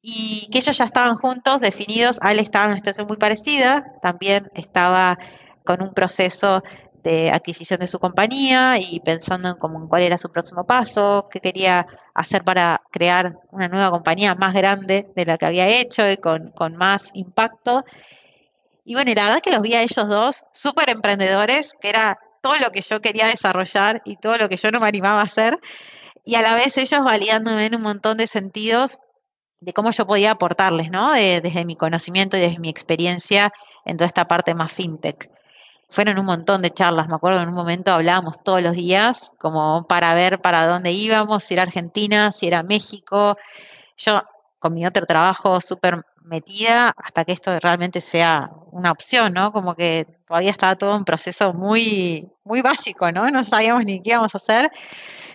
y 0.00 0.48
que 0.50 0.58
ellos 0.58 0.76
ya 0.76 0.84
estaban 0.84 1.14
juntos, 1.14 1.60
definidos. 1.60 2.18
Ale 2.20 2.42
estaba 2.42 2.64
en 2.64 2.70
una 2.72 2.78
situación 2.78 3.06
muy 3.06 3.18
parecida, 3.18 3.84
también 4.02 4.50
estaba 4.54 5.16
con 5.64 5.80
un 5.80 5.94
proceso 5.94 6.62
de 7.02 7.30
adquisición 7.30 7.80
de 7.80 7.86
su 7.86 7.98
compañía 7.98 8.78
y 8.78 9.00
pensando 9.00 9.48
en, 9.48 9.56
cómo, 9.56 9.88
cuál 9.88 10.02
era 10.02 10.18
su 10.18 10.30
próximo 10.30 10.64
paso, 10.64 11.28
qué 11.30 11.40
quería 11.40 11.86
hacer 12.14 12.44
para 12.44 12.82
crear 12.90 13.38
una 13.50 13.68
nueva 13.68 13.90
compañía 13.90 14.34
más 14.34 14.54
grande 14.54 15.08
de 15.14 15.26
la 15.26 15.38
que 15.38 15.46
había 15.46 15.68
hecho 15.68 16.08
y 16.08 16.16
con, 16.16 16.50
con 16.52 16.76
más 16.76 17.10
impacto. 17.14 17.84
Y 18.84 18.94
bueno, 18.94 19.10
y 19.10 19.14
la 19.14 19.24
verdad 19.24 19.40
que 19.40 19.50
los 19.50 19.62
vi 19.62 19.74
a 19.74 19.82
ellos 19.82 20.08
dos 20.08 20.44
súper 20.52 20.90
emprendedores, 20.90 21.72
que 21.80 21.88
era 21.88 22.18
todo 22.40 22.56
lo 22.58 22.70
que 22.70 22.80
yo 22.80 23.00
quería 23.00 23.26
desarrollar 23.26 24.02
y 24.04 24.16
todo 24.16 24.36
lo 24.36 24.48
que 24.48 24.56
yo 24.56 24.70
no 24.70 24.80
me 24.80 24.88
animaba 24.88 25.20
a 25.20 25.24
hacer, 25.24 25.58
y 26.24 26.36
a 26.36 26.42
la 26.42 26.54
vez 26.54 26.76
ellos 26.78 27.00
validándome 27.04 27.66
en 27.66 27.74
un 27.74 27.82
montón 27.82 28.16
de 28.16 28.26
sentidos 28.26 28.98
de 29.60 29.72
cómo 29.72 29.92
yo 29.92 30.06
podía 30.06 30.32
aportarles, 30.32 30.90
¿no? 30.90 31.12
desde 31.12 31.64
mi 31.64 31.76
conocimiento 31.76 32.36
y 32.36 32.40
desde 32.40 32.58
mi 32.58 32.68
experiencia 32.68 33.52
en 33.84 33.96
toda 33.96 34.08
esta 34.08 34.26
parte 34.26 34.54
más 34.54 34.72
fintech. 34.72 35.30
Fueron 35.92 36.18
un 36.18 36.24
montón 36.24 36.62
de 36.62 36.70
charlas, 36.70 37.06
me 37.06 37.16
acuerdo 37.16 37.42
en 37.42 37.50
un 37.50 37.54
momento 37.54 37.92
hablábamos 37.92 38.42
todos 38.42 38.62
los 38.62 38.74
días 38.74 39.30
como 39.38 39.86
para 39.86 40.14
ver 40.14 40.40
para 40.40 40.66
dónde 40.66 40.90
íbamos, 40.90 41.44
si 41.44 41.52
era 41.52 41.64
Argentina, 41.64 42.32
si 42.32 42.46
era 42.46 42.62
México. 42.62 43.36
Yo 43.98 44.22
con 44.58 44.72
mi 44.72 44.86
otro 44.86 45.04
trabajo 45.04 45.60
súper 45.60 46.02
metida 46.24 46.94
hasta 46.96 47.26
que 47.26 47.32
esto 47.32 47.58
realmente 47.60 48.00
sea 48.00 48.50
una 48.70 48.90
opción, 48.90 49.34
¿no? 49.34 49.52
Como 49.52 49.74
que 49.74 50.06
todavía 50.26 50.50
estaba 50.50 50.76
todo 50.76 50.96
un 50.96 51.04
proceso 51.04 51.52
muy, 51.52 52.26
muy 52.42 52.62
básico, 52.62 53.12
¿no? 53.12 53.28
No 53.28 53.44
sabíamos 53.44 53.84
ni 53.84 54.00
qué 54.02 54.10
íbamos 54.12 54.34
a 54.34 54.38
hacer. 54.38 54.70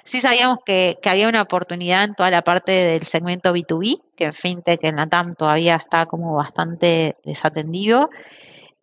Sí 0.05 0.21
sabíamos 0.21 0.59
que, 0.65 0.97
había 1.05 1.29
una 1.29 1.43
oportunidad 1.43 2.03
en 2.03 2.15
toda 2.15 2.31
la 2.31 2.41
parte 2.41 2.71
del 2.71 3.03
segmento 3.03 3.53
B2B, 3.53 4.01
que 4.15 4.25
en 4.25 4.33
FinTech, 4.33 4.83
en 4.83 4.95
la 4.95 5.05
TAM 5.05 5.35
todavía 5.35 5.75
está 5.75 6.07
como 6.07 6.33
bastante 6.33 7.15
desatendido. 7.23 8.09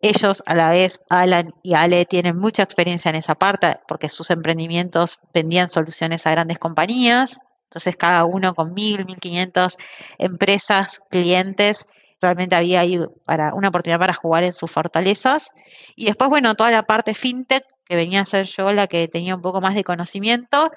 Ellos, 0.07 0.43
a 0.45 0.53
la 0.53 0.69
vez, 0.69 1.01
Alan 1.09 1.55
y 1.63 1.73
Ale, 1.73 2.05
tienen 2.05 2.37
mucha 2.37 2.61
experiencia 2.61 3.09
en 3.09 3.15
esa 3.15 3.33
parte 3.33 3.79
porque 3.87 4.07
sus 4.07 4.29
emprendimientos 4.29 5.17
vendían 5.33 5.67
soluciones 5.67 6.27
a 6.27 6.31
grandes 6.31 6.59
compañías. 6.59 7.39
Entonces, 7.63 7.95
cada 7.95 8.23
uno 8.23 8.53
con 8.53 8.75
mil, 8.75 9.03
mil 9.07 9.17
quinientos 9.17 9.77
empresas, 10.19 11.01
clientes, 11.09 11.87
realmente 12.21 12.55
había 12.55 12.81
ahí 12.81 12.99
para, 13.25 13.55
una 13.55 13.69
oportunidad 13.69 13.97
para 13.97 14.13
jugar 14.13 14.43
en 14.43 14.53
sus 14.53 14.69
fortalezas. 14.69 15.49
Y 15.95 16.05
después, 16.05 16.29
bueno, 16.29 16.53
toda 16.53 16.69
la 16.69 16.83
parte 16.83 17.15
fintech, 17.15 17.63
que 17.83 17.95
venía 17.95 18.21
a 18.21 18.25
ser 18.25 18.45
yo 18.45 18.71
la 18.73 18.85
que 18.85 19.07
tenía 19.07 19.33
un 19.33 19.41
poco 19.41 19.59
más 19.59 19.73
de 19.73 19.83
conocimiento, 19.83 20.69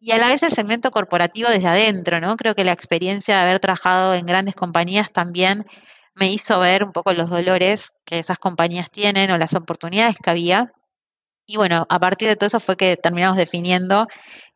y 0.00 0.10
a 0.10 0.18
la 0.18 0.26
vez 0.26 0.42
el 0.42 0.50
segmento 0.50 0.90
corporativo 0.90 1.50
desde 1.50 1.68
adentro, 1.68 2.20
¿no? 2.20 2.36
Creo 2.36 2.56
que 2.56 2.64
la 2.64 2.72
experiencia 2.72 3.36
de 3.36 3.42
haber 3.42 3.60
trabajado 3.60 4.14
en 4.14 4.26
grandes 4.26 4.56
compañías 4.56 5.12
también 5.12 5.66
me 6.14 6.30
hizo 6.30 6.58
ver 6.60 6.84
un 6.84 6.92
poco 6.92 7.12
los 7.12 7.30
dolores 7.30 7.92
que 8.04 8.18
esas 8.18 8.38
compañías 8.38 8.90
tienen 8.90 9.30
o 9.30 9.38
las 9.38 9.54
oportunidades 9.54 10.16
que 10.22 10.30
había. 10.30 10.72
Y 11.46 11.56
bueno, 11.56 11.86
a 11.88 11.98
partir 11.98 12.28
de 12.28 12.36
todo 12.36 12.46
eso 12.46 12.60
fue 12.60 12.76
que 12.76 12.96
terminamos 12.96 13.36
definiendo 13.36 14.06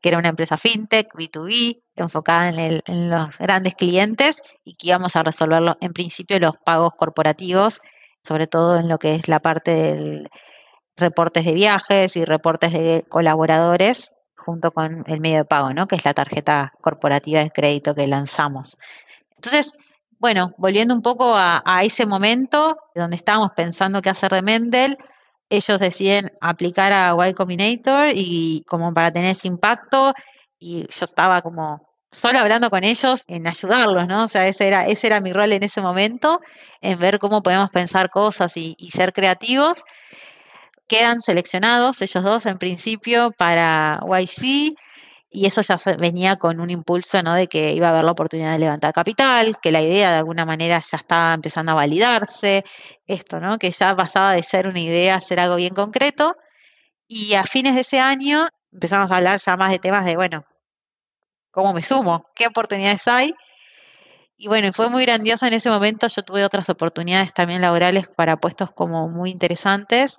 que 0.00 0.10
era 0.10 0.18
una 0.18 0.28
empresa 0.28 0.56
fintech, 0.56 1.12
B2B, 1.14 1.82
enfocada 1.96 2.48
en, 2.48 2.82
en 2.86 3.10
los 3.10 3.36
grandes 3.38 3.74
clientes 3.74 4.40
y 4.64 4.76
que 4.76 4.88
íbamos 4.88 5.16
a 5.16 5.22
resolver 5.22 5.76
en 5.80 5.92
principio 5.92 6.38
los 6.38 6.56
pagos 6.64 6.92
corporativos, 6.96 7.80
sobre 8.22 8.46
todo 8.46 8.78
en 8.78 8.88
lo 8.88 8.98
que 8.98 9.14
es 9.14 9.28
la 9.28 9.40
parte 9.40 9.70
de 9.70 10.28
reportes 10.96 11.44
de 11.44 11.54
viajes 11.54 12.16
y 12.16 12.24
reportes 12.24 12.72
de 12.72 13.04
colaboradores 13.08 14.10
junto 14.36 14.70
con 14.70 15.04
el 15.06 15.20
medio 15.20 15.38
de 15.38 15.44
pago, 15.44 15.74
¿no? 15.74 15.88
Que 15.88 15.96
es 15.96 16.04
la 16.04 16.14
tarjeta 16.14 16.72
corporativa 16.80 17.40
de 17.40 17.50
crédito 17.50 17.94
que 17.94 18.06
lanzamos. 18.06 18.78
Entonces, 19.34 19.72
bueno, 20.18 20.54
volviendo 20.58 20.94
un 20.94 21.02
poco 21.02 21.34
a, 21.36 21.62
ese 21.82 22.06
momento 22.06 22.78
donde 22.94 23.16
estábamos 23.16 23.52
pensando 23.54 24.02
qué 24.02 24.10
hacer 24.10 24.32
de 24.32 24.42
Mendel, 24.42 24.98
ellos 25.48 25.78
deciden 25.78 26.32
aplicar 26.40 26.92
a 26.92 27.28
Y 27.28 27.34
Combinator 27.34 28.10
y 28.14 28.64
como 28.66 28.92
para 28.92 29.12
tener 29.12 29.36
ese 29.36 29.48
impacto, 29.48 30.14
y 30.58 30.82
yo 30.82 31.04
estaba 31.04 31.42
como 31.42 31.86
solo 32.10 32.38
hablando 32.38 32.70
con 32.70 32.82
ellos 32.84 33.24
en 33.28 33.46
ayudarlos, 33.46 34.08
¿no? 34.08 34.24
O 34.24 34.28
sea, 34.28 34.46
ese 34.48 34.66
era, 34.66 34.86
ese 34.86 35.06
era 35.06 35.20
mi 35.20 35.32
rol 35.32 35.52
en 35.52 35.62
ese 35.62 35.80
momento, 35.80 36.40
en 36.80 36.98
ver 36.98 37.18
cómo 37.18 37.42
podemos 37.42 37.70
pensar 37.70 38.10
cosas 38.10 38.56
y, 38.56 38.74
y 38.78 38.90
ser 38.90 39.12
creativos 39.12 39.84
quedan 40.88 41.20
seleccionados 41.20 42.00
ellos 42.00 42.22
dos 42.22 42.46
en 42.46 42.58
principio 42.58 43.32
para 43.32 44.00
YC 44.06 44.76
y 45.36 45.44
eso 45.44 45.60
ya 45.60 45.76
venía 45.98 46.36
con 46.36 46.60
un 46.60 46.70
impulso 46.70 47.22
¿no? 47.22 47.34
de 47.34 47.46
que 47.46 47.74
iba 47.74 47.88
a 47.88 47.90
haber 47.90 48.04
la 48.04 48.12
oportunidad 48.12 48.52
de 48.52 48.58
levantar 48.58 48.94
capital, 48.94 49.58
que 49.60 49.70
la 49.70 49.82
idea 49.82 50.10
de 50.10 50.16
alguna 50.16 50.46
manera 50.46 50.80
ya 50.80 50.96
estaba 50.96 51.34
empezando 51.34 51.72
a 51.72 51.74
validarse, 51.74 52.64
esto, 53.06 53.38
¿no? 53.38 53.58
que 53.58 53.70
ya 53.70 53.94
pasaba 53.94 54.32
de 54.32 54.42
ser 54.42 54.66
una 54.66 54.80
idea 54.80 55.16
a 55.16 55.20
ser 55.20 55.38
algo 55.38 55.56
bien 55.56 55.74
concreto. 55.74 56.36
Y 57.06 57.34
a 57.34 57.44
fines 57.44 57.74
de 57.74 57.82
ese 57.82 58.00
año 58.00 58.48
empezamos 58.72 59.10
a 59.10 59.18
hablar 59.18 59.38
ya 59.38 59.58
más 59.58 59.70
de 59.70 59.78
temas 59.78 60.06
de, 60.06 60.16
bueno, 60.16 60.46
¿cómo 61.50 61.74
me 61.74 61.82
sumo? 61.82 62.30
¿Qué 62.34 62.46
oportunidades 62.46 63.06
hay? 63.06 63.34
Y 64.38 64.48
bueno, 64.48 64.72
fue 64.72 64.88
muy 64.88 65.04
grandioso 65.04 65.44
en 65.44 65.52
ese 65.52 65.68
momento. 65.68 66.06
Yo 66.06 66.22
tuve 66.22 66.46
otras 66.46 66.70
oportunidades 66.70 67.34
también 67.34 67.60
laborales 67.60 68.08
para 68.08 68.38
puestos 68.38 68.72
como 68.72 69.10
muy 69.10 69.32
interesantes 69.32 70.18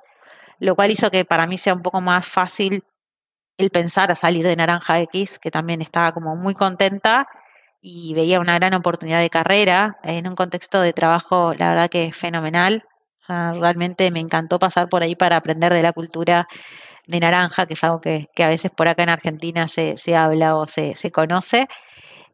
lo 0.59 0.75
cual 0.75 0.91
hizo 0.91 1.11
que 1.11 1.25
para 1.25 1.45
mí 1.45 1.57
sea 1.57 1.73
un 1.73 1.81
poco 1.81 2.01
más 2.01 2.25
fácil 2.25 2.83
el 3.57 3.69
pensar 3.71 4.11
a 4.11 4.15
salir 4.15 4.45
de 4.45 4.55
Naranja 4.55 4.99
X, 4.99 5.39
que 5.39 5.51
también 5.51 5.81
estaba 5.81 6.11
como 6.11 6.35
muy 6.35 6.53
contenta 6.53 7.27
y 7.81 8.13
veía 8.13 8.39
una 8.39 8.55
gran 8.55 8.73
oportunidad 8.73 9.21
de 9.21 9.29
carrera 9.29 9.97
en 10.03 10.27
un 10.27 10.35
contexto 10.35 10.81
de 10.81 10.93
trabajo, 10.93 11.53
la 11.53 11.69
verdad 11.69 11.89
que 11.89 12.11
fenomenal. 12.11 12.83
O 13.29 13.59
realmente 13.59 14.09
me 14.11 14.19
encantó 14.19 14.59
pasar 14.59 14.89
por 14.89 15.03
ahí 15.03 15.15
para 15.15 15.37
aprender 15.37 15.73
de 15.73 15.81
la 15.81 15.91
cultura 15.91 16.47
de 17.07 17.19
naranja, 17.19 17.65
que 17.65 17.73
es 17.73 17.83
algo 17.83 17.99
que, 18.01 18.29
a 18.37 18.47
veces 18.47 18.71
por 18.71 18.87
acá 18.87 19.03
en 19.03 19.09
Argentina 19.09 19.67
se, 19.67 19.97
se 19.97 20.15
habla 20.15 20.55
o 20.55 20.67
se, 20.67 20.95
se 20.95 21.11
conoce. 21.11 21.67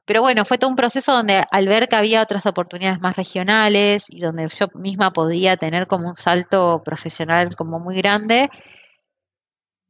Pero 0.06 0.22
bueno, 0.22 0.46
fue 0.46 0.58
todo 0.58 0.70
un 0.70 0.76
proceso 0.76 1.14
donde 1.14 1.46
al 1.52 1.68
ver 1.68 1.88
que 1.88 1.96
había 1.96 2.22
otras 2.22 2.46
oportunidades 2.46 3.00
más 3.00 3.16
regionales 3.16 4.06
y 4.10 4.20
donde 4.20 4.50
yo 4.50 4.68
misma 4.76 5.14
podía 5.14 5.58
tener 5.58 5.88
como 5.88 6.10
un 6.10 6.16
salto 6.18 6.82
profesional 6.84 7.56
como 7.56 7.80
muy 7.80 7.96
grande, 7.96 8.50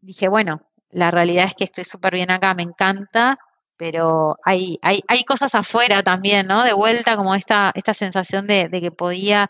dije, 0.02 0.28
bueno, 0.28 0.62
la 0.93 1.12
realidad 1.12 1.45
es 1.45 1.56
que 1.56 1.65
estoy 1.65 1.84
súper 1.84 2.13
bien 2.13 2.32
acá, 2.32 2.53
me 2.53 2.63
encanta, 2.63 3.38
pero 3.77 4.38
hay, 4.43 4.79
hay, 4.82 5.03
hay 5.08 5.23
cosas 5.23 5.56
afuera 5.56 6.03
también, 6.03 6.47
¿no? 6.47 6.63
De 6.63 6.73
vuelta 6.73 7.15
como 7.15 7.36
esta, 7.36 7.71
esta 7.75 7.93
sensación 7.93 8.47
de, 8.47 8.69
de 8.69 8.82
que 8.82 8.91
podía 8.91 9.49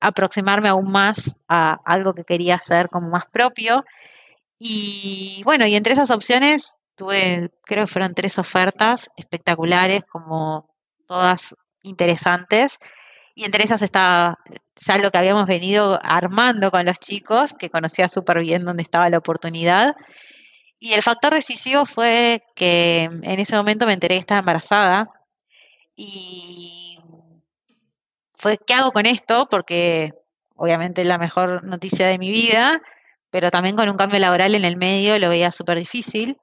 aproximarme 0.00 0.68
aún 0.68 0.90
más 0.90 1.34
a 1.48 1.78
algo 1.84 2.12
que 2.14 2.24
quería 2.24 2.56
hacer 2.56 2.88
como 2.88 3.08
más 3.08 3.24
propio. 3.32 3.84
Y 4.58 5.42
bueno, 5.44 5.66
y 5.66 5.74
entre 5.74 5.94
esas 5.94 6.10
opciones 6.10 6.76
tuve, 6.96 7.50
creo 7.64 7.86
que 7.86 7.92
fueron 7.92 8.14
tres 8.14 8.38
ofertas 8.38 9.08
espectaculares, 9.16 10.04
como 10.04 10.68
todas 11.06 11.54
interesantes. 11.82 12.78
Y 13.34 13.44
entre 13.44 13.64
esas 13.64 13.82
estaba 13.82 14.38
ya 14.76 14.98
lo 14.98 15.10
que 15.10 15.18
habíamos 15.18 15.46
venido 15.46 15.98
armando 16.02 16.70
con 16.70 16.84
los 16.84 16.98
chicos, 16.98 17.54
que 17.58 17.70
conocía 17.70 18.08
súper 18.08 18.40
bien 18.40 18.64
dónde 18.64 18.82
estaba 18.82 19.08
la 19.08 19.18
oportunidad. 19.18 19.94
Y 20.84 20.94
el 20.94 21.02
factor 21.02 21.32
decisivo 21.32 21.86
fue 21.86 22.42
que 22.56 23.04
en 23.04 23.38
ese 23.38 23.54
momento 23.54 23.86
me 23.86 23.92
enteré 23.92 24.16
que 24.16 24.18
estaba 24.18 24.40
embarazada. 24.40 25.12
Y 25.94 26.98
fue, 28.34 28.58
¿qué 28.58 28.74
hago 28.74 28.90
con 28.90 29.06
esto? 29.06 29.46
Porque 29.48 30.12
obviamente 30.56 31.02
es 31.02 31.06
la 31.06 31.18
mejor 31.18 31.62
noticia 31.62 32.08
de 32.08 32.18
mi 32.18 32.32
vida, 32.32 32.82
pero 33.30 33.52
también 33.52 33.76
con 33.76 33.88
un 33.88 33.96
cambio 33.96 34.18
laboral 34.18 34.56
en 34.56 34.64
el 34.64 34.76
medio 34.76 35.16
lo 35.20 35.28
veía 35.28 35.52
súper 35.52 35.78
difícil 35.78 36.36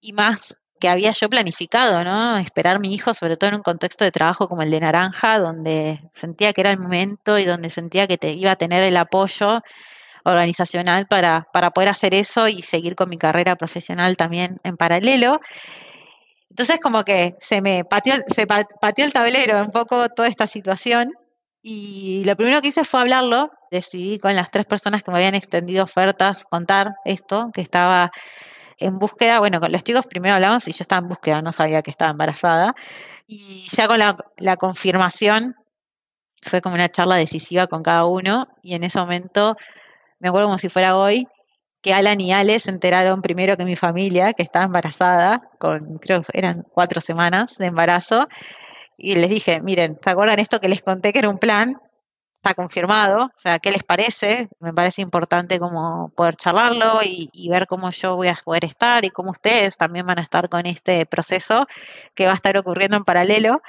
y 0.00 0.14
más 0.14 0.56
que 0.80 0.88
había 0.88 1.12
yo 1.12 1.28
planificado, 1.28 2.02
¿no? 2.02 2.38
Esperar 2.38 2.80
mi 2.80 2.92
hijo, 2.92 3.14
sobre 3.14 3.36
todo 3.36 3.50
en 3.50 3.56
un 3.56 3.62
contexto 3.62 4.02
de 4.04 4.10
trabajo 4.10 4.48
como 4.48 4.62
el 4.62 4.72
de 4.72 4.80
Naranja, 4.80 5.38
donde 5.38 6.00
sentía 6.12 6.52
que 6.52 6.62
era 6.62 6.72
el 6.72 6.78
momento 6.80 7.38
y 7.38 7.44
donde 7.44 7.70
sentía 7.70 8.08
que 8.08 8.18
te 8.18 8.32
iba 8.32 8.50
a 8.50 8.56
tener 8.56 8.82
el 8.82 8.96
apoyo 8.96 9.62
organizacional 10.24 11.06
para, 11.06 11.46
para 11.52 11.70
poder 11.70 11.88
hacer 11.90 12.14
eso 12.14 12.48
y 12.48 12.62
seguir 12.62 12.96
con 12.96 13.08
mi 13.08 13.18
carrera 13.18 13.56
profesional 13.56 14.16
también 14.16 14.60
en 14.64 14.76
paralelo. 14.76 15.40
Entonces 16.50 16.80
como 16.80 17.04
que 17.04 17.36
se 17.40 17.62
me 17.62 17.84
pateó, 17.84 18.14
se 18.26 18.46
pateó 18.46 19.04
el 19.04 19.12
tablero 19.12 19.60
un 19.62 19.70
poco 19.70 20.08
toda 20.08 20.28
esta 20.28 20.46
situación 20.46 21.12
y 21.62 22.24
lo 22.24 22.36
primero 22.36 22.60
que 22.60 22.68
hice 22.68 22.84
fue 22.84 23.00
hablarlo, 23.00 23.50
decidí 23.70 24.18
con 24.18 24.34
las 24.34 24.50
tres 24.50 24.64
personas 24.66 25.02
que 25.02 25.10
me 25.10 25.18
habían 25.18 25.34
extendido 25.34 25.84
ofertas 25.84 26.44
contar 26.44 26.94
esto, 27.04 27.50
que 27.52 27.60
estaba 27.60 28.10
en 28.78 28.98
búsqueda, 28.98 29.38
bueno, 29.40 29.60
con 29.60 29.70
los 29.70 29.84
chicos 29.84 30.06
primero 30.06 30.34
hablamos 30.34 30.66
y 30.66 30.72
yo 30.72 30.82
estaba 30.82 31.02
en 31.02 31.08
búsqueda, 31.08 31.42
no 31.42 31.52
sabía 31.52 31.82
que 31.82 31.90
estaba 31.90 32.10
embarazada. 32.12 32.74
Y 33.26 33.68
ya 33.70 33.86
con 33.86 33.98
la, 33.98 34.56
confirmación 34.56 35.54
fue 36.42 36.62
como 36.62 36.74
una 36.74 36.88
charla 36.88 37.16
decisiva 37.16 37.66
con 37.66 37.82
cada 37.82 38.06
uno 38.06 38.48
y 38.62 38.74
en 38.74 38.84
ese 38.84 38.98
momento, 38.98 39.56
me 40.20 40.28
acuerdo 40.28 40.48
como 40.48 40.58
si 40.58 40.68
fuera 40.68 40.96
hoy, 40.96 41.26
que 41.82 41.94
Alan 41.94 42.20
y 42.20 42.32
Ale 42.32 42.58
se 42.60 42.70
enteraron 42.70 43.22
primero 43.22 43.56
que 43.56 43.64
mi 43.64 43.76
familia, 43.76 44.32
que 44.34 44.42
estaba 44.42 44.66
embarazada, 44.66 45.42
con 45.58 45.98
creo 45.98 46.22
que 46.22 46.38
eran 46.38 46.64
cuatro 46.72 47.00
semanas 47.00 47.56
de 47.56 47.66
embarazo, 47.66 48.28
y 48.96 49.14
les 49.14 49.30
dije, 49.30 49.62
miren, 49.62 49.98
¿se 50.02 50.10
acuerdan 50.10 50.40
esto 50.40 50.60
que 50.60 50.68
les 50.68 50.82
conté 50.82 51.12
que 51.12 51.20
era 51.20 51.30
un 51.30 51.38
plan? 51.38 51.80
Está 52.42 52.54
confirmado, 52.54 53.24
o 53.24 53.38
sea, 53.38 53.58
¿qué 53.58 53.70
les 53.70 53.82
parece? 53.82 54.48
Me 54.60 54.72
parece 54.72 55.02
importante 55.02 55.58
como 55.58 56.10
poder 56.14 56.36
charlarlo 56.36 57.00
y, 57.02 57.48
ver 57.50 57.66
cómo 57.66 57.90
yo 57.90 58.16
voy 58.16 58.28
a 58.28 58.38
poder 58.44 58.64
estar 58.64 59.04
y 59.04 59.10
cómo 59.10 59.30
ustedes 59.30 59.76
también 59.76 60.06
van 60.06 60.18
a 60.18 60.22
estar 60.22 60.48
con 60.48 60.66
este 60.66 61.04
proceso 61.06 61.66
que 62.14 62.26
va 62.26 62.32
a 62.32 62.34
estar 62.34 62.56
ocurriendo 62.56 62.96
en 62.96 63.04
paralelo. 63.04 63.62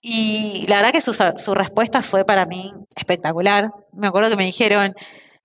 Y 0.00 0.66
la 0.68 0.76
verdad 0.76 0.92
que 0.92 1.00
su 1.00 1.54
respuesta 1.54 2.02
fue 2.02 2.24
para 2.24 2.46
mí 2.46 2.72
espectacular. 2.94 3.72
Me 3.92 4.06
acuerdo 4.06 4.30
que 4.30 4.36
me 4.36 4.44
dijeron, 4.44 4.94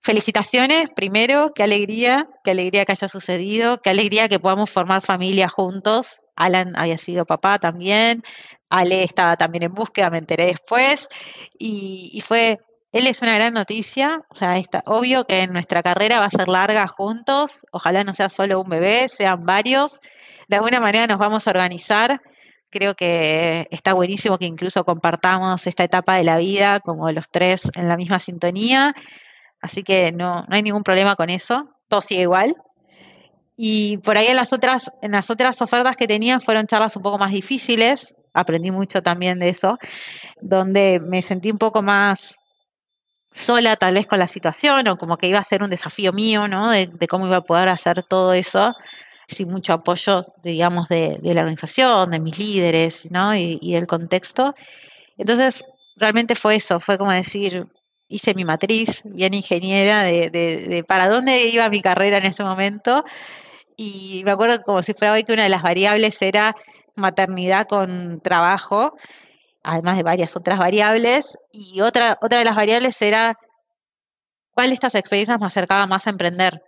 felicitaciones, 0.02 0.90
primero, 0.90 1.52
qué 1.54 1.62
alegría, 1.62 2.28
qué 2.44 2.50
alegría 2.50 2.84
que 2.84 2.92
haya 2.92 3.08
sucedido, 3.08 3.80
qué 3.80 3.90
alegría 3.90 4.28
que 4.28 4.40
podamos 4.40 4.70
formar 4.70 5.00
familia 5.00 5.48
juntos. 5.48 6.18
Alan 6.34 6.72
había 6.76 6.98
sido 6.98 7.24
papá 7.24 7.58
también, 7.58 8.22
Ale 8.68 9.04
estaba 9.04 9.36
también 9.36 9.64
en 9.64 9.74
búsqueda, 9.74 10.10
me 10.10 10.18
enteré 10.18 10.46
después, 10.46 11.06
y, 11.58 12.10
y 12.12 12.20
fue, 12.22 12.58
él 12.90 13.06
es 13.06 13.22
una 13.22 13.34
gran 13.34 13.54
noticia, 13.54 14.22
o 14.28 14.34
sea, 14.34 14.54
está 14.54 14.82
obvio 14.86 15.24
que 15.24 15.46
nuestra 15.46 15.82
carrera 15.82 16.20
va 16.20 16.26
a 16.26 16.30
ser 16.30 16.48
larga 16.48 16.88
juntos, 16.88 17.60
ojalá 17.70 18.02
no 18.02 18.14
sea 18.14 18.28
solo 18.28 18.60
un 18.60 18.70
bebé, 18.70 19.08
sean 19.08 19.44
varios, 19.44 20.00
de 20.48 20.56
alguna 20.56 20.80
manera 20.80 21.06
nos 21.06 21.18
vamos 21.18 21.46
a 21.46 21.50
organizar 21.50 22.20
creo 22.72 22.94
que 22.94 23.68
está 23.70 23.92
buenísimo 23.92 24.38
que 24.38 24.46
incluso 24.46 24.84
compartamos 24.84 25.66
esta 25.66 25.84
etapa 25.84 26.16
de 26.16 26.24
la 26.24 26.38
vida 26.38 26.80
como 26.80 27.12
los 27.12 27.26
tres 27.30 27.70
en 27.76 27.86
la 27.86 27.96
misma 27.96 28.18
sintonía. 28.18 28.94
Así 29.62 29.84
que 29.84 30.12
no, 30.12 30.42
no 30.42 30.54
hay 30.54 30.62
ningún 30.62 30.82
problema 30.82 31.16
con 31.16 31.30
eso. 31.30 31.68
Todo 31.88 32.02
sigue 32.02 32.22
igual. 32.22 32.54
Y 33.56 33.98
por 33.98 34.18
ahí 34.18 34.26
en 34.26 34.36
las 34.36 34.52
otras, 34.52 34.90
en 35.02 35.12
las 35.12 35.30
otras 35.30 35.62
ofertas 35.62 35.96
que 35.96 36.08
tenía 36.08 36.40
fueron 36.40 36.66
charlas 36.66 36.96
un 36.96 37.02
poco 37.02 37.16
más 37.16 37.30
difíciles. 37.30 38.14
Aprendí 38.34 38.70
mucho 38.70 39.02
también 39.02 39.38
de 39.38 39.50
eso, 39.50 39.78
donde 40.40 41.00
me 41.00 41.22
sentí 41.22 41.50
un 41.50 41.58
poco 41.58 41.82
más 41.82 42.38
sola 43.46 43.76
tal 43.76 43.94
vez 43.94 44.06
con 44.06 44.18
la 44.18 44.26
situación 44.26 44.88
o 44.88 44.98
como 44.98 45.16
que 45.16 45.28
iba 45.28 45.38
a 45.38 45.44
ser 45.44 45.62
un 45.62 45.70
desafío 45.70 46.12
mío, 46.12 46.48
¿no? 46.48 46.70
De, 46.70 47.08
cómo 47.08 47.26
iba 47.26 47.36
a 47.36 47.42
poder 47.42 47.68
hacer 47.68 48.02
todo 48.02 48.32
eso 48.32 48.74
sin 49.28 49.48
mucho 49.48 49.74
apoyo, 49.74 50.26
digamos, 50.42 50.88
de, 50.88 51.18
de 51.22 51.34
la 51.34 51.40
organización, 51.42 52.10
de 52.10 52.20
mis 52.20 52.38
líderes, 52.38 53.10
¿no? 53.10 53.34
Y, 53.34 53.58
y 53.62 53.76
el 53.76 53.86
contexto. 53.86 54.54
Entonces, 55.16 55.64
realmente 55.96 56.34
fue 56.34 56.56
eso, 56.56 56.80
fue 56.80 56.98
como 56.98 57.12
decir, 57.12 57.66
hice 58.12 58.34
mi 58.34 58.44
matriz 58.44 59.00
bien 59.04 59.34
ingeniera 59.34 60.02
de, 60.04 60.30
de, 60.30 60.66
de, 60.68 60.84
para 60.84 61.08
dónde 61.08 61.46
iba 61.46 61.68
mi 61.68 61.80
carrera 61.80 62.18
en 62.18 62.26
ese 62.26 62.44
momento. 62.44 63.04
Y 63.76 64.22
me 64.24 64.32
acuerdo 64.32 64.62
como 64.62 64.82
si 64.82 64.92
fuera 64.94 65.14
hoy 65.14 65.24
que 65.24 65.32
una 65.32 65.44
de 65.44 65.48
las 65.48 65.62
variables 65.62 66.20
era 66.20 66.54
maternidad 66.94 67.66
con 67.66 68.20
trabajo, 68.20 68.96
además 69.62 69.96
de 69.96 70.02
varias 70.02 70.36
otras 70.36 70.58
variables. 70.58 71.38
Y 71.52 71.80
otra, 71.80 72.18
otra 72.20 72.38
de 72.38 72.44
las 72.44 72.54
variables 72.54 73.00
era 73.00 73.38
cuál 74.52 74.68
de 74.68 74.74
estas 74.74 74.94
experiencias 74.94 75.40
me 75.40 75.46
acercaba 75.46 75.86
más 75.86 76.06
a 76.06 76.10
emprender. 76.10 76.62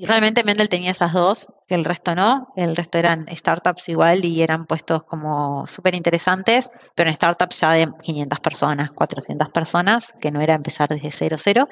Y 0.00 0.06
realmente 0.06 0.44
Mendel 0.44 0.68
tenía 0.68 0.92
esas 0.92 1.12
dos, 1.12 1.48
que 1.66 1.74
el 1.74 1.84
resto 1.84 2.14
no. 2.14 2.52
El 2.54 2.76
resto 2.76 2.98
eran 2.98 3.26
startups 3.36 3.88
igual 3.88 4.24
y 4.24 4.42
eran 4.42 4.64
puestos 4.64 5.02
como 5.02 5.66
súper 5.66 5.96
interesantes, 5.96 6.70
pero 6.94 7.10
en 7.10 7.16
startups 7.16 7.58
ya 7.58 7.72
de 7.72 7.88
500 8.00 8.38
personas, 8.38 8.92
400 8.92 9.48
personas, 9.48 10.14
que 10.20 10.30
no 10.30 10.40
era 10.40 10.54
empezar 10.54 10.88
desde 10.88 11.10
cero, 11.10 11.36
cero. 11.36 11.68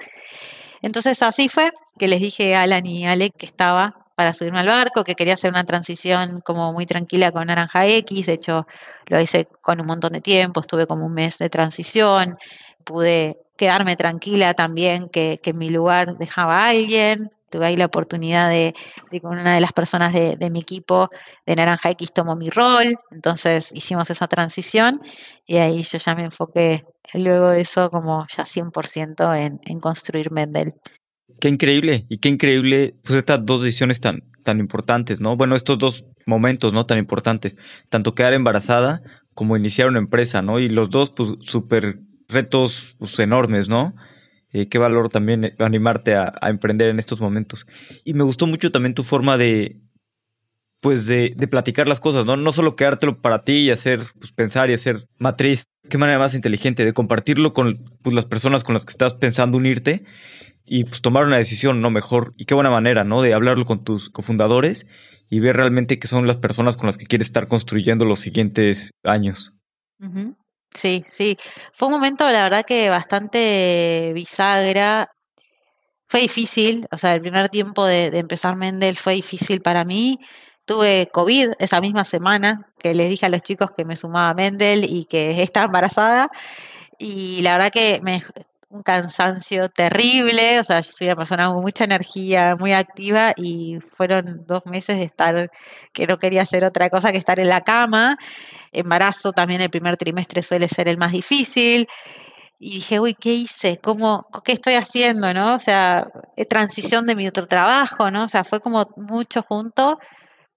Entonces 0.82 1.22
así 1.22 1.48
fue 1.48 1.70
que 2.00 2.08
les 2.08 2.18
dije 2.18 2.56
a 2.56 2.62
Alan 2.62 2.84
y 2.84 3.06
Ale 3.06 3.30
que 3.30 3.46
estaba 3.46 3.94
para 4.16 4.32
subirme 4.32 4.58
al 4.58 4.66
barco, 4.66 5.04
que 5.04 5.14
quería 5.14 5.34
hacer 5.34 5.50
una 5.50 5.62
transición 5.62 6.40
como 6.40 6.72
muy 6.72 6.84
tranquila 6.84 7.30
con 7.30 7.46
Naranja 7.46 7.86
X, 7.86 8.26
de 8.26 8.32
hecho 8.32 8.66
lo 9.06 9.20
hice 9.20 9.46
con 9.62 9.80
un 9.80 9.86
montón 9.86 10.14
de 10.14 10.20
tiempo, 10.20 10.62
estuve 10.62 10.88
como 10.88 11.06
un 11.06 11.14
mes 11.14 11.38
de 11.38 11.48
transición, 11.48 12.38
pude 12.82 13.36
quedarme 13.56 13.94
tranquila 13.94 14.54
también 14.54 15.10
que, 15.10 15.38
que 15.40 15.50
en 15.50 15.58
mi 15.58 15.70
lugar 15.70 16.16
dejaba 16.18 16.58
a 16.58 16.68
alguien, 16.70 17.30
tuve 17.50 17.66
ahí 17.66 17.76
la 17.76 17.86
oportunidad 17.86 18.50
de, 18.50 18.74
de 19.10 19.20
con 19.20 19.38
una 19.38 19.54
de 19.54 19.60
las 19.60 19.72
personas 19.72 20.12
de, 20.12 20.36
de, 20.36 20.50
mi 20.50 20.60
equipo 20.60 21.10
de 21.46 21.56
Naranja 21.56 21.90
X 21.90 22.12
tomó 22.12 22.36
mi 22.36 22.50
rol, 22.50 22.98
entonces 23.10 23.70
hicimos 23.72 24.08
esa 24.10 24.26
transición 24.26 25.00
y 25.46 25.56
ahí 25.56 25.82
yo 25.82 25.98
ya 25.98 26.14
me 26.14 26.24
enfoqué 26.24 26.84
luego 27.14 27.50
de 27.50 27.60
eso 27.60 27.90
como 27.90 28.26
ya 28.36 28.44
100% 28.44 29.34
en, 29.34 29.60
en 29.64 29.80
construir 29.80 30.30
Mendel. 30.30 30.74
Qué 31.40 31.48
increíble 31.48 32.06
y 32.08 32.18
qué 32.18 32.28
increíble 32.28 32.94
pues 33.02 33.18
estas 33.18 33.44
dos 33.44 33.62
decisiones 33.62 34.00
tan, 34.00 34.22
tan 34.42 34.60
importantes, 34.60 35.20
¿no? 35.20 35.36
Bueno, 35.36 35.56
estos 35.56 35.78
dos 35.78 36.04
momentos, 36.24 36.72
¿no? 36.72 36.86
Tan 36.86 36.98
importantes, 36.98 37.56
tanto 37.88 38.14
quedar 38.14 38.32
embarazada 38.32 39.02
como 39.34 39.56
iniciar 39.56 39.88
una 39.88 39.98
empresa, 39.98 40.40
¿no? 40.40 40.58
Y 40.58 40.68
los 40.68 40.88
dos 40.88 41.10
pues 41.10 41.34
súper 41.40 41.98
retos 42.28 42.96
pues, 42.98 43.18
enormes, 43.18 43.68
¿no? 43.68 43.94
Eh, 44.52 44.68
qué 44.68 44.78
valor 44.78 45.08
también 45.08 45.54
animarte 45.58 46.14
a, 46.14 46.32
emprender 46.42 46.88
en 46.88 46.98
estos 46.98 47.20
momentos. 47.20 47.66
Y 48.04 48.14
me 48.14 48.24
gustó 48.24 48.46
mucho 48.46 48.72
también 48.72 48.94
tu 48.94 49.02
forma 49.04 49.36
de, 49.36 49.80
pues, 50.80 51.06
de, 51.06 51.34
platicar 51.50 51.88
las 51.88 52.00
cosas, 52.00 52.24
¿no? 52.24 52.36
No 52.36 52.52
solo 52.52 52.76
quedártelo 52.76 53.20
para 53.20 53.44
ti 53.44 53.52
y 53.52 53.70
hacer, 53.70 54.02
pues, 54.18 54.32
pensar 54.32 54.70
y 54.70 54.74
hacer 54.74 55.08
matriz. 55.18 55.64
Qué 55.88 55.98
manera 55.98 56.18
más 56.18 56.34
inteligente 56.34 56.84
de 56.84 56.92
compartirlo 56.92 57.52
con 57.52 57.84
pues, 58.02 58.14
las 58.14 58.24
personas 58.24 58.64
con 58.64 58.74
las 58.74 58.84
que 58.84 58.90
estás 58.90 59.14
pensando 59.14 59.56
unirte 59.58 60.04
y 60.64 60.84
pues 60.84 61.00
tomar 61.00 61.24
una 61.24 61.38
decisión, 61.38 61.80
¿no? 61.80 61.90
Mejor. 61.90 62.34
Y 62.36 62.44
qué 62.44 62.54
buena 62.54 62.70
manera, 62.70 63.04
¿no? 63.04 63.22
De 63.22 63.34
hablarlo 63.34 63.64
con 63.64 63.84
tus 63.84 64.10
cofundadores 64.10 64.86
y 65.28 65.40
ver 65.40 65.56
realmente 65.56 65.98
que 65.98 66.08
son 66.08 66.26
las 66.26 66.36
personas 66.36 66.76
con 66.76 66.86
las 66.86 66.98
que 66.98 67.06
quieres 67.06 67.28
estar 67.28 67.48
construyendo 67.48 68.04
los 68.04 68.20
siguientes 68.20 68.90
años. 69.04 69.52
Sí, 70.76 71.04
sí. 71.10 71.38
Fue 71.72 71.88
un 71.88 71.94
momento, 71.94 72.24
la 72.30 72.42
verdad, 72.42 72.64
que 72.64 72.90
bastante 72.90 74.12
bisagra. 74.14 75.10
Fue 76.08 76.20
difícil, 76.20 76.86
o 76.92 76.98
sea, 76.98 77.14
el 77.14 77.20
primer 77.20 77.48
tiempo 77.48 77.84
de, 77.84 78.06
empezar 78.18 78.56
Mendel 78.56 78.96
fue 78.96 79.14
difícil 79.14 79.62
para 79.62 79.84
mí. 79.84 80.20
Tuve 80.64 81.08
COVID 81.12 81.52
esa 81.58 81.80
misma 81.80 82.04
semana, 82.04 82.72
que 82.78 82.94
les 82.94 83.08
dije 83.10 83.26
a 83.26 83.28
los 83.28 83.42
chicos 83.42 83.70
que 83.76 83.84
me 83.84 83.96
sumaba 83.96 84.30
a 84.30 84.34
Mendel 84.34 84.84
y 84.84 85.06
que 85.06 85.42
estaba 85.42 85.66
embarazada. 85.66 86.30
Y 86.98 87.42
la 87.42 87.52
verdad 87.52 87.72
que 87.72 88.00
me, 88.02 88.22
un 88.68 88.82
cansancio 88.82 89.68
terrible, 89.68 90.58
o 90.60 90.64
sea, 90.64 90.80
yo 90.80 90.90
soy 90.90 91.06
una 91.06 91.16
persona 91.16 91.48
con 91.48 91.62
mucha 91.62 91.84
energía, 91.84 92.56
muy 92.56 92.72
activa 92.72 93.32
y 93.36 93.78
fueron 93.96 94.44
dos 94.46 94.66
meses 94.66 94.96
de 94.98 95.04
estar 95.04 95.50
que 95.92 96.06
no 96.06 96.18
quería 96.18 96.42
hacer 96.42 96.64
otra 96.64 96.90
cosa 96.90 97.12
que 97.12 97.18
estar 97.18 97.38
en 97.38 97.48
la 97.48 97.62
cama. 97.62 98.18
Embarazo 98.72 99.32
también 99.32 99.60
el 99.60 99.70
primer 99.70 99.96
trimestre 99.96 100.42
suele 100.42 100.68
ser 100.68 100.88
el 100.88 100.98
más 100.98 101.12
difícil. 101.12 101.88
Y 102.58 102.76
dije, 102.76 103.00
uy, 103.00 103.14
¿qué 103.14 103.34
hice? 103.34 103.78
¿Cómo, 103.78 104.26
¿Qué 104.44 104.52
estoy 104.52 104.74
haciendo? 104.74 105.32
¿no? 105.34 105.54
O 105.54 105.58
sea, 105.58 106.08
transición 106.48 107.06
de 107.06 107.14
mi 107.14 107.28
otro 107.28 107.46
trabajo, 107.46 108.10
¿no? 108.10 108.24
O 108.24 108.28
sea, 108.28 108.44
fue 108.44 108.60
como 108.60 108.88
mucho 108.96 109.42
junto 109.42 109.98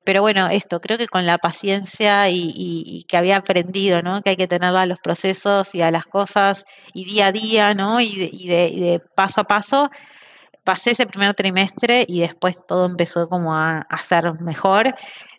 pero 0.09 0.23
bueno, 0.23 0.49
esto, 0.49 0.79
creo 0.81 0.97
que 0.97 1.05
con 1.07 1.27
la 1.27 1.37
paciencia 1.37 2.29
y, 2.31 2.39
y, 2.39 2.83
y, 2.83 3.03
que 3.03 3.15
había 3.15 3.37
aprendido, 3.37 4.01
¿no? 4.01 4.23
Que 4.23 4.31
hay 4.31 4.37
que 4.37 4.47
tenerla 4.47 4.81
a 4.81 4.85
los 4.87 4.97
procesos 4.97 5.75
y 5.75 5.83
a 5.83 5.91
las 5.91 6.07
cosas 6.07 6.65
y 6.95 7.05
día 7.05 7.27
a 7.27 7.31
día, 7.31 7.75
¿no? 7.75 8.01
Y 8.01 8.47
de, 8.47 9.03
paso 9.13 9.41
a 9.41 9.43
paso, 9.43 9.91
pasé 10.63 10.93
ese 10.93 11.05
primer 11.05 11.35
trimestre 11.35 12.05
y 12.07 12.21
después 12.21 12.57
todo 12.67 12.87
empezó 12.87 13.29
como 13.29 13.55
a, 13.55 13.81
a 13.81 13.97
ser 13.99 14.33
mejor. 14.41 14.95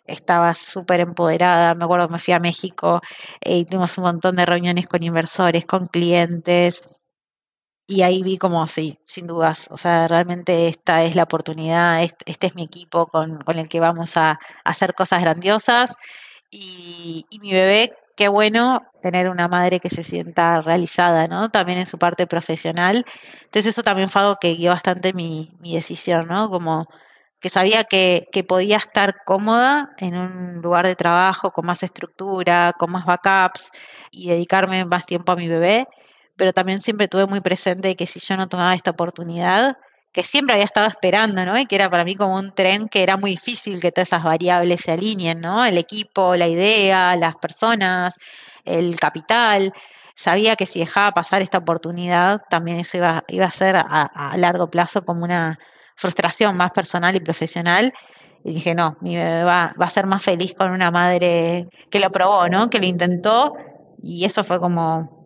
Estaba 0.07 0.55
súper 0.55 1.01
empoderada, 1.01 1.75
me 1.75 1.83
acuerdo, 1.83 2.07
me 2.07 2.17
fui 2.17 2.33
a 2.33 2.39
México 2.39 3.01
eh, 3.41 3.57
y 3.57 3.65
tuvimos 3.65 3.97
un 3.97 4.05
montón 4.05 4.37
de 4.37 4.45
reuniones 4.45 4.87
con 4.87 5.03
inversores, 5.03 5.65
con 5.65 5.87
clientes, 5.87 6.81
y 7.91 8.03
ahí 8.03 8.23
vi 8.23 8.37
como, 8.37 8.65
sí, 8.67 8.97
sin 9.03 9.27
dudas, 9.27 9.67
o 9.69 9.75
sea, 9.75 10.07
realmente 10.07 10.69
esta 10.69 11.03
es 11.03 11.13
la 11.13 11.23
oportunidad, 11.23 12.01
este, 12.01 12.47
es 12.47 12.55
mi 12.55 12.63
equipo 12.63 13.07
con, 13.07 13.39
con, 13.43 13.59
el 13.59 13.67
que 13.67 13.81
vamos 13.81 14.15
a, 14.15 14.31
a 14.31 14.39
hacer 14.63 14.93
cosas 14.93 15.19
grandiosas. 15.21 15.95
Y, 16.49 17.25
y, 17.29 17.39
mi 17.39 17.51
bebé, 17.51 17.93
qué 18.15 18.29
bueno 18.29 18.81
tener 19.01 19.27
una 19.29 19.49
madre 19.49 19.81
que 19.81 19.89
se 19.89 20.05
sienta 20.05 20.61
realizada, 20.61 21.27
¿no? 21.27 21.49
También 21.49 21.79
en 21.79 21.85
su 21.85 21.97
parte 21.97 22.27
profesional. 22.27 23.05
Entonces 23.43 23.67
eso 23.73 23.83
también 23.83 24.09
fue 24.09 24.21
algo 24.21 24.37
que 24.39 24.55
guió 24.55 24.71
bastante 24.71 25.11
mi, 25.13 25.51
mi 25.59 25.75
decisión, 25.75 26.27
¿no? 26.27 26.49
Como 26.49 26.87
que 27.41 27.49
sabía 27.49 27.83
que, 27.83 28.29
que 28.31 28.45
podía 28.45 28.77
estar 28.77 29.23
cómoda 29.25 29.93
en 29.97 30.15
un 30.15 30.61
lugar 30.61 30.87
de 30.87 30.95
trabajo 30.95 31.51
con 31.51 31.65
más 31.65 31.83
estructura, 31.83 32.73
con 32.79 32.91
más 32.91 33.05
backups 33.05 33.71
y 34.11 34.29
dedicarme 34.29 34.85
más 34.85 35.05
tiempo 35.05 35.33
a 35.33 35.35
mi 35.35 35.49
bebé 35.49 35.87
pero 36.41 36.53
también 36.53 36.81
siempre 36.81 37.07
tuve 37.07 37.27
muy 37.27 37.39
presente 37.39 37.95
que 37.95 38.07
si 38.07 38.19
yo 38.19 38.35
no 38.35 38.49
tomaba 38.49 38.73
esta 38.73 38.89
oportunidad, 38.89 39.77
que 40.11 40.23
siempre 40.23 40.53
había 40.53 40.65
estado 40.65 40.87
esperando, 40.87 41.45
¿no? 41.45 41.55
Y 41.59 41.67
que 41.67 41.75
era 41.75 41.87
para 41.87 42.03
mí 42.03 42.15
como 42.15 42.33
un 42.33 42.51
tren 42.55 42.87
que 42.89 43.03
era 43.03 43.15
muy 43.15 43.29
difícil 43.29 43.79
que 43.79 43.91
todas 43.91 44.07
esas 44.07 44.23
variables 44.23 44.81
se 44.81 44.91
alineen, 44.91 45.39
¿no? 45.39 45.63
El 45.63 45.77
equipo, 45.77 46.35
la 46.35 46.47
idea, 46.47 47.15
las 47.15 47.35
personas, 47.35 48.15
el 48.65 48.99
capital. 48.99 49.71
Sabía 50.15 50.55
que 50.55 50.65
si 50.65 50.79
dejaba 50.79 51.11
pasar 51.11 51.43
esta 51.43 51.59
oportunidad, 51.59 52.41
también 52.49 52.79
eso 52.79 52.97
iba, 52.97 53.23
iba 53.27 53.45
a 53.45 53.51
ser 53.51 53.75
a, 53.75 53.83
a 53.83 54.35
largo 54.35 54.67
plazo 54.67 55.05
como 55.05 55.23
una 55.23 55.59
frustración 55.95 56.57
más 56.57 56.71
personal 56.71 57.15
y 57.15 57.19
profesional. 57.19 57.93
Y 58.43 58.53
dije, 58.55 58.73
no, 58.73 58.97
mi 59.01 59.15
bebé 59.15 59.43
va, 59.43 59.75
va 59.79 59.85
a 59.85 59.91
ser 59.91 60.07
más 60.07 60.23
feliz 60.23 60.55
con 60.55 60.71
una 60.71 60.89
madre 60.89 61.67
que 61.91 61.99
lo 61.99 62.09
probó, 62.11 62.49
¿no? 62.49 62.67
Que 62.71 62.79
lo 62.79 62.87
intentó. 62.87 63.53
Y 64.01 64.25
eso 64.25 64.43
fue 64.43 64.59
como 64.59 65.20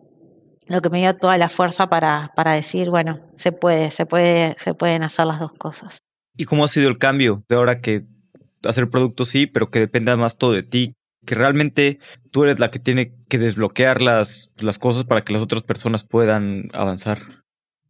lo 0.66 0.80
que 0.80 0.90
me 0.90 0.98
dio 0.98 1.16
toda 1.16 1.38
la 1.38 1.48
fuerza 1.48 1.88
para, 1.88 2.32
para 2.34 2.52
decir, 2.52 2.90
bueno, 2.90 3.20
se 3.36 3.52
puede, 3.52 3.90
se 3.90 4.06
puede, 4.06 4.56
se 4.58 4.74
pueden 4.74 5.02
hacer 5.02 5.26
las 5.26 5.40
dos 5.40 5.52
cosas. 5.52 6.02
¿Y 6.36 6.44
cómo 6.44 6.64
ha 6.64 6.68
sido 6.68 6.88
el 6.88 6.98
cambio 6.98 7.44
de 7.48 7.56
ahora 7.56 7.80
que 7.80 8.04
hacer 8.64 8.90
productos 8.90 9.28
sí, 9.28 9.46
pero 9.46 9.70
que 9.70 9.78
dependa 9.78 10.16
más 10.16 10.36
todo 10.36 10.52
de 10.52 10.62
ti? 10.62 10.94
Que 11.24 11.34
realmente 11.34 11.98
tú 12.30 12.44
eres 12.44 12.58
la 12.58 12.70
que 12.70 12.78
tiene 12.78 13.14
que 13.28 13.38
desbloquear 13.38 14.02
las, 14.02 14.52
las 14.58 14.78
cosas 14.78 15.04
para 15.04 15.22
que 15.22 15.32
las 15.32 15.42
otras 15.42 15.62
personas 15.62 16.04
puedan 16.04 16.68
avanzar. 16.72 17.20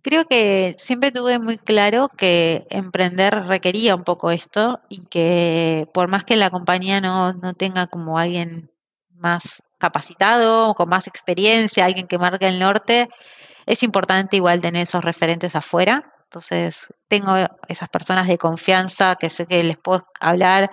Creo 0.02 0.26
que 0.26 0.76
siempre 0.78 1.10
tuve 1.10 1.40
muy 1.40 1.58
claro 1.58 2.08
que 2.16 2.66
emprender 2.70 3.34
requería 3.46 3.96
un 3.96 4.04
poco 4.04 4.30
esto 4.30 4.80
y 4.88 5.04
que 5.06 5.88
por 5.92 6.08
más 6.08 6.24
que 6.24 6.36
la 6.36 6.50
compañía 6.50 7.00
no, 7.00 7.32
no 7.32 7.54
tenga 7.54 7.88
como 7.88 8.16
alguien 8.16 8.70
más 9.10 9.62
capacitado, 9.78 10.74
con 10.74 10.88
más 10.88 11.06
experiencia, 11.06 11.84
alguien 11.84 12.06
que 12.06 12.18
marque 12.18 12.48
el 12.48 12.58
norte, 12.58 13.08
es 13.66 13.82
importante 13.82 14.36
igual 14.36 14.60
tener 14.60 14.82
esos 14.82 15.04
referentes 15.04 15.56
afuera. 15.56 16.12
Entonces, 16.24 16.88
tengo 17.08 17.34
esas 17.68 17.88
personas 17.88 18.26
de 18.26 18.38
confianza 18.38 19.16
que 19.16 19.30
sé 19.30 19.46
que 19.46 19.62
les 19.62 19.76
puedo 19.78 20.06
hablar. 20.20 20.70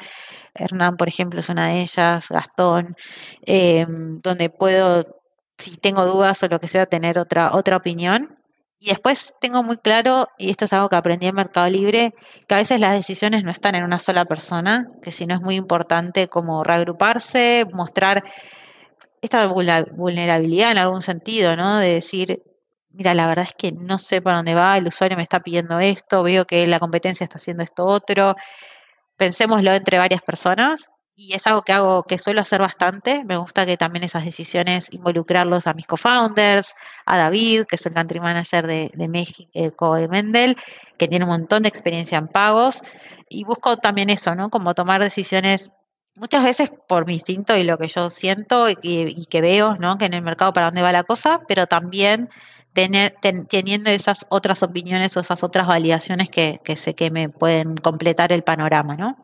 Hernán, 0.54 0.98
por 0.98 1.08
ejemplo, 1.08 1.40
es 1.40 1.50
una 1.50 1.68
de 1.68 1.82
ellas, 1.82 2.28
Gastón, 2.30 2.96
em, 3.46 4.20
donde 4.22 4.50
puedo, 4.50 5.06
si 5.58 5.78
tengo 5.78 6.06
dudas 6.06 6.42
o 6.44 6.48
lo 6.48 6.60
que 6.60 6.68
sea, 6.68 6.86
tener 6.86 7.18
otra, 7.20 7.54
otra 7.54 7.78
opinión. 7.78 8.38
Y 8.80 8.90
después 8.90 9.34
tengo 9.40 9.64
muy 9.64 9.78
claro, 9.78 10.28
y 10.38 10.50
esto 10.50 10.66
es 10.66 10.74
algo 10.74 10.90
que 10.90 10.98
aprendí 10.98 11.28
en 11.28 11.36
Mercado 11.36 11.70
Libre, 11.70 12.14
que 12.48 12.56
a 12.56 12.58
veces 12.58 12.80
las 12.82 12.94
decisiones 12.94 13.44
no 13.44 13.52
están 13.52 13.76
en 13.76 13.84
una 13.86 14.00
sola 14.00 14.26
persona, 14.26 14.90
que 15.02 15.12
si 15.14 15.26
no 15.26 15.36
es 15.36 15.42
muy 15.42 15.56
importante 15.56 16.28
como 16.28 16.64
reagruparse, 16.66 17.66
mostrar 17.72 18.24
esta 19.24 19.48
vulnerabilidad 19.48 20.72
en 20.72 20.78
algún 20.78 21.02
sentido, 21.02 21.56
¿no? 21.56 21.78
De 21.78 21.94
decir, 21.94 22.44
mira, 22.90 23.14
la 23.14 23.26
verdad 23.26 23.46
es 23.48 23.56
que 23.58 23.72
no 23.72 23.98
sé 23.98 24.22
para 24.22 24.38
dónde 24.38 24.54
va, 24.54 24.78
el 24.78 24.88
usuario 24.88 25.16
me 25.16 25.24
está 25.24 25.40
pidiendo 25.40 25.80
esto, 25.80 26.24
veo 26.24 26.46
que 26.46 26.68
la 26.68 26.80
competencia 26.80 27.24
está 27.24 27.38
haciendo 27.38 27.64
esto 27.64 27.86
otro, 27.86 28.36
pensémoslo 29.16 29.72
entre 29.74 29.98
varias 29.98 30.22
personas 30.22 30.90
y 31.16 31.34
es 31.36 31.48
algo 31.48 31.62
que 31.62 31.72
hago, 31.72 32.04
que 32.04 32.18
suelo 32.18 32.42
hacer 32.42 32.60
bastante. 32.60 33.24
Me 33.24 33.38
gusta 33.38 33.66
que 33.66 33.78
también 33.78 34.04
esas 34.04 34.26
decisiones 34.26 34.88
involucrarlos 34.92 35.68
a 35.68 35.74
mis 35.74 35.88
co-founders, 35.88 36.76
a 37.06 37.18
David, 37.18 37.64
que 37.66 37.78
es 37.78 37.86
el 37.86 37.94
country 37.94 38.20
manager 38.20 38.68
de, 38.68 38.92
de 38.94 39.08
México 39.08 39.96
de 39.96 40.08
Mendel, 40.10 40.58
que 40.98 41.08
tiene 41.08 41.24
un 41.24 41.32
montón 41.32 41.64
de 41.64 41.70
experiencia 41.70 42.18
en 42.18 42.28
pagos. 42.28 42.82
Y 43.30 43.46
busco 43.46 43.78
también 43.78 44.10
eso, 44.10 44.36
¿no? 44.36 44.50
Como 44.50 44.74
tomar 44.74 45.02
decisiones 45.02 45.72
muchas 46.16 46.44
veces 46.44 46.72
por 46.88 47.06
mi 47.06 47.14
instinto 47.14 47.56
y 47.56 47.64
lo 47.64 47.78
que 47.78 47.88
yo 47.88 48.10
siento 48.10 48.68
y, 48.70 49.26
que 49.26 49.42
veo, 49.42 49.76
¿no? 49.78 49.98
Que 49.98 50.06
en 50.06 50.14
el 50.14 50.22
mercado 50.22 50.54
para 50.54 50.68
dónde 50.68 50.82
va 50.82 50.92
la 50.92 51.04
cosa, 51.04 51.42
pero 51.48 51.68
también 51.68 52.30
tener, 52.74 53.16
teniendo 53.50 53.90
esas 53.90 54.26
otras 54.30 54.64
opiniones 54.64 55.16
o 55.16 55.20
esas 55.20 55.44
otras 55.44 55.68
validaciones 55.68 56.30
que, 56.30 56.60
que 56.64 56.76
sé 56.76 56.96
que 56.96 57.12
me 57.12 57.30
pueden 57.30 57.76
completar 57.78 58.32
el 58.32 58.44
panorama, 58.44 58.96
¿no? 58.96 59.18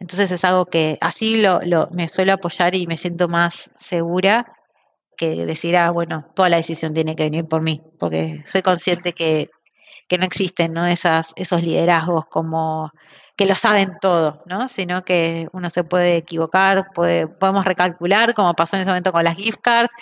Entonces 0.00 0.30
es 0.30 0.44
algo 0.44 0.66
que 0.66 0.98
así 1.00 1.40
lo, 1.40 1.60
lo, 1.62 1.88
me 1.90 2.08
suelo 2.08 2.32
apoyar 2.32 2.74
y 2.74 2.86
me 2.86 2.96
siento 2.96 3.28
más 3.28 3.70
segura 3.78 4.52
que 5.16 5.46
decir, 5.46 5.76
ah, 5.76 5.90
bueno, 5.90 6.26
toda 6.34 6.48
la 6.48 6.56
decisión 6.56 6.92
tiene 6.92 7.14
que 7.16 7.24
venir 7.24 7.46
por 7.46 7.62
mí, 7.62 7.80
porque 7.98 8.42
soy 8.46 8.62
consciente 8.62 9.12
que, 9.12 9.50
que 10.08 10.18
no 10.18 10.24
existen 10.24 10.72
¿no? 10.72 10.86
Esas, 10.86 11.32
esos 11.36 11.62
liderazgos 11.62 12.26
como 12.26 12.92
que 13.36 13.46
lo 13.46 13.54
saben 13.54 13.92
todo, 14.00 14.42
¿no? 14.46 14.68
Sino 14.68 15.04
que 15.04 15.48
uno 15.52 15.70
se 15.70 15.82
puede 15.82 16.16
equivocar, 16.16 16.86
puede, 16.94 17.26
podemos 17.26 17.64
recalcular, 17.64 18.34
como 18.34 18.54
pasó 18.54 18.76
en 18.76 18.82
ese 18.82 18.90
momento 18.90 19.12
con 19.12 19.24
las 19.24 19.36
gift 19.36 19.60
cards, 19.60 19.92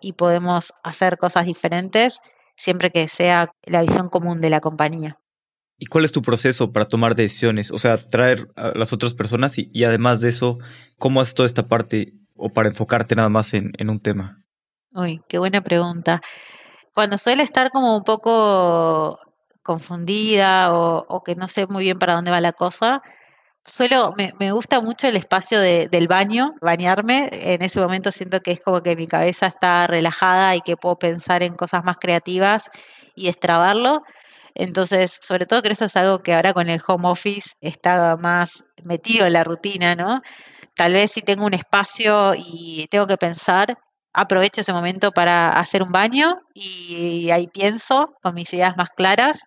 y 0.00 0.12
podemos 0.12 0.74
hacer 0.82 1.16
cosas 1.16 1.46
diferentes 1.46 2.20
siempre 2.54 2.90
que 2.90 3.08
sea 3.08 3.50
la 3.64 3.80
visión 3.82 4.08
común 4.08 4.40
de 4.40 4.50
la 4.50 4.60
compañía. 4.60 5.18
¿Y 5.78 5.86
cuál 5.86 6.04
es 6.04 6.12
tu 6.12 6.22
proceso 6.22 6.70
para 6.70 6.86
tomar 6.86 7.14
decisiones? 7.14 7.70
O 7.70 7.78
sea, 7.78 7.96
traer 7.96 8.48
a 8.56 8.72
las 8.76 8.92
otras 8.92 9.14
personas 9.14 9.58
y, 9.58 9.70
y 9.72 9.84
además 9.84 10.20
de 10.20 10.28
eso, 10.28 10.58
¿cómo 10.98 11.20
haces 11.20 11.34
toda 11.34 11.46
esta 11.46 11.66
parte 11.66 12.12
o 12.36 12.50
para 12.50 12.68
enfocarte 12.68 13.16
nada 13.16 13.30
más 13.30 13.54
en, 13.54 13.72
en 13.78 13.90
un 13.90 14.00
tema? 14.00 14.44
Uy, 14.92 15.22
qué 15.28 15.38
buena 15.38 15.62
pregunta. 15.62 16.20
Cuando 16.94 17.16
suele 17.16 17.42
estar 17.42 17.70
como 17.70 17.96
un 17.96 18.04
poco 18.04 19.18
confundida 19.62 20.72
o, 20.72 21.22
que 21.24 21.34
no 21.34 21.48
sé 21.48 21.66
muy 21.66 21.84
bien 21.84 21.98
para 21.98 22.14
dónde 22.14 22.30
va 22.30 22.40
la 22.40 22.52
cosa. 22.52 23.02
Suelo, 23.64 24.12
me, 24.16 24.52
gusta 24.52 24.80
mucho 24.80 25.06
el 25.06 25.16
espacio 25.16 25.60
de, 25.60 25.88
del 25.88 26.08
baño, 26.08 26.54
bañarme. 26.60 27.28
En 27.32 27.62
ese 27.62 27.80
momento 27.80 28.10
siento 28.10 28.40
que 28.40 28.52
es 28.52 28.60
como 28.60 28.82
que 28.82 28.96
mi 28.96 29.06
cabeza 29.06 29.46
está 29.46 29.86
relajada 29.86 30.56
y 30.56 30.62
que 30.62 30.76
puedo 30.76 30.98
pensar 30.98 31.42
en 31.42 31.54
cosas 31.54 31.84
más 31.84 31.98
creativas 31.98 32.70
y 33.14 33.26
destrabarlo. 33.26 34.02
Entonces, 34.54 35.18
sobre 35.22 35.46
todo 35.46 35.62
que 35.62 35.70
eso 35.70 35.86
es 35.86 35.96
algo 35.96 36.22
que 36.22 36.34
ahora 36.34 36.52
con 36.52 36.68
el 36.68 36.80
home 36.86 37.08
office 37.08 37.50
está 37.60 38.16
más 38.16 38.64
metido 38.84 39.26
en 39.26 39.32
la 39.34 39.44
rutina, 39.44 39.94
¿no? 39.94 40.20
Tal 40.74 40.92
vez 40.92 41.12
si 41.12 41.22
tengo 41.22 41.46
un 41.46 41.54
espacio 41.54 42.34
y 42.36 42.86
tengo 42.90 43.06
que 43.06 43.16
pensar, 43.16 43.78
aprovecho 44.12 44.60
ese 44.60 44.72
momento 44.72 45.12
para 45.12 45.58
hacer 45.58 45.82
un 45.82 45.92
baño 45.92 46.40
y 46.54 47.30
ahí 47.30 47.46
pienso 47.46 48.14
con 48.22 48.34
mis 48.34 48.52
ideas 48.52 48.76
más 48.76 48.90
claras. 48.90 49.40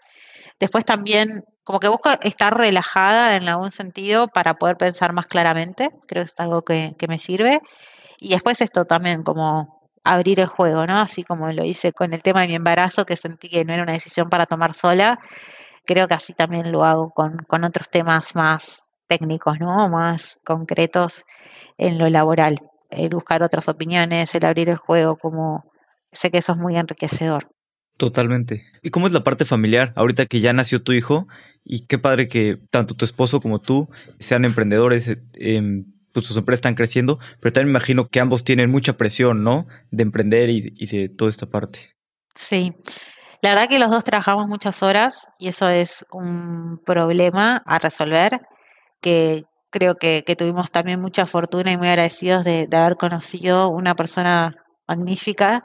Después 0.60 0.86
también 0.86 1.44
como 1.64 1.80
que 1.80 1.88
busco 1.88 2.10
estar 2.22 2.56
relajada 2.56 3.36
en 3.36 3.50
algún 3.50 3.72
sentido 3.72 4.28
para 4.28 4.56
poder 4.56 4.78
pensar 4.78 5.14
más 5.14 5.26
claramente, 5.28 5.90
creo 6.08 6.24
que 6.24 6.32
es 6.32 6.40
algo 6.40 6.62
que, 6.64 6.96
me 7.08 7.18
sirve. 7.18 7.60
Y 8.20 8.30
después 8.30 8.62
esto 8.62 8.86
también 8.86 9.24
como 9.24 9.82
abrir 10.04 10.40
el 10.40 10.46
juego, 10.48 10.86
¿no? 10.86 11.00
Así 11.00 11.24
como 11.24 11.52
lo 11.52 11.66
hice 11.66 11.92
con 11.92 12.14
el 12.14 12.22
tema 12.22 12.42
de 12.42 12.48
mi 12.48 12.56
embarazo, 12.56 13.06
que 13.06 13.16
sentí 13.16 13.50
que 13.50 13.66
no 13.66 13.74
era 13.74 13.84
una 13.84 13.94
decisión 13.94 14.30
para 14.30 14.46
tomar 14.46 14.74
sola, 14.74 15.20
creo 15.86 16.08
que 16.08 16.14
así 16.14 16.34
también 16.34 16.72
lo 16.72 16.86
hago 16.86 17.12
con, 17.12 17.38
con 17.48 17.64
otros 17.64 17.90
temas 17.90 18.36
más 18.36 18.84
técnicos, 19.08 19.60
¿no? 19.60 19.90
Más 19.90 20.40
concretos 20.46 21.24
en 21.78 21.98
lo 21.98 22.10
laboral 22.10 22.60
el 22.96 23.10
buscar 23.10 23.44
otras 23.44 23.68
opiniones, 23.68 24.34
el 24.36 24.46
abrir 24.46 24.70
el 24.70 24.78
juego, 24.78 25.18
como 25.18 25.64
sé 26.12 26.32
que 26.32 26.40
eso 26.40 26.54
es 26.54 26.58
muy 26.58 26.78
enriquecedor. 26.78 27.50
Totalmente. 27.98 28.66
¿Y 28.82 28.90
cómo 28.90 29.08
es 29.08 29.14
la 29.14 29.24
parte 29.24 29.46
familiar? 29.46 29.94
Ahorita 29.96 30.26
que 30.26 30.42
ya 30.42 30.52
nació 30.54 30.84
tu 30.84 30.92
hijo, 30.92 31.28
y 31.66 31.88
qué 31.88 31.98
padre 31.98 32.28
que 32.28 32.60
tanto 32.70 32.94
tu 32.94 33.04
esposo 33.04 33.42
como 33.42 33.60
tú 33.60 33.90
sean 34.20 34.46
emprendedores, 34.46 35.18
eh, 35.34 35.84
pues 36.14 36.26
sus 36.26 36.38
empresas 36.38 36.60
están 36.60 36.76
creciendo, 36.76 37.20
pero 37.42 37.52
también 37.52 37.74
me 37.74 37.78
imagino 37.80 38.08
que 38.08 38.20
ambos 38.20 38.44
tienen 38.44 38.70
mucha 38.70 38.94
presión, 38.98 39.44
¿no? 39.44 39.68
De 39.90 40.04
emprender 40.04 40.50
y, 40.50 40.74
y 40.78 40.86
de 40.86 41.10
toda 41.10 41.30
esta 41.30 41.48
parte. 41.48 41.96
Sí. 42.36 42.74
La 43.42 43.50
verdad 43.50 43.68
que 43.68 43.80
los 43.80 43.90
dos 43.90 44.04
trabajamos 44.04 44.48
muchas 44.48 44.82
horas 44.84 45.28
y 45.40 45.48
eso 45.50 45.68
es 45.68 46.06
un 46.12 46.80
problema 46.86 47.64
a 47.66 47.80
resolver 47.80 48.42
que, 49.02 49.44
creo 49.76 49.96
que, 49.96 50.24
tuvimos 50.38 50.72
también 50.72 51.02
mucha 51.02 51.26
fortuna 51.26 51.70
y 51.70 51.76
muy 51.76 51.90
agradecidos 51.90 52.46
de, 52.46 52.66
de, 52.66 52.78
haber 52.78 52.96
conocido 52.96 53.68
una 53.68 53.94
persona 53.94 54.56
magnífica 54.88 55.64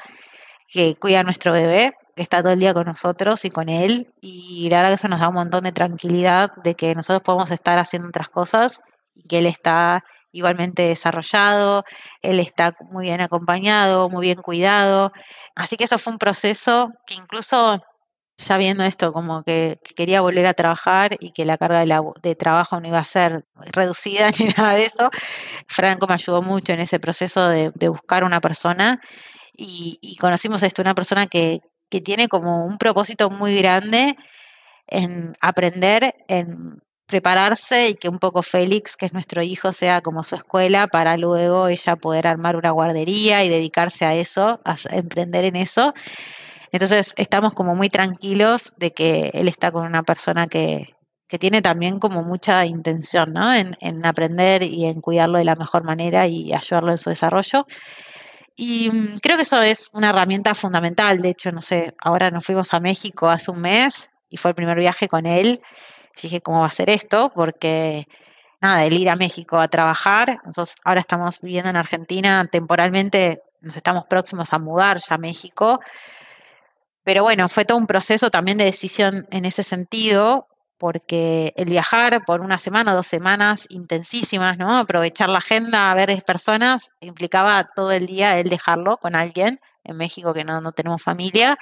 que 0.67 0.97
cuida 0.97 1.21
a 1.21 1.23
nuestro 1.23 1.53
bebé, 1.53 1.93
está 2.17 2.43
todo 2.43 2.53
el 2.53 2.59
día 2.59 2.75
con 2.75 2.87
nosotros 2.87 3.45
y 3.45 3.51
con 3.51 3.69
él. 3.69 4.13
Y 4.21 4.69
la 4.69 4.79
verdad 4.79 4.91
que 4.91 4.95
eso 4.95 5.07
nos 5.07 5.21
da 5.21 5.29
un 5.29 5.37
montón 5.37 5.63
de 5.63 5.71
tranquilidad 5.71 6.51
de 6.65 6.75
que 6.75 6.93
nosotros 6.97 7.23
podemos 7.23 7.53
estar 7.53 7.79
haciendo 7.79 8.09
otras 8.09 8.29
cosas 8.29 8.81
y 9.15 9.23
que 9.29 9.39
él 9.39 9.47
está 9.47 10.03
igualmente 10.33 10.83
desarrollado, 10.83 11.85
él 12.21 12.41
está 12.41 12.75
muy 12.91 13.05
bien 13.05 13.21
acompañado, 13.21 14.09
muy 14.09 14.27
bien 14.27 14.43
cuidado. 14.43 15.13
Así 15.55 15.77
que 15.77 15.85
eso 15.85 15.99
fue 15.99 16.15
un 16.15 16.19
proceso 16.19 16.91
que 17.07 17.15
incluso 17.15 17.81
ya 18.47 18.57
viendo 18.57 18.85
esto, 18.85 19.13
como 19.13 19.43
que, 19.43 19.79
que, 19.85 19.95
quería 19.95 20.21
volver 20.21 20.47
a 20.47 20.55
trabajar 20.55 21.17
y 21.21 21.33
que 21.33 21.45
la 21.45 21.59
carga 21.59 21.81
de, 21.81 21.87
la, 21.87 22.03
de, 22.23 22.35
trabajo 22.35 22.81
no 22.81 22.89
iba 22.89 22.99
a 22.99 23.05
ser 23.05 23.45
reducida 23.73 24.31
ni 24.39 24.47
nada 24.47 24.75
de 24.75 24.87
eso, 24.87 25.11
Franco 25.67 26.07
me 26.07 26.15
ayudó 26.15 26.43
mucho 26.43 26.73
en 26.73 26.81
ese 26.81 26.99
proceso 26.99 27.49
de, 27.49 27.73
de 27.75 27.89
buscar 27.89 28.25
una 28.25 28.41
persona 28.41 29.01
y, 29.55 29.99
y, 30.01 30.17
conocimos 30.17 30.63
esto, 30.63 30.83
una 30.83 30.95
persona 30.95 31.27
que, 31.27 31.61
que 31.91 32.01
tiene 32.01 32.29
como 32.29 32.65
un 32.65 32.79
propósito 32.79 33.31
muy 33.31 33.57
grande 33.57 34.17
en 34.87 35.35
aprender, 35.41 36.15
en 36.29 36.81
prepararse 37.07 37.89
y 37.89 37.95
que 37.95 38.09
un 38.09 38.19
poco 38.19 38.43
Félix, 38.43 38.97
que 38.97 39.07
es 39.07 39.13
nuestro 39.13 39.43
hijo, 39.43 39.73
sea 39.73 40.01
como 40.01 40.25
su 40.25 40.37
escuela 40.37 40.87
para 40.87 41.17
luego 41.17 41.69
ella 41.69 41.97
poder 41.97 42.27
armar 42.27 42.57
una 42.57 42.71
guardería 42.71 43.45
y 43.45 43.49
dedicarse 43.49 44.05
a 44.05 44.15
eso, 44.15 44.61
a 44.65 44.77
emprender 44.91 45.45
en 45.45 45.57
eso. 45.57 45.93
Entonces 46.73 47.13
estamos 47.17 47.55
como 47.55 47.75
muy 47.75 47.89
tranquilos 47.89 48.73
de 48.77 48.93
que 48.93 49.31
él 49.35 49.49
está 49.49 49.73
con 49.73 49.85
una 49.87 50.03
persona 50.03 50.47
que, 50.47 50.95
que 51.27 51.39
tiene 51.39 51.63
también 51.63 51.99
como 51.99 52.23
mucha 52.23 52.65
intención 52.67 53.33
¿no? 53.33 53.53
en, 53.53 53.77
en, 53.81 54.05
aprender 54.07 54.63
y 54.63 54.87
en 54.87 55.01
cuidarlo 55.01 55.39
de 55.39 55.45
la 55.45 55.57
mejor 55.57 55.85
manera 55.85 56.27
y 56.27 56.53
ayudarlo 56.53 56.93
en 56.93 56.99
su 56.99 57.11
desarrollo. 57.11 57.67
Y 58.57 58.91
mm, 58.91 59.19
creo 59.23 59.37
que 59.37 59.45
eso 59.45 59.63
es 59.63 59.89
una 59.93 60.11
herramienta 60.11 60.55
fundamental. 60.55 61.21
De 61.21 61.31
hecho, 61.31 61.51
no 61.51 61.63
sé, 61.63 61.95
ahora 61.99 62.31
nos 62.31 62.45
fuimos 62.45 62.75
a 62.75 62.81
México 62.81 63.29
hace 63.29 63.51
un 63.51 63.61
mes 63.61 64.11
y 64.29 64.37
fue 64.37 64.51
el 64.51 64.55
primer 64.55 64.79
viaje 64.79 65.09
con 65.09 65.27
él. 65.27 65.61
dije, 66.21 66.41
¿cómo 66.41 66.61
va 66.61 66.67
a 66.67 66.71
ser 66.71 66.91
esto? 66.91 67.33
Porque 67.35 68.07
nada, 68.61 68.85
el 68.85 68.93
ir 68.93 69.09
a 69.09 69.17
México 69.17 69.59
a 69.59 69.69
trabajar, 69.69 70.41
nosotros 70.45 70.75
ahora 70.85 71.01
estamos 71.01 71.41
viviendo 71.41 71.71
en 71.71 71.77
Argentina 71.77 72.47
temporalmente, 72.51 73.43
nos 73.63 73.77
estamos 73.77 74.05
próximos 74.07 74.53
a 74.53 74.59
mudar 74.59 74.99
ya 74.99 75.15
a 75.15 75.19
México, 75.19 75.81
pero 77.11 77.25
bueno, 77.25 77.49
fue 77.49 77.65
todo 77.65 77.77
un 77.77 77.89
proceso 77.89 78.31
también 78.31 78.57
de 78.57 78.67
decisión 78.67 79.27
en 79.33 79.45
ese 79.45 79.65
sentido, 79.65 80.47
porque 80.79 81.53
el 81.57 81.69
viajar 81.69 82.25
por 82.25 82.41
una 82.41 82.57
semana 82.61 82.93
o 82.93 82.95
dos 82.95 83.09
semanas 83.09 83.67
intensísimas, 83.69 84.57
¿no? 84.59 84.79
Aprovechar 84.79 85.29
la 85.29 85.39
agenda, 85.39 85.91
a 85.91 85.95
ver 85.97 86.23
personas, 86.23 86.93
implicaba 87.01 87.69
todo 87.75 87.91
el 87.91 88.07
día 88.07 88.39
el 88.39 88.49
dejarlo 88.49 88.97
con 88.99 89.17
alguien 89.17 89.59
en 89.83 89.97
México 89.97 90.33
que 90.33 90.45
no, 90.45 90.61
no 90.61 90.71
tenemos 90.71 91.03
familia. 91.03 91.59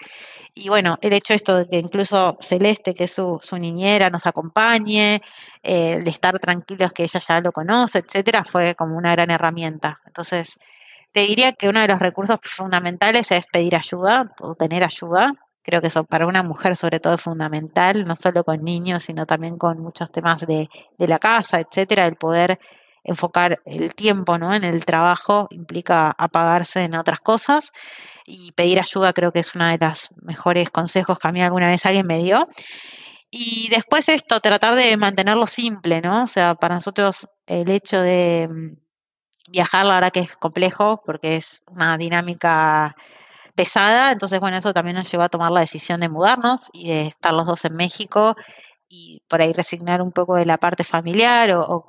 Y 0.53 0.68
bueno, 0.68 0.99
el 1.01 1.14
hecho 1.14 1.32
esto 1.32 1.57
de 1.57 1.66
que 1.66 1.78
incluso 1.78 2.36
Celeste, 2.42 2.92
que 2.92 3.05
es 3.05 3.12
su, 3.14 3.40
su 3.42 3.57
niñera, 3.57 4.11
nos 4.11 4.26
acompañe, 4.26 5.22
eh, 5.62 5.99
de 6.05 6.11
estar 6.11 6.38
tranquilos 6.40 6.92
que 6.92 7.05
ella 7.05 7.20
ya 7.26 7.40
lo 7.40 7.53
conoce, 7.53 8.01
etcétera, 8.01 8.44
fue 8.44 8.74
como 8.74 8.99
una 8.99 9.12
gran 9.12 9.30
herramienta. 9.30 9.99
Entonces, 10.05 10.59
te 11.18 11.26
diría 11.26 11.52
que 11.52 11.68
uno 11.68 11.80
de 11.80 11.88
los 11.88 11.98
recursos 11.98 12.38
fundamentales 12.44 13.32
es 13.32 13.44
pedir 13.46 13.74
ayuda 13.74 14.32
o 14.40 14.54
tener 14.54 14.84
ayuda. 14.84 15.32
Creo 15.64 15.80
que 15.80 15.88
eso 15.88 16.04
para 16.04 16.28
una 16.28 16.44
mujer 16.44 16.76
sobre 16.76 17.00
todo 17.00 17.14
es 17.14 17.20
fundamental, 17.20 18.06
no 18.06 18.14
solo 18.14 18.44
con 18.44 18.62
niños, 18.62 19.02
sino 19.02 19.26
también 19.26 19.58
con 19.58 19.80
muchos 19.80 20.12
temas 20.12 20.46
de, 20.46 20.68
de 20.96 21.08
la 21.08 21.18
casa, 21.18 21.58
etcétera, 21.58 22.06
el 22.06 22.14
poder 22.14 22.60
enfocar 23.02 23.60
el 23.64 23.96
tiempo 23.96 24.38
¿no? 24.38 24.54
en 24.54 24.62
el 24.62 24.84
trabajo 24.84 25.48
implica 25.50 26.14
apagarse 26.16 26.84
en 26.84 26.94
otras 26.94 27.18
cosas 27.18 27.72
y 28.24 28.52
pedir 28.52 28.78
ayuda 28.78 29.12
creo 29.12 29.32
que 29.32 29.40
es 29.40 29.56
uno 29.56 29.66
de 29.66 29.78
los 29.80 30.10
mejores 30.22 30.70
consejos 30.70 31.18
que 31.18 31.26
a 31.26 31.32
mí 31.32 31.42
alguna 31.42 31.66
vez 31.66 31.84
alguien 31.84 32.06
me 32.06 32.18
dio. 32.18 32.46
Y 33.28 33.68
después 33.70 34.08
esto, 34.08 34.38
tratar 34.38 34.76
de 34.76 34.96
mantenerlo 34.96 35.48
simple, 35.48 36.00
¿no? 36.00 36.22
O 36.22 36.26
sea, 36.28 36.54
para 36.54 36.76
nosotros 36.76 37.26
el 37.46 37.68
hecho 37.70 38.00
de 38.00 38.48
mm, 38.48 38.88
viajar, 39.51 39.86
la 39.86 39.94
verdad 39.94 40.12
que 40.12 40.20
es 40.20 40.36
complejo 40.36 41.03
porque 41.05 41.36
es 41.36 41.62
una 41.66 41.96
dinámica 41.96 42.94
pesada, 43.55 44.12
entonces 44.12 44.38
bueno, 44.40 44.57
eso 44.57 44.72
también 44.72 44.96
nos 44.96 45.11
llevó 45.11 45.24
a 45.24 45.28
tomar 45.28 45.51
la 45.51 45.61
decisión 45.61 46.01
de 46.01 46.09
mudarnos 46.09 46.70
y 46.72 46.88
de 46.90 47.07
estar 47.09 47.34
los 47.34 47.46
dos 47.46 47.64
en 47.64 47.74
México 47.74 48.36
y 48.88 49.22
por 49.28 49.42
ahí 49.42 49.53
resignar 49.53 50.01
un 50.01 50.12
poco 50.12 50.36
de 50.36 50.46
la 50.46 50.59
parte 50.59 50.84
familiar 50.84 51.51
o, 51.53 51.84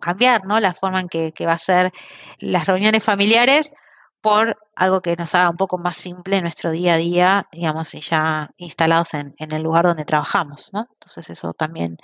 cambiar 0.00 0.44
¿no? 0.44 0.60
la 0.60 0.74
forma 0.74 1.00
en 1.00 1.08
que, 1.08 1.46
va 1.46 1.52
a 1.52 1.58
ser 1.58 1.92
las 2.38 2.66
reuniones 2.66 3.04
familiares 3.04 3.72
por 4.20 4.56
algo 4.76 5.00
que 5.00 5.16
nos 5.16 5.34
haga 5.34 5.50
un 5.50 5.56
poco 5.56 5.78
más 5.78 5.96
simple 5.96 6.40
nuestro 6.40 6.70
día 6.70 6.94
a 6.94 6.96
día, 6.96 7.48
digamos, 7.52 7.94
y 7.94 8.00
ya 8.00 8.50
instalados 8.56 9.14
en, 9.14 9.34
el 9.38 9.62
lugar 9.62 9.84
donde 9.84 10.04
trabajamos, 10.04 10.70
¿no? 10.72 10.86
Entonces 10.92 11.30
eso 11.30 11.54
también 11.54 11.98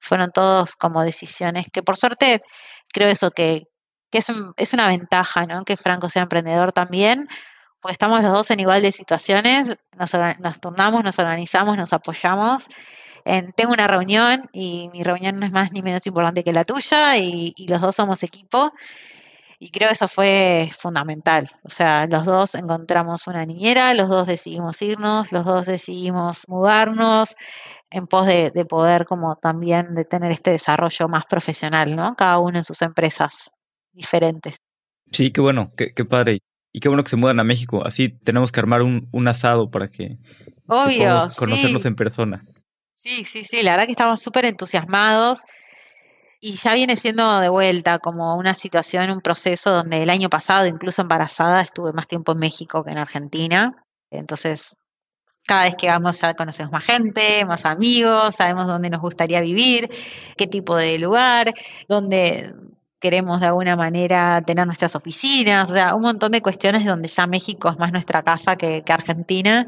fueron 0.00 0.32
todos 0.32 0.76
como 0.76 1.02
decisiones 1.02 1.66
que 1.72 1.82
por 1.82 1.96
suerte 1.96 2.42
creo 2.92 3.08
eso 3.08 3.30
que, 3.30 3.68
que 4.12 4.18
es, 4.18 4.28
es 4.56 4.72
una 4.72 4.86
ventaja, 4.86 5.46
¿no? 5.46 5.64
Que 5.64 5.76
Franco 5.76 6.08
sea 6.08 6.22
emprendedor 6.22 6.72
también, 6.72 7.28
porque 7.80 7.94
estamos 7.94 8.22
los 8.22 8.32
dos 8.32 8.50
en 8.52 8.60
igual 8.60 8.82
de 8.82 8.92
situaciones, 8.92 9.76
nos, 9.98 10.12
nos 10.38 10.60
turnamos, 10.60 11.02
nos 11.02 11.18
organizamos, 11.18 11.76
nos 11.76 11.92
apoyamos 11.92 12.68
tengo 13.54 13.72
una 13.72 13.86
reunión 13.86 14.48
y 14.52 14.88
mi 14.92 15.02
reunión 15.02 15.38
no 15.38 15.46
es 15.46 15.52
más 15.52 15.72
ni 15.72 15.82
menos 15.82 16.06
importante 16.06 16.44
que 16.44 16.52
la 16.52 16.64
tuya 16.64 17.16
y, 17.16 17.54
los 17.68 17.80
dos 17.80 17.96
somos 17.96 18.22
equipo. 18.22 18.72
Y 19.58 19.70
creo 19.70 19.88
que 19.88 19.94
eso 19.94 20.08
fue 20.08 20.70
fundamental. 20.76 21.48
O 21.62 21.70
sea, 21.70 22.06
los 22.06 22.24
dos 22.24 22.56
encontramos 22.56 23.28
una 23.28 23.46
niñera, 23.46 23.94
los 23.94 24.08
dos 24.08 24.26
decidimos 24.26 24.82
irnos, 24.82 25.30
los 25.30 25.44
dos 25.44 25.66
decidimos 25.66 26.42
mudarnos 26.48 27.36
en 27.90 28.08
pos 28.08 28.26
de, 28.26 28.50
poder 28.68 29.06
como 29.06 29.36
también 29.36 29.94
de 29.94 30.04
tener 30.04 30.32
este 30.32 30.50
desarrollo 30.50 31.08
más 31.08 31.26
profesional, 31.26 31.94
¿no? 31.94 32.16
Cada 32.16 32.38
uno 32.40 32.58
en 32.58 32.64
sus 32.64 32.82
empresas 32.82 33.52
diferentes. 33.92 34.56
Sí, 35.10 35.30
qué 35.30 35.40
bueno, 35.40 35.72
qué, 35.76 36.04
padre. 36.04 36.38
Y 36.72 36.80
qué 36.80 36.88
bueno 36.88 37.04
que 37.04 37.10
se 37.10 37.16
mudan 37.16 37.38
a 37.38 37.44
México. 37.44 37.84
Así 37.84 38.08
tenemos 38.08 38.50
que 38.50 38.60
armar 38.60 38.82
un, 38.82 39.28
asado 39.28 39.70
para 39.70 39.88
que, 39.88 40.18
Obvio, 40.66 41.28
conocernos 41.36 41.84
en 41.84 41.94
persona. 41.94 42.42
Sí, 42.94 43.24
sí, 43.24 43.44
sí, 43.44 43.62
la 43.62 43.72
verdad 43.72 43.86
que 43.86 43.92
estamos 43.92 44.20
súper 44.20 44.44
entusiasmados 44.44 45.40
y 46.40 46.54
ya 46.54 46.74
viene 46.74 46.96
siendo 46.96 47.40
de 47.40 47.48
vuelta 47.48 47.98
como 47.98 48.36
una 48.36 48.54
situación, 48.54 49.10
un 49.10 49.20
proceso 49.20 49.70
donde 49.70 50.02
el 50.02 50.10
año 50.10 50.28
pasado, 50.28 50.66
incluso 50.66 51.02
embarazada, 51.02 51.62
estuve 51.62 51.92
más 51.92 52.08
tiempo 52.08 52.32
en 52.32 52.38
México 52.38 52.82
que 52.82 52.90
en 52.90 52.98
Argentina. 52.98 53.84
Entonces, 54.10 54.76
cada 55.46 55.64
vez 55.64 55.76
que 55.76 55.88
vamos 55.88 56.20
ya 56.20 56.34
conocemos 56.34 56.72
más 56.72 56.84
gente, 56.84 57.44
más 57.44 57.64
amigos, 57.64 58.34
sabemos 58.34 58.66
dónde 58.66 58.90
nos 58.90 59.00
gustaría 59.00 59.40
vivir, 59.40 59.88
qué 60.36 60.46
tipo 60.46 60.76
de 60.76 60.98
lugar, 60.98 61.54
dónde 61.88 62.52
queremos 63.02 63.40
de 63.40 63.48
alguna 63.48 63.74
manera 63.76 64.40
tener 64.42 64.64
nuestras 64.64 64.94
oficinas, 64.94 65.70
o 65.70 65.74
sea, 65.74 65.94
un 65.96 66.02
montón 66.02 66.30
de 66.32 66.40
cuestiones 66.40 66.84
donde 66.86 67.08
ya 67.08 67.26
México 67.26 67.68
es 67.68 67.76
más 67.76 67.92
nuestra 67.92 68.22
casa 68.22 68.56
que, 68.56 68.82
Argentina 68.88 69.66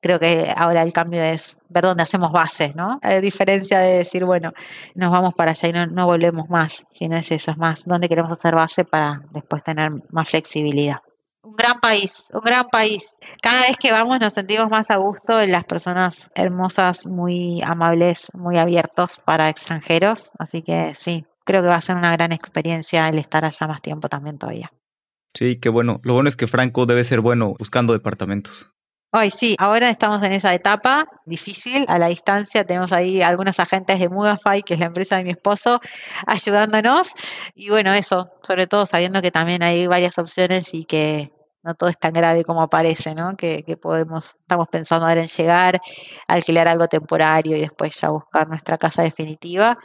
creo 0.00 0.18
que 0.18 0.52
ahora 0.56 0.82
el 0.82 0.92
cambio 0.92 1.22
es 1.22 1.56
ver 1.68 1.84
dónde 1.84 2.02
hacemos 2.02 2.32
bases, 2.32 2.74
¿no? 2.74 2.98
A 3.02 3.20
diferencia 3.20 3.78
de 3.78 3.98
decir, 3.98 4.24
bueno, 4.24 4.52
nos 4.96 5.12
vamos 5.12 5.32
para 5.34 5.52
allá 5.52 5.68
y 5.68 5.72
no, 5.72 5.86
no 5.86 6.06
volvemos 6.06 6.48
más, 6.50 6.84
sino 6.90 7.16
es 7.16 7.30
eso, 7.30 7.52
es 7.52 7.56
más, 7.56 7.84
dónde 7.84 8.08
queremos 8.08 8.32
hacer 8.32 8.56
base 8.56 8.84
para 8.84 9.22
después 9.30 9.62
tener 9.62 9.92
más 10.10 10.28
flexibilidad. 10.28 10.96
Un 11.44 11.54
gran 11.54 11.78
país, 11.78 12.32
un 12.34 12.40
gran 12.40 12.66
país. 12.68 13.16
Cada 13.40 13.62
vez 13.62 13.76
que 13.76 13.92
vamos 13.92 14.20
nos 14.20 14.32
sentimos 14.32 14.70
más 14.70 14.90
a 14.90 14.96
gusto 14.96 15.40
en 15.40 15.52
las 15.52 15.64
personas 15.64 16.30
hermosas, 16.34 17.06
muy 17.06 17.62
amables, 17.62 18.28
muy 18.34 18.58
abiertos 18.58 19.20
para 19.24 19.48
extranjeros. 19.48 20.32
Así 20.38 20.62
que 20.62 20.94
sí, 20.94 21.24
creo 21.44 21.62
que 21.62 21.68
va 21.68 21.76
a 21.76 21.80
ser 21.80 21.96
una 21.96 22.12
gran 22.12 22.32
experiencia 22.32 23.08
el 23.08 23.18
estar 23.18 23.44
allá 23.44 23.66
más 23.66 23.82
tiempo 23.82 24.08
también 24.08 24.38
todavía. 24.38 24.72
Sí, 25.34 25.58
qué 25.60 25.68
bueno. 25.68 26.00
Lo 26.04 26.14
bueno 26.14 26.28
es 26.28 26.36
que 26.36 26.46
Franco 26.46 26.86
debe 26.86 27.04
ser 27.04 27.20
bueno 27.20 27.54
buscando 27.58 27.92
departamentos. 27.92 28.72
Ay, 29.14 29.30
sí, 29.30 29.56
ahora 29.58 29.90
estamos 29.90 30.22
en 30.22 30.32
esa 30.32 30.54
etapa 30.54 31.06
difícil, 31.26 31.84
a 31.88 31.98
la 31.98 32.06
distancia. 32.08 32.64
Tenemos 32.64 32.94
ahí 32.94 33.20
algunos 33.20 33.60
agentes 33.60 33.98
de 33.98 34.08
Mugafy, 34.08 34.62
que 34.62 34.72
es 34.72 34.80
la 34.80 34.86
empresa 34.86 35.16
de 35.16 35.24
mi 35.24 35.30
esposo, 35.30 35.80
ayudándonos. 36.26 37.10
Y 37.54 37.68
bueno, 37.68 37.92
eso, 37.92 38.30
sobre 38.42 38.66
todo 38.66 38.86
sabiendo 38.86 39.20
que 39.20 39.30
también 39.30 39.62
hay 39.62 39.86
varias 39.86 40.16
opciones 40.16 40.72
y 40.72 40.86
que 40.86 41.30
no 41.62 41.74
todo 41.74 41.90
es 41.90 41.98
tan 41.98 42.14
grave 42.14 42.42
como 42.44 42.68
parece, 42.70 43.14
¿no? 43.14 43.36
Que, 43.36 43.62
que 43.64 43.76
podemos, 43.76 44.34
estamos 44.40 44.68
pensando 44.68 45.06
ahora 45.06 45.20
en 45.20 45.28
llegar, 45.28 45.78
alquilar 46.26 46.68
algo 46.68 46.88
temporario 46.88 47.56
y 47.58 47.60
después 47.60 47.94
ya 48.00 48.08
buscar 48.08 48.48
nuestra 48.48 48.78
casa 48.78 49.02
definitiva. 49.02 49.76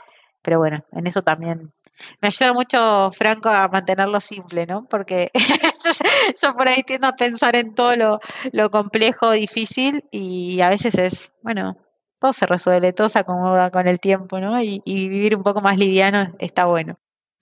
Pero 0.48 0.60
bueno, 0.60 0.82
en 0.94 1.08
eso 1.08 1.24
también 1.24 1.74
me 2.22 2.30
ayuda 2.30 2.54
mucho 2.54 3.12
Franco 3.12 3.50
a 3.50 3.68
mantenerlo 3.68 4.22
simple, 4.22 4.66
¿no? 4.66 4.88
Porque 4.90 5.30
yo, 6.42 6.54
por 6.56 6.70
ahí 6.70 6.84
tiendo 6.84 7.08
a 7.08 7.18
pensar 7.18 7.58
en 7.58 7.76
todo 7.76 7.98
lo, 7.98 8.20
lo 8.54 8.72
complejo, 8.72 9.32
difícil 9.32 10.06
y 10.10 10.62
a 10.62 10.70
veces 10.70 10.96
es, 10.96 11.34
bueno, 11.44 11.76
todo 12.22 12.32
se 12.32 12.46
resuelve, 12.46 12.94
todo 12.94 13.10
se 13.10 13.20
acomoda 13.20 13.72
con 13.72 13.90
el 13.90 14.00
tiempo, 14.00 14.40
¿no? 14.40 14.58
Y, 14.64 14.82
y 14.86 15.10
vivir 15.10 15.36
un 15.36 15.44
poco 15.44 15.60
más 15.60 15.78
liviano 15.78 16.34
está 16.40 16.64
bueno. 16.64 16.98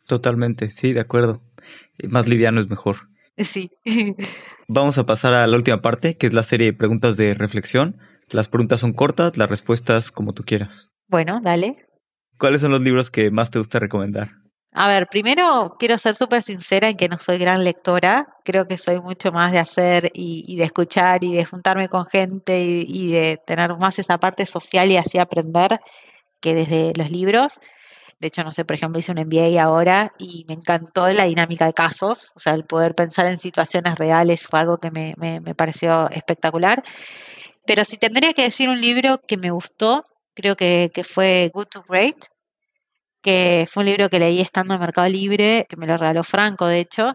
Totalmente, 0.07 0.71
sí, 0.71 0.91
de 0.91 1.01
acuerdo. 1.01 1.43
Más 2.09 2.25
liviano 2.25 2.59
es 2.59 2.71
mejor. 2.71 3.09
Sí. 3.37 3.69
Vamos 4.67 4.97
a 4.97 5.05
pasar 5.05 5.33
a 5.33 5.45
la 5.45 5.55
última 5.55 5.83
parte, 5.83 6.17
que 6.17 6.25
es 6.25 6.33
la 6.33 6.41
serie 6.41 6.71
de 6.71 6.73
preguntas 6.73 7.17
de 7.17 7.35
reflexión. 7.35 7.99
Las 8.31 8.47
preguntas 8.47 8.79
son 8.79 8.93
cortas, 8.93 9.37
las 9.37 9.47
respuestas 9.47 10.09
como 10.09 10.33
tú 10.33 10.41
quieras. 10.43 10.89
Bueno, 11.07 11.39
dale. 11.43 11.85
¿Cuáles 12.37 12.61
son 12.61 12.71
los 12.71 12.81
libros 12.81 13.11
que 13.11 13.31
más 13.31 13.49
te 13.49 13.59
gusta 13.59 13.79
recomendar? 13.79 14.29
A 14.77 14.89
ver, 14.89 15.07
primero 15.07 15.77
quiero 15.79 15.97
ser 15.97 16.15
súper 16.15 16.41
sincera 16.41 16.89
en 16.89 16.97
que 16.97 17.07
no 17.07 17.17
soy 17.17 17.37
gran 17.37 17.63
lectora, 17.63 18.27
creo 18.43 18.67
que 18.67 18.77
soy 18.77 18.99
mucho 18.99 19.31
más 19.31 19.53
de 19.53 19.59
hacer 19.59 20.11
y, 20.13 20.57
de 20.57 20.65
escuchar 20.65 21.23
y 21.23 21.33
de 21.33 21.45
juntarme 21.45 21.87
con 21.87 22.05
gente 22.05 22.61
y, 22.61 23.11
de 23.13 23.39
tener 23.47 23.73
más 23.77 23.99
esa 23.99 24.17
parte 24.17 24.45
social 24.45 24.91
y 24.91 24.97
así 24.97 25.17
aprender 25.17 25.79
que 26.41 26.53
desde 26.53 26.91
los 26.97 27.09
libros. 27.09 27.61
De 28.19 28.27
hecho, 28.27 28.43
no 28.43 28.51
sé, 28.51 28.65
por 28.65 28.75
ejemplo, 28.75 28.99
hice 28.99 29.13
un 29.13 29.19
MBA 29.19 29.61
ahora 29.63 30.11
y 30.19 30.43
me 30.47 30.55
encantó 30.55 31.07
la 31.07 31.23
dinámica 31.23 31.65
de 31.65 31.73
casos, 31.73 32.33
o 32.35 32.39
sea, 32.39 32.53
el 32.53 32.65
poder 32.65 32.95
pensar 32.95 33.27
en 33.27 33.37
situaciones 33.37 33.97
reales 33.97 34.45
fue 34.45 34.59
algo 34.59 34.77
que 34.79 34.91
me, 34.91 35.15
me 35.17 35.55
pareció 35.55 36.09
espectacular. 36.09 36.83
Pero 37.65 37.85
si 37.85 37.97
tendría 37.97 38.33
que 38.33 38.43
decir 38.43 38.67
un 38.67 38.81
libro 38.81 39.21
que 39.25 39.37
me 39.37 39.51
gustó, 39.51 40.05
creo 40.35 40.55
que, 40.55 40.91
que 40.93 41.03
fue 41.03 41.49
Good 41.53 41.67
to 41.67 41.85
Great, 41.87 42.25
que 43.21 43.67
fue 43.67 43.81
un 43.81 43.87
libro 43.87 44.09
que 44.09 44.19
leí 44.19 44.39
estando 44.41 44.75
en 44.75 44.79
Mercado 44.79 45.07
Libre, 45.09 45.65
que 45.67 45.77
me 45.77 45.87
lo 45.87 45.97
regaló 45.97 46.23
Franco, 46.23 46.67
de 46.67 46.79
hecho, 46.79 47.13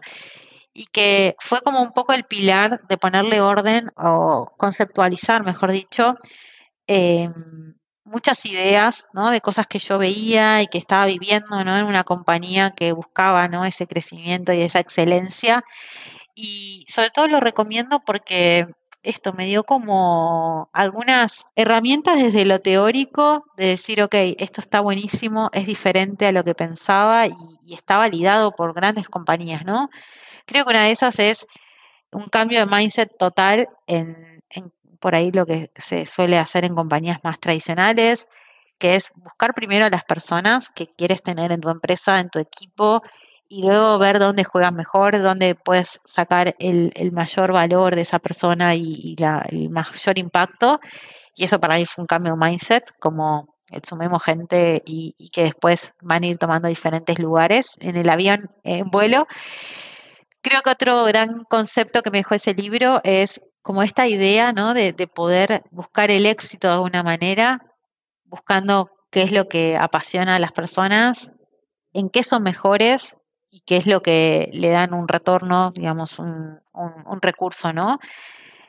y 0.73 0.85
que 0.87 1.35
fue 1.39 1.61
como 1.61 1.81
un 1.81 1.93
poco 1.93 2.13
el 2.13 2.25
pilar 2.25 2.81
de 2.87 2.97
ponerle 2.97 3.41
orden 3.41 3.91
o 3.97 4.51
conceptualizar, 4.57 5.45
mejor 5.45 5.71
dicho, 5.71 6.17
em, 6.87 7.75
muchas 8.03 8.45
ideas, 8.45 9.07
¿no? 9.13 9.31
De 9.31 9.41
cosas 9.41 9.67
que 9.67 9.79
yo 9.79 9.97
veía 9.97 10.61
y 10.61 10.67
que 10.67 10.77
estaba 10.77 11.05
viviendo, 11.05 11.63
¿no? 11.63 11.77
En 11.77 11.85
una 11.85 12.03
compañía 12.03 12.71
que 12.71 12.91
buscaba, 12.91 13.47
¿no? 13.47 13.65
Ese 13.65 13.87
crecimiento 13.87 14.53
y 14.53 14.61
esa 14.61 14.79
excelencia. 14.79 15.63
Y 16.35 16.85
sobre 16.89 17.11
todo 17.11 17.27
lo 17.27 17.39
recomiendo 17.39 18.01
porque 18.05 18.67
esto, 19.03 19.33
me 19.33 19.47
dio 19.47 19.63
como 19.63 20.69
algunas 20.73 21.45
herramientas 21.55 22.17
desde 22.17 22.45
lo 22.45 22.59
teórico 22.59 23.45
de 23.57 23.67
decir, 23.67 24.01
ok, 24.03 24.13
esto 24.37 24.61
está 24.61 24.79
buenísimo, 24.79 25.49
es 25.53 25.65
diferente 25.65 26.27
a 26.27 26.31
lo 26.31 26.43
que 26.43 26.55
pensaba 26.55 27.27
y, 27.27 27.33
está 27.73 27.97
validado 27.97 28.51
por 28.51 28.73
grandes 28.73 29.07
compañías, 29.07 29.65
¿no? 29.65 29.89
Creo 30.45 30.65
que 30.65 30.71
una 30.71 30.85
de 30.85 30.91
esas 30.91 31.17
es 31.19 31.47
un 32.11 32.25
cambio 32.27 32.59
de 32.59 32.65
mindset 32.65 33.17
total 33.17 33.69
en, 33.87 34.43
por 34.99 35.15
ahí 35.15 35.31
lo 35.31 35.45
que 35.45 35.71
se 35.77 36.05
suele 36.05 36.37
hacer 36.37 36.65
en 36.65 36.75
compañías 36.75 37.23
más 37.23 37.39
tradicionales, 37.39 38.27
que 38.77 38.95
es 38.95 39.11
buscar 39.15 39.53
primero 39.53 39.85
a 39.85 39.89
las 39.89 40.03
personas 40.03 40.69
que 40.69 40.87
quieres 40.87 41.23
tener 41.23 41.51
en 41.51 41.61
tu 41.61 41.69
empresa, 41.69 42.19
en 42.19 42.29
tu 42.29 42.39
equipo, 42.39 43.01
y 43.51 43.63
luego 43.63 43.99
ver 43.99 44.17
dónde 44.17 44.45
juegas 44.45 44.71
mejor, 44.71 45.21
dónde 45.21 45.55
puedes 45.55 45.99
sacar 46.05 46.55
el, 46.57 47.11
mayor 47.11 47.51
valor 47.51 47.95
de 47.95 48.01
esa 48.03 48.17
persona 48.17 48.75
y, 48.75 49.13
el 49.49 49.69
mayor 49.69 50.17
impacto. 50.17 50.79
Y 51.35 51.43
eso 51.43 51.59
para 51.59 51.77
mí 51.77 51.85
fue 51.85 52.03
un 52.03 52.07
cambio 52.07 52.33
de 52.33 52.39
mindset, 52.39 52.97
como 52.97 53.57
sumemos 53.83 54.23
gente 54.23 54.81
y, 54.85 55.15
y, 55.17 55.29
que 55.29 55.43
después 55.43 55.93
van 56.01 56.23
a 56.23 56.27
ir 56.27 56.37
tomando 56.37 56.69
diferentes 56.69 57.19
lugares 57.19 57.75
en 57.81 57.97
el 57.97 58.09
avión 58.09 58.49
en 58.63 58.89
vuelo. 58.89 59.27
Creo 60.41 60.61
que 60.61 60.69
otro 60.69 61.03
gran 61.03 61.43
concepto 61.43 62.03
que 62.03 62.09
me 62.09 62.19
dejó 62.19 62.35
ese 62.35 62.53
libro 62.53 63.01
es 63.03 63.41
como 63.61 63.83
esta 63.83 64.07
idea 64.07 64.53
¿no? 64.53 64.73
de, 64.73 64.93
de 64.93 65.07
poder 65.07 65.63
buscar 65.71 66.09
el 66.09 66.25
éxito 66.25 66.69
de 66.69 66.75
alguna 66.75 67.03
manera, 67.03 67.59
buscando 68.23 68.89
qué 69.09 69.23
es 69.23 69.33
lo 69.33 69.49
que 69.49 69.75
apasiona 69.75 70.37
a 70.37 70.39
las 70.39 70.53
personas, 70.53 71.33
en 71.91 72.09
qué 72.09 72.23
son 72.23 72.43
mejores 72.43 73.17
y 73.51 73.61
qué 73.61 73.77
es 73.77 73.85
lo 73.85 74.01
que 74.01 74.49
le 74.53 74.69
dan 74.69 74.93
un 74.93 75.07
retorno, 75.07 75.71
digamos, 75.71 76.19
un, 76.19 76.59
un, 76.73 77.21
recurso, 77.21 77.73
¿no? 77.73 77.99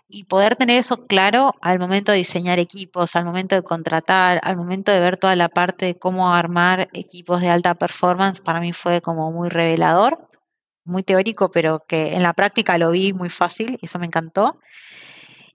Y 0.08 0.24
poder 0.24 0.56
tener 0.56 0.78
eso 0.78 1.06
claro 1.06 1.54
al 1.62 1.78
momento 1.78 2.12
de 2.12 2.18
diseñar 2.18 2.58
equipos, 2.58 3.14
al 3.14 3.24
momento 3.24 3.54
de 3.54 3.62
contratar, 3.62 4.40
al 4.42 4.56
momento 4.56 4.92
de 4.92 5.00
ver 5.00 5.16
toda 5.16 5.36
la 5.36 5.48
parte 5.48 5.86
de 5.86 5.98
cómo 5.98 6.34
armar 6.34 6.88
equipos 6.92 7.40
de 7.40 7.48
alta 7.48 7.74
performance, 7.76 8.40
para 8.40 8.60
mí 8.60 8.72
fue 8.72 9.00
como 9.00 9.30
muy 9.30 9.48
revelador, 9.48 10.28
muy 10.84 11.04
teórico, 11.04 11.50
pero 11.52 11.84
que 11.86 12.14
en 12.14 12.22
la 12.22 12.32
práctica 12.34 12.76
lo 12.76 12.90
vi 12.90 13.12
muy 13.12 13.30
fácil 13.30 13.78
eso 13.80 13.98
me 14.00 14.06
encantó. 14.06 14.58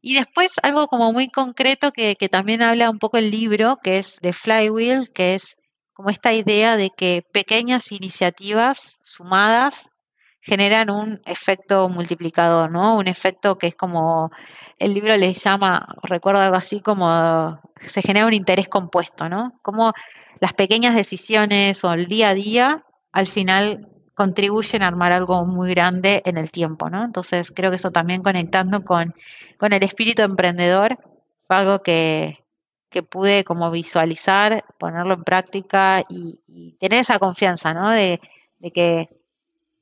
Y 0.02 0.16
después 0.16 0.52
algo 0.64 0.88
como 0.88 1.12
muy 1.12 1.30
concreto 1.30 1.92
que, 1.92 2.16
que 2.16 2.30
también 2.30 2.62
habla 2.62 2.90
un 2.90 3.00
poco 3.00 3.18
el 3.18 3.30
libro, 3.30 3.78
que 3.84 3.98
es 3.98 4.20
de 4.22 4.32
Flywheel, 4.32 5.12
que 5.12 5.36
es 5.36 5.58
como 5.98 6.12
esta 6.12 6.32
idea 6.32 6.78
de 6.78 6.92
que 6.92 7.26
pequeñas 7.34 7.92
iniciativas 7.92 8.98
sumadas 9.02 9.90
generan 10.42 10.92
un 10.92 11.20
efecto 11.26 11.90
multiplicador, 11.90 12.70
¿no? 12.70 12.98
Un 12.98 13.08
efecto 13.08 13.58
que 13.58 13.66
es 13.66 13.76
como, 13.76 14.30
el 14.78 14.94
libro 14.94 15.18
le 15.18 15.34
llama, 15.34 15.96
recuerdo 16.04 16.42
algo 16.42 16.56
así 16.56 16.82
como, 16.82 17.60
se 17.82 18.04
genera 18.04 18.28
un 18.28 18.34
interés 18.34 18.70
compuesto, 18.70 19.28
¿no? 19.28 19.60
Como 19.64 19.94
las 20.40 20.54
pequeñas 20.54 20.94
decisiones 20.94 21.84
o 21.84 21.92
el 21.92 22.06
día 22.06 22.30
a 22.30 22.36
día 22.36 22.86
al 23.12 23.26
final 23.26 23.90
contribuyen 24.14 24.84
a 24.84 24.88
armar 24.88 25.12
algo 25.14 25.48
muy 25.48 25.72
grande 25.72 26.22
en 26.26 26.38
el 26.38 26.52
tiempo, 26.52 26.92
¿no? 26.92 27.04
Entonces 27.04 27.52
creo 27.52 27.72
que 27.72 27.78
eso 27.78 27.90
también 27.90 28.22
conectando 28.22 28.84
con, 28.84 29.16
con 29.58 29.74
el 29.74 29.82
espíritu 29.82 30.22
emprendedor 30.22 31.00
fue 31.42 31.56
algo 31.56 31.82
que, 31.82 32.44
que 32.98 33.04
pude 33.04 33.44
como 33.44 33.70
visualizar, 33.70 34.66
ponerlo 34.80 35.14
en 35.14 35.24
práctica 35.24 36.04
y, 36.10 36.40
tener 36.80 37.02
esa 37.02 37.20
confianza, 37.20 37.72
¿no? 37.76 37.92
De, 37.92 38.20
que 38.74 39.08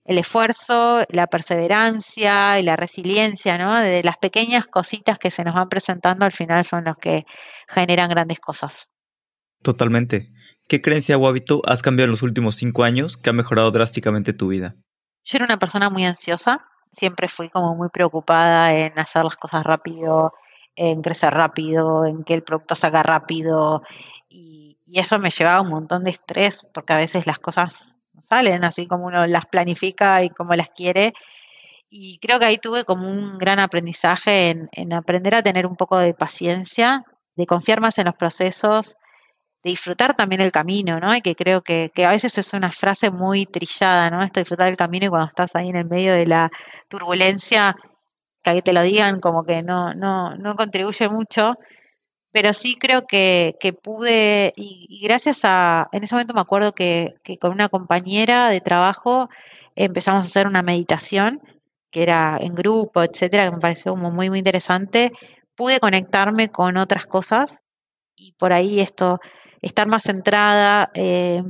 el 0.03 0.18
esfuerzo, 0.18 1.05
la 1.07 1.28
perseverancia 1.28 2.59
y 2.59 2.63
la 2.63 2.76
resiliencia, 2.76 3.57
¿no? 3.57 3.80
De 3.80 4.03
las 4.03 4.18
pequeñas 4.18 4.68
cositas 4.68 5.18
que 5.18 5.32
se 5.32 5.45
nos 5.45 5.55
van 5.55 5.70
presentando 5.70 6.26
al 6.26 6.34
final 6.34 6.66
son 6.66 6.84
los 6.84 6.97
que 6.97 7.26
generan 7.70 8.09
grandes 8.09 8.41
cosas. 8.41 8.89
Totalmente. 9.63 10.30
¿Qué 10.68 10.82
creencia 10.82 11.18
o 11.18 11.26
hábito 11.26 11.61
has 11.66 11.82
cambiado 11.82 12.07
en 12.07 12.11
los 12.11 12.22
últimos 12.22 12.55
cinco 12.55 12.84
años 12.84 13.16
que 13.16 13.30
ha 13.30 13.34
mejorado 13.34 13.72
drásticamente 13.72 14.34
tu 14.34 14.49
vida? 14.49 14.76
Yo 15.24 15.38
era 15.38 15.45
una 15.45 15.57
persona 15.57 15.89
muy 15.89 16.03
ansiosa, 16.03 16.66
siempre 16.91 17.30
fui 17.30 17.49
como 17.49 17.76
muy 17.76 17.88
preocupada 17.88 18.74
en 18.74 18.99
hacer 18.99 19.24
las 19.24 19.38
cosas 19.38 19.63
rápido, 19.63 20.34
en 20.76 21.02
crecer 21.02 21.34
rápido, 21.34 22.06
en 22.06 22.24
que 22.24 22.34
el 22.34 22.44
producto 22.44 22.76
salga 22.76 23.04
rápido 23.04 23.82
y, 24.30 24.78
eso 24.94 25.20
me 25.20 25.30
llevaba 25.30 25.62
un 25.62 25.70
montón 25.70 26.06
de 26.06 26.12
estrés 26.12 26.66
porque 26.74 26.94
a 26.94 26.98
veces 26.98 27.28
las 27.28 27.40
cosas 27.40 27.86
no 28.14 28.22
salen 28.22 28.64
así 28.64 28.88
como 28.88 29.08
uno 29.08 29.26
las 29.28 29.46
planifica 29.48 30.24
y 30.24 30.30
como 30.30 30.56
las 30.56 30.70
quiere. 30.70 31.14
Y 31.90 32.18
creo 32.20 32.40
que 32.40 32.46
ahí 32.46 32.58
tuve 32.58 32.86
como 32.86 33.10
un 33.10 33.38
gran 33.38 33.60
aprendizaje 33.60 34.52
en, 34.52 34.70
en 34.72 34.94
aprender 34.94 35.36
a 35.36 35.44
tener 35.44 35.66
un 35.66 35.76
poco 35.76 35.98
de 35.98 36.14
paciencia, 36.14 37.04
de 37.36 37.46
confiar 37.46 37.82
más 37.82 37.98
en 37.98 38.06
los 38.06 38.16
procesos, 38.16 38.96
de 39.64 39.72
disfrutar 39.72 40.16
también 40.16 40.40
el 40.40 40.52
camino, 40.52 41.00
¿no? 41.00 41.16
Y 41.16 41.22
que 41.22 41.36
creo 41.36 41.62
que, 41.62 41.92
que, 41.94 42.06
a 42.06 42.12
veces 42.12 42.38
es 42.38 42.54
una 42.54 42.72
frase 42.72 43.10
muy 43.10 43.48
trillada, 43.48 44.10
¿no? 44.12 44.24
Esto 44.24 44.40
disfrutar 44.40 44.68
el 44.68 44.78
camino 44.78 45.08
y 45.08 45.10
cuando 45.10 45.28
estás 45.28 45.56
ahí 45.56 45.70
en 45.70 45.76
el 45.76 45.86
medio 45.86 46.14
de 46.14 46.28
la 46.28 46.52
turbulencia 46.88 47.76
que 48.54 48.62
te 48.62 48.74
lo 48.74 48.82
digan 48.82 49.20
como 49.20 49.43
que 49.43 49.64
no, 49.64 49.93
no, 49.93 50.36
no 50.36 50.56
contribuye 50.56 51.10
mucho, 51.10 51.56
pero 52.32 52.54
sí 52.54 52.76
creo 52.78 53.08
que, 53.08 53.56
que 53.60 53.74
pude, 53.74 54.54
y, 54.58 55.00
gracias 55.04 55.41
a, 55.43 55.88
en 55.93 56.04
ese 56.04 56.16
momento 56.16 56.34
me 56.34 56.41
acuerdo 56.41 56.74
que, 56.74 57.16
que, 57.24 57.38
con 57.38 57.52
una 57.52 57.70
compañera 57.70 58.50
de 58.50 58.62
trabajo 58.62 59.30
empezamos 59.76 60.24
a 60.24 60.28
hacer 60.28 60.48
una 60.48 60.62
meditación, 60.62 61.41
que 61.91 62.04
era 62.04 62.38
en 62.41 62.54
grupo, 62.56 63.04
etcétera, 63.04 63.46
que 63.46 63.56
me 63.56 63.62
pareció 63.62 63.96
muy, 63.96 64.30
muy 64.30 64.38
interesante, 64.38 65.14
pude 65.56 65.80
conectarme 65.80 66.50
con 66.52 66.78
otras 66.78 67.06
cosas 67.06 67.56
y 68.18 68.34
por 68.34 68.54
ahí 68.54 68.82
esto, 68.82 69.20
estar 69.62 69.88
más 69.88 70.04
centrada, 70.04 70.91
eh, 70.93 71.41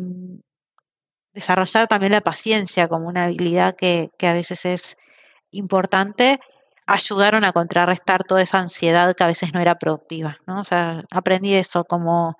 desarrollar 1.34 1.88
también 1.88 2.12
la 2.12 2.22
paciencia 2.22 2.88
como 2.88 3.08
una 3.08 3.26
habilidad 3.26 3.76
que, 3.76 4.12
que 4.18 4.28
a 4.28 4.34
veces 4.34 4.66
es 4.66 4.98
importante 5.52 6.39
ayudaron 6.88 7.44
a 7.44 7.52
contrarrestar 7.52 8.24
toda 8.24 8.42
esa 8.42 8.60
ansiedad 8.60 9.16
que 9.16 9.24
a 9.24 9.28
veces 9.28 9.54
no 9.54 9.60
era 9.60 9.76
productiva, 9.76 10.38
¿no? 10.46 10.60
O 10.60 10.64
sea, 10.64 11.04
aprendí 11.10 11.56
eso 11.56 11.84
como 11.84 12.38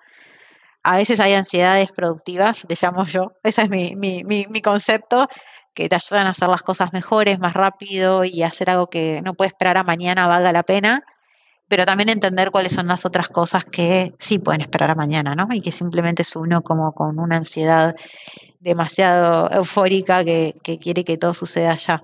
a 0.84 0.98
veces 0.98 1.20
hay 1.20 1.34
ansiedades 1.34 1.92
productivas, 1.92 2.64
le 2.70 2.78
llamo 2.80 3.06
yo, 3.06 3.34
ese 3.44 3.64
es 3.64 3.70
mi, 3.70 3.96
mi, 3.96 4.24
mi, 4.24 4.62
concepto, 4.62 5.28
que 5.74 5.90
te 5.90 5.96
ayudan 5.96 6.28
a 6.28 6.30
hacer 6.30 6.48
las 6.48 6.62
cosas 6.62 6.94
mejores, 6.94 7.40
más 7.40 7.54
rápido 7.54 8.24
y 8.24 8.44
hacer 8.44 8.70
algo 8.70 8.88
que 8.88 9.22
no 9.24 9.34
puede 9.34 9.50
esperar 9.50 9.78
a 9.78 9.84
mañana 9.84 10.28
valga 10.28 10.52
la 10.52 10.64
pena, 10.64 11.04
pero 11.68 11.86
también 11.86 12.10
entender 12.10 12.52
cuáles 12.52 12.74
son 12.74 12.88
las 12.88 13.04
otras 13.06 13.30
cosas 13.30 13.66
que 13.66 14.14
sí 14.20 14.38
pueden 14.38 14.62
esperar 14.62 14.92
a 14.92 14.96
mañana, 14.96 15.34
¿no? 15.34 15.48
Y 15.52 15.62
que 15.62 15.72
simplemente 15.72 16.22
es 16.22 16.36
uno 16.36 16.62
como 16.62 16.94
con 16.94 17.18
una 17.18 17.38
ansiedad 17.38 17.96
demasiado 18.60 19.50
eufórica 19.52 20.24
que, 20.24 20.56
que 20.64 20.78
quiere 20.78 21.04
que 21.04 21.18
todo 21.18 21.34
suceda 21.34 21.76
ya. 21.76 22.04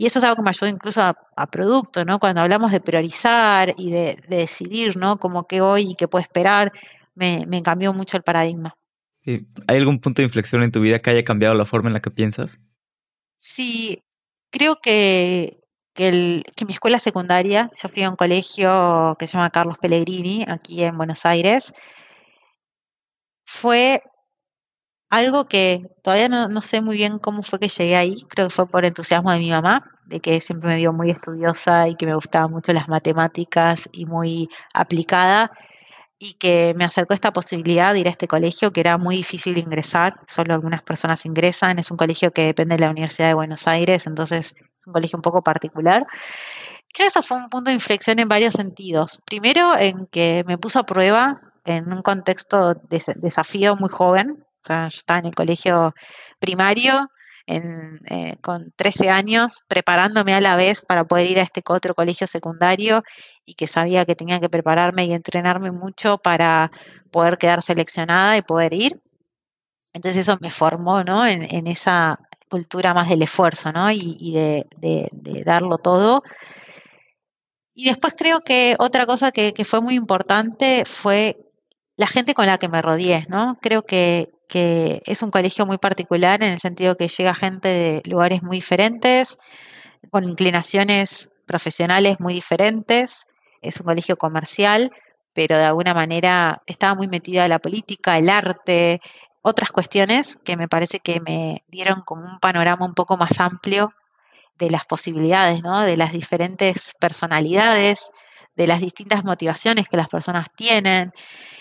Y 0.00 0.06
eso 0.06 0.18
es 0.18 0.24
algo 0.24 0.36
que 0.36 0.42
me 0.42 0.48
ayuda 0.48 0.70
incluso 0.70 1.02
a, 1.02 1.46
producto, 1.48 2.06
¿no? 2.06 2.18
Cuando 2.18 2.40
hablamos 2.40 2.72
de 2.72 2.80
priorizar 2.80 3.74
y 3.76 3.90
de, 3.90 4.18
decidir, 4.28 4.96
¿no? 4.96 5.18
Como 5.18 5.46
que 5.46 5.60
hoy 5.60 5.90
y 5.90 5.94
qué 5.94 6.08
puedo 6.08 6.22
esperar, 6.22 6.72
me, 7.14 7.62
cambió 7.62 7.92
mucho 7.92 8.16
el 8.16 8.22
paradigma. 8.22 8.74
¿Hay 9.26 9.76
algún 9.76 10.00
punto 10.00 10.22
de 10.22 10.26
inflexión 10.26 10.62
en 10.62 10.72
tu 10.72 10.80
vida 10.80 11.00
que 11.00 11.10
haya 11.10 11.22
cambiado 11.22 11.54
la 11.54 11.66
forma 11.66 11.90
en 11.90 11.92
la 11.92 12.00
que 12.00 12.10
piensas? 12.10 12.58
Sí, 13.36 14.02
creo 14.48 14.80
que, 14.80 15.60
que, 15.92 16.08
el, 16.08 16.44
que 16.56 16.64
mi 16.64 16.72
escuela 16.72 16.98
secundaria, 16.98 17.70
yo 17.82 17.90
fui 17.90 18.02
a 18.02 18.08
un 18.08 18.16
colegio 18.16 19.16
que 19.18 19.26
se 19.26 19.34
llama 19.34 19.50
Carlos 19.50 19.76
Pellegrini, 19.76 20.46
aquí 20.48 20.82
en 20.82 20.96
Buenos 20.96 21.26
Aires, 21.26 21.74
fue 23.44 24.02
algo 25.10 25.46
que 25.46 25.84
todavía 26.02 26.28
no, 26.28 26.60
sé 26.60 26.80
muy 26.80 26.96
bien 26.96 27.18
cómo 27.18 27.42
fue 27.42 27.58
que 27.58 27.68
llegué 27.68 27.96
ahí, 27.96 28.22
creo 28.28 28.48
que 28.48 28.54
fue 28.54 28.66
por 28.68 28.84
entusiasmo 28.84 29.32
de 29.32 29.40
mi 29.40 29.50
mamá, 29.50 29.84
de 30.06 30.20
que 30.20 30.40
siempre 30.40 30.70
me 30.70 30.76
vio 30.76 30.92
muy 30.92 31.10
estudiosa 31.10 31.88
y 31.88 31.96
que 31.96 32.06
me 32.06 32.14
gustaban 32.14 32.52
mucho 32.52 32.72
las 32.72 32.88
matemáticas 32.88 33.88
y 33.92 34.06
muy 34.06 34.48
aplicada, 34.72 35.50
y 36.22 36.34
que 36.34 36.74
me 36.76 36.84
acercó 36.84 37.14
esta 37.14 37.32
posibilidad 37.32 37.92
de 37.92 38.00
ir 38.00 38.06
a 38.06 38.10
este 38.10 38.28
colegio 38.28 38.72
que 38.72 38.80
era 38.80 38.98
muy 38.98 39.16
difícil 39.16 39.58
ingresar, 39.58 40.20
solo 40.28 40.54
algunas 40.54 40.82
personas 40.82 41.26
ingresan, 41.26 41.78
es 41.78 41.90
un 41.90 41.96
colegio 41.96 42.30
que 42.32 42.44
depende 42.44 42.76
de 42.76 42.84
la 42.84 42.90
Universidad 42.90 43.28
de 43.28 43.34
Buenos 43.34 43.66
Aires, 43.66 44.06
entonces 44.06 44.54
es 44.78 44.86
un 44.86 44.92
colegio 44.92 45.16
un 45.16 45.22
poco 45.22 45.42
particular. 45.42 46.06
Creo 46.92 47.06
que 47.06 47.08
eso 47.08 47.22
fue 47.22 47.38
un 47.38 47.48
punto 47.48 47.70
de 47.70 47.74
inflexión 47.74 48.18
en 48.18 48.28
varios 48.28 48.54
sentidos. 48.54 49.18
Primero, 49.24 49.76
en 49.78 50.06
que 50.06 50.44
me 50.46 50.58
puso 50.58 50.80
a 50.80 50.86
prueba 50.86 51.40
en 51.64 51.92
un 51.92 52.02
contexto 52.02 52.74
de 52.74 53.02
desafío 53.16 53.76
muy 53.76 53.88
joven, 53.88 54.44
o 54.62 54.66
sea, 54.66 54.88
yo 54.88 54.98
estaba 54.98 55.20
en 55.20 55.26
el 55.26 55.34
colegio 55.34 55.94
primario 56.38 57.10
eh, 57.52 58.36
con 58.42 58.72
13 58.76 59.10
años, 59.10 59.64
preparándome 59.66 60.34
a 60.34 60.40
la 60.40 60.54
vez 60.54 60.82
para 60.82 61.04
poder 61.04 61.28
ir 61.28 61.40
a 61.40 61.42
este 61.42 61.62
otro 61.66 61.94
colegio 61.96 62.28
secundario 62.28 63.02
y 63.44 63.54
que 63.54 63.66
sabía 63.66 64.04
que 64.04 64.14
tenía 64.14 64.38
que 64.38 64.48
prepararme 64.48 65.06
y 65.06 65.12
entrenarme 65.12 65.72
mucho 65.72 66.18
para 66.18 66.70
poder 67.10 67.38
quedar 67.38 67.62
seleccionada 67.62 68.36
y 68.36 68.42
poder 68.42 68.72
ir. 68.72 69.00
Entonces 69.92 70.28
eso 70.28 70.38
me 70.40 70.50
formó 70.50 71.02
¿no? 71.02 71.26
en, 71.26 71.66
esa 71.66 72.20
cultura 72.48 72.94
más 72.94 73.08
del 73.08 73.22
esfuerzo 73.22 73.72
¿no? 73.72 73.90
y, 73.90 74.32
de, 74.32 74.66
de 74.80 75.42
darlo 75.44 75.78
todo 75.78 76.22
Y 77.74 77.86
después 77.86 78.14
creo 78.16 78.42
que 78.42 78.76
otra 78.78 79.06
cosa 79.06 79.32
que, 79.32 79.52
que 79.52 79.64
fue 79.64 79.80
muy 79.80 79.96
importante 79.96 80.84
fue 80.84 81.36
la 81.96 82.06
gente 82.06 82.34
con 82.34 82.46
la 82.46 82.58
que 82.58 82.68
me 82.68 82.80
rodeé, 82.80 83.26
¿no? 83.28 83.58
Creo 83.60 83.82
que, 83.84 84.30
que 84.50 85.00
es 85.06 85.22
un 85.22 85.30
colegio 85.30 85.64
muy 85.64 85.78
particular 85.78 86.42
en 86.42 86.52
el 86.52 86.58
sentido 86.58 86.96
que 86.96 87.08
llega 87.08 87.34
gente 87.34 87.68
de 87.68 88.02
lugares 88.04 88.42
muy 88.42 88.56
diferentes, 88.56 89.38
con 90.10 90.24
inclinaciones 90.24 91.30
profesionales 91.46 92.18
muy 92.18 92.34
diferentes, 92.34 93.26
es 93.62 93.78
un 93.78 93.86
colegio 93.86 94.16
comercial, 94.16 94.90
pero 95.32 95.56
de 95.56 95.64
alguna 95.64 95.94
manera 95.94 96.62
estaba 96.66 96.96
muy 96.96 97.06
metida 97.06 97.46
la 97.46 97.60
política, 97.60 98.18
el 98.18 98.28
arte, 98.28 99.00
otras 99.40 99.70
cuestiones 99.70 100.36
que 100.44 100.56
me 100.56 100.66
parece 100.66 100.98
que 100.98 101.20
me 101.20 101.62
dieron 101.68 102.02
como 102.02 102.24
un 102.24 102.40
panorama 102.40 102.84
un 102.84 102.94
poco 102.94 103.16
más 103.16 103.38
amplio 103.38 103.94
de 104.58 104.68
las 104.68 104.84
posibilidades, 104.84 105.62
¿no? 105.62 105.82
de 105.82 105.96
las 105.96 106.12
diferentes 106.12 106.92
personalidades, 106.98 108.10
de 108.56 108.66
las 108.66 108.80
distintas 108.80 109.22
motivaciones 109.22 109.88
que 109.88 109.96
las 109.96 110.08
personas 110.08 110.48
tienen 110.56 111.12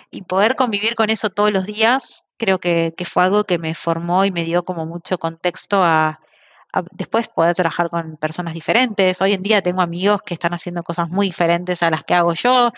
y 0.09 0.23
poder 0.23 0.55
convivir 0.55 0.95
con 0.95 1.11
eso 1.11 1.29
todos 1.29 1.51
los 1.51 1.67
días 1.67 2.23
creo 2.39 2.59
que, 2.59 2.93
fue 3.05 3.23
algo 3.23 3.43
que 3.43 3.59
me 3.59 3.75
formó 3.75 4.25
y 4.25 4.31
me 4.31 4.43
dio 4.43 4.63
como 4.63 4.85
mucho 4.85 5.19
contexto 5.19 5.83
a, 5.83 6.19
después 6.91 7.27
poder 7.27 7.53
trabajar 7.53 7.89
con 7.89 8.17
personas 8.17 8.53
diferentes. 8.53 9.21
Hoy 9.21 9.33
en 9.33 9.43
día 9.43 9.61
tengo 9.61 9.81
amigos 9.81 10.21
que 10.23 10.35
están 10.35 10.53
haciendo 10.53 10.83
cosas 10.83 11.09
muy 11.09 11.27
diferentes 11.27 11.83
a 11.83 11.91
las 11.91 12.03
que 12.03 12.13
hago 12.15 12.33
yo 12.33 12.71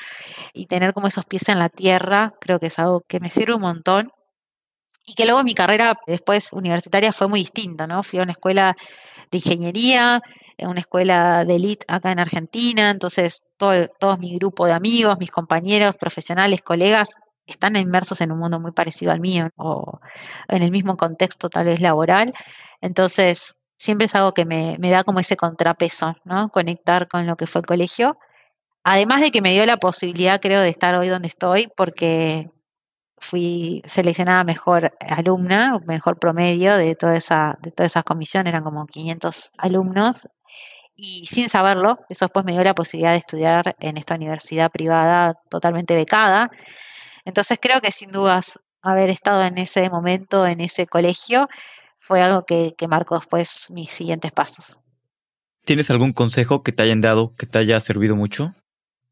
y 0.54 0.66
tener 0.66 0.94
como 0.94 1.08
esos 1.08 1.26
pies 1.26 1.48
en 1.50 1.60
la 1.60 1.70
tierra 1.70 2.34
creo 2.40 2.60
que 2.60 2.68
es 2.68 2.80
algo 2.80 3.02
que 3.08 3.20
me 3.20 3.30
sirve 3.30 3.56
un 3.56 3.62
montón. 3.62 4.12
Y 5.04 5.16
que 5.16 5.26
luego 5.26 5.44
mi 5.44 5.56
carrera 5.56 5.98
después 6.06 6.54
universitaria 6.54 7.12
fue 7.12 7.28
muy 7.28 7.40
distinta, 7.40 7.88
¿no? 7.88 8.04
Fui 8.04 8.20
a 8.20 8.24
una 8.24 8.34
escuela 8.34 8.76
de 9.32 9.38
ingeniería, 9.40 10.22
una 10.60 10.80
escuela 10.80 11.44
de 11.44 11.56
elite 11.56 11.86
acá 11.88 12.12
en 12.12 12.20
Argentina, 12.20 12.92
entonces 12.92 13.42
todo, 13.58 13.88
todo 14.00 14.18
mi 14.18 14.36
grupo 14.36 14.68
de 14.68 14.74
amigos, 14.74 15.18
mis 15.20 15.32
compañeros 15.32 15.96
profesionales, 15.98 16.62
colegas, 16.62 17.16
están 17.46 17.76
inmersos 17.76 18.22
en 18.22 18.32
un 18.32 18.40
mundo 18.40 18.60
muy 18.60 18.72
parecido 18.72 19.12
al 19.12 19.20
mío 19.20 19.50
o 19.58 20.00
en 20.48 20.64
el 20.64 20.72
mismo 20.72 20.98
contexto 20.98 21.50
tal 21.50 21.66
vez 21.66 21.82
laboral. 21.82 22.34
Entonces, 22.82 23.56
siempre 23.78 24.06
es 24.06 24.16
algo 24.16 24.34
que 24.34 24.46
me, 24.46 24.78
me 24.80 24.90
da 24.92 25.04
como 25.04 25.20
ese 25.20 25.38
contrapeso, 25.38 26.16
¿no? 26.24 26.50
Conectar 26.50 27.08
con 27.08 27.26
lo 27.28 27.36
que 27.36 27.48
fue 27.48 27.62
el 27.62 27.68
colegio. 27.68 28.18
Además 28.84 29.22
de 29.22 29.32
que 29.32 29.42
me 29.42 29.54
dio 29.54 29.66
la 29.66 29.78
posibilidad, 29.78 30.42
creo, 30.42 30.62
de 30.62 30.70
estar 30.70 30.96
hoy 30.96 31.10
donde 31.10 31.28
estoy, 31.28 31.70
porque 31.76 32.50
fui 33.22 33.84
seleccionada 33.86 34.44
mejor 34.44 34.98
alumna, 35.00 35.80
mejor 35.86 36.20
promedio 36.20 36.76
de 36.78 36.96
toda 36.96 37.16
esa, 37.16 37.58
de 37.62 37.72
toda 37.72 37.88
esa 37.88 38.04
comisión, 38.04 38.48
eran 38.48 38.64
como 38.64 38.88
500 38.88 39.52
alumnos, 39.58 40.28
y 40.96 41.26
sin 41.28 41.50
saberlo, 41.50 42.00
eso 42.10 42.26
después 42.26 42.46
me 42.46 42.52
dio 42.52 42.64
la 42.64 42.76
posibilidad 42.76 43.12
de 43.12 43.18
estudiar 43.18 43.76
en 43.80 43.98
esta 43.98 44.16
universidad 44.16 44.72
privada 44.72 45.36
totalmente 45.50 45.96
becada, 45.96 46.52
entonces 47.26 47.60
creo 47.62 47.82
que 47.82 47.92
sin 47.92 48.12
dudas 48.12 48.60
haber 48.82 49.10
estado 49.10 49.44
en 49.44 49.58
ese 49.58 49.90
momento, 49.90 50.46
en 50.46 50.62
ese 50.62 50.88
colegio, 50.88 51.48
fue 52.00 52.22
algo 52.22 52.46
que, 52.46 52.74
marcó 52.90 53.16
después 53.20 53.68
mis 53.70 53.92
siguientes 53.92 54.32
pasos. 54.32 54.80
¿Tienes 55.64 55.90
algún 55.92 56.14
consejo 56.14 56.64
que 56.64 56.72
te 56.72 56.84
hayan 56.84 57.02
dado 57.02 57.36
que 57.36 57.46
te 57.46 57.60
haya 57.60 57.80
servido 57.80 58.16
mucho? 58.16 58.56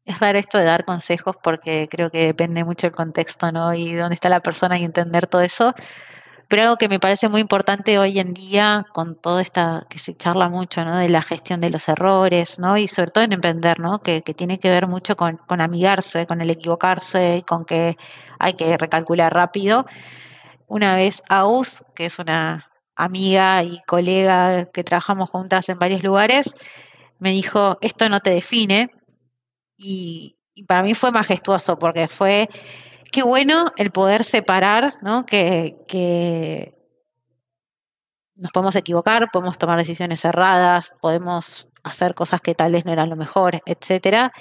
Es 0.04 0.18
raro 0.18 0.38
esto 0.38 0.58
de 0.58 0.64
dar 0.64 0.84
consejos 0.84 1.36
porque 1.40 1.86
creo 1.88 2.10
que 2.10 2.26
depende 2.26 2.64
mucho 2.64 2.88
del 2.88 2.96
contexto, 2.96 3.52
¿no? 3.52 3.72
Y 3.74 3.94
dónde 3.94 4.16
está 4.16 4.28
la 4.28 4.40
persona 4.40 4.78
y 4.78 4.84
entender 4.84 5.28
todo 5.28 5.42
eso. 5.42 5.72
Pero 6.50 6.62
algo 6.62 6.76
que 6.78 6.88
me 6.88 6.98
parece 6.98 7.28
muy 7.28 7.40
importante 7.40 7.96
hoy 8.00 8.18
en 8.18 8.34
día, 8.34 8.84
con 8.92 9.14
todo 9.14 9.38
esta 9.38 9.86
que 9.88 10.00
se 10.00 10.16
charla 10.16 10.48
mucho, 10.48 10.84
¿no? 10.84 10.98
De 10.98 11.08
la 11.08 11.22
gestión 11.22 11.60
de 11.60 11.70
los 11.70 11.88
errores, 11.88 12.58
¿no? 12.58 12.76
Y 12.76 12.88
sobre 12.88 13.12
todo 13.12 13.22
en 13.22 13.32
emprender, 13.34 13.78
¿no? 13.78 14.00
Que, 14.02 14.20
tiene 14.22 14.58
que 14.58 14.68
ver 14.68 14.88
mucho 14.88 15.14
con, 15.14 15.38
amigarse, 15.48 16.26
con 16.26 16.40
el 16.40 16.50
equivocarse, 16.50 17.36
y 17.36 17.42
con 17.42 17.64
que 17.64 17.96
hay 18.40 18.54
que 18.54 18.76
recalcular 18.76 19.32
rápido. 19.32 19.86
Una 20.66 20.96
vez 20.96 21.22
Aus, 21.28 21.84
que 21.94 22.06
es 22.06 22.18
una 22.18 22.68
amiga 22.96 23.62
y 23.62 23.80
colega 23.86 24.66
que 24.72 24.82
trabajamos 24.82 25.30
juntas 25.30 25.68
en 25.68 25.78
varios 25.78 26.02
lugares, 26.02 26.52
me 27.20 27.30
dijo, 27.30 27.78
esto 27.80 28.08
no 28.08 28.18
te 28.22 28.30
define. 28.30 28.90
Y 29.76 30.36
para 30.66 30.82
mí 30.82 30.94
fue 30.94 31.12
majestuoso 31.12 31.78
porque 31.78 32.08
fue 32.08 32.48
qué 33.10 33.22
bueno 33.22 33.72
el 33.76 33.90
poder 33.90 34.24
separar, 34.24 34.94
¿no? 35.02 35.26
Que, 35.26 35.76
que 35.88 36.74
nos 38.36 38.52
podemos 38.52 38.76
equivocar, 38.76 39.30
podemos 39.30 39.58
tomar 39.58 39.78
decisiones 39.78 40.24
erradas, 40.24 40.92
podemos 41.00 41.68
hacer 41.82 42.14
cosas 42.14 42.40
que 42.40 42.54
tal 42.54 42.72
vez 42.72 42.84
no 42.84 42.92
eran 42.92 43.10
lo 43.10 43.16
mejor, 43.16 43.60
etcétera, 43.66 44.32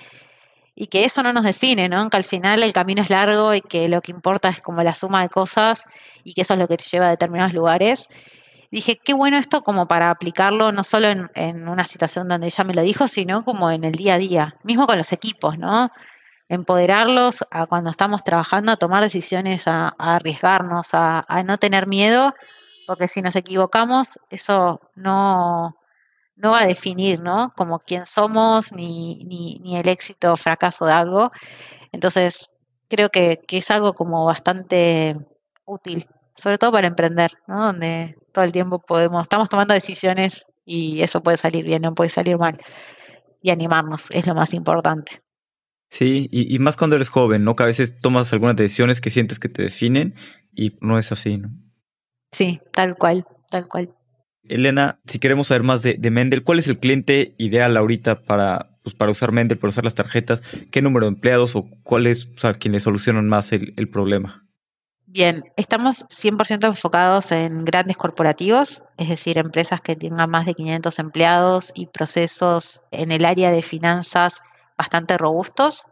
y 0.76 0.88
que 0.88 1.04
eso 1.04 1.22
no 1.24 1.34
nos 1.34 1.44
define, 1.44 1.90
¿no? 1.90 2.10
Que 2.10 2.18
al 2.18 2.24
final 2.24 2.64
el 2.64 2.74
camino 2.74 3.04
es 3.04 3.10
largo 3.10 3.54
y 3.54 3.62
que 3.62 3.90
lo 3.90 4.02
que 4.02 4.12
importa 4.12 4.50
es 4.50 4.62
como 4.62 4.84
la 4.84 4.94
suma 4.94 5.22
de 5.22 5.30
cosas 5.30 5.84
y 6.24 6.34
que 6.34 6.42
eso 6.42 6.54
es 6.54 6.60
lo 6.60 6.68
que 6.68 6.78
te 6.78 6.86
lleva 6.86 7.08
a 7.08 7.12
determinados 7.12 7.54
lugares. 7.54 8.08
Dije, 8.72 8.98
qué 9.04 9.14
bueno 9.14 9.38
esto 9.38 9.64
como 9.64 9.88
para 9.88 10.12
aplicarlo 10.12 10.72
no 10.72 10.84
solo 10.84 11.08
en, 11.08 11.30
en 11.36 11.68
una 11.68 11.86
situación 11.86 12.28
donde 12.28 12.48
ella 12.48 12.64
me 12.64 12.76
lo 12.76 12.84
dijo, 12.84 13.08
sino 13.08 13.44
como 13.44 13.72
en 13.72 13.84
el 13.84 13.94
día 13.94 14.14
a 14.14 14.18
día, 14.18 14.56
mismo 14.64 14.86
con 14.88 14.98
los 14.98 15.12
equipos, 15.12 15.58
¿no? 15.58 15.92
Empoderarlos 16.50 17.46
a 17.52 17.68
cuando 17.68 17.92
estamos 17.92 18.24
trabajando 18.24 18.72
a 18.72 18.78
tomar 18.78 19.04
decisiones, 19.04 19.68
a, 19.68 19.90
arriesgarnos, 19.90 20.90
a, 20.94 21.44
no 21.46 21.58
tener 21.60 21.88
miedo, 21.88 22.34
porque 22.88 23.08
si 23.08 23.22
nos 23.22 23.36
equivocamos, 23.36 24.20
eso 24.32 24.82
no, 24.96 25.78
no 26.36 26.52
va 26.52 26.62
a 26.62 26.66
definir, 26.66 27.20
¿no? 27.22 27.54
Como 27.56 27.80
quién 27.80 28.08
somos, 28.08 28.72
ni, 28.74 29.24
ni, 29.26 29.60
ni 29.60 29.78
el 29.78 29.88
éxito 29.88 30.34
o 30.34 30.38
fracaso 30.38 30.86
de 30.86 30.94
algo. 30.94 31.32
Entonces, 31.92 32.50
creo 32.90 33.10
que, 33.10 33.40
que, 33.48 33.58
es 33.58 33.70
algo 33.70 33.94
como 33.94 34.26
bastante 34.26 35.18
útil, 35.66 36.08
sobre 36.36 36.58
todo 36.58 36.72
para 36.72 36.88
emprender, 36.88 37.32
¿no? 37.48 37.68
Donde 37.68 38.18
todo 38.34 38.44
el 38.44 38.52
tiempo 38.52 38.80
podemos, 38.80 39.22
estamos 39.24 39.50
tomando 39.50 39.76
decisiones 39.76 40.48
y 40.66 41.02
eso 41.04 41.22
puede 41.22 41.38
salir 41.38 41.64
bien, 41.64 41.84
no 41.84 41.94
puede 41.94 42.10
salir 42.10 42.40
mal. 42.40 42.60
Y 43.42 43.52
animarnos 43.52 44.08
es 44.10 44.26
lo 44.26 44.34
más 44.34 44.54
importante. 44.56 45.22
Sí, 45.90 46.30
y, 46.32 46.60
más 46.60 46.78
cuando 46.78 46.96
eres 46.96 47.10
joven, 47.10 47.44
¿no? 47.44 47.56
Que 47.56 47.64
a 47.64 47.66
veces 47.66 47.98
tomas 48.00 48.32
algunas 48.32 48.56
decisiones 48.56 49.02
que 49.02 49.10
sientes 49.10 49.40
que 49.40 49.50
te 49.50 49.64
definen 49.64 50.14
y 50.54 50.78
no 50.82 51.00
es 51.00 51.12
así, 51.12 51.38
¿no? 51.38 51.50
Sí, 52.32 52.62
tal 52.72 52.96
cual, 52.96 53.26
tal 53.50 53.68
cual. 53.68 53.90
Elena, 54.44 55.00
si 55.08 55.18
queremos 55.18 55.48
saber 55.48 55.64
más 55.64 55.82
de, 55.82 55.98
Mendel, 56.12 56.44
¿cuál 56.44 56.60
es 56.60 56.68
el 56.68 56.80
cliente 56.80 57.34
ideal 57.40 57.76
ahorita 57.76 58.22
para, 58.22 58.78
pues, 58.84 58.94
para 58.94 59.10
usar 59.10 59.32
Mendel, 59.32 59.58
para 59.58 59.70
usar 59.70 59.84
las 59.84 59.96
tarjetas? 59.96 60.44
¿Qué 60.72 60.84
número 60.84 61.08
de 61.08 61.14
empleados 61.14 61.56
o 61.56 61.68
cuáles 61.82 62.28
o 62.36 62.38
sea, 62.38 62.54
quienes 62.54 62.84
solucionan 62.84 63.28
más 63.28 63.52
el, 63.52 63.74
el 63.76 63.90
problema? 63.90 64.46
Bien, 65.08 65.44
estamos 65.56 66.06
100% 66.10 66.68
enfocados 66.68 67.32
en 67.32 67.66
grandes 67.66 67.98
corporativos, 67.98 68.84
es 68.98 69.10
decir, 69.10 69.40
empresas 69.40 69.82
que 69.82 69.96
tengan 69.96 70.30
más 70.30 70.46
de 70.46 70.54
500 70.54 71.00
empleados 71.00 71.72
y 71.74 71.88
procesos 71.88 72.84
en 72.92 73.12
el 73.12 73.26
área 73.26 73.50
de 73.50 73.64
finanzas 73.64 74.44
bastante 74.80 75.18
robustos, 75.18 75.86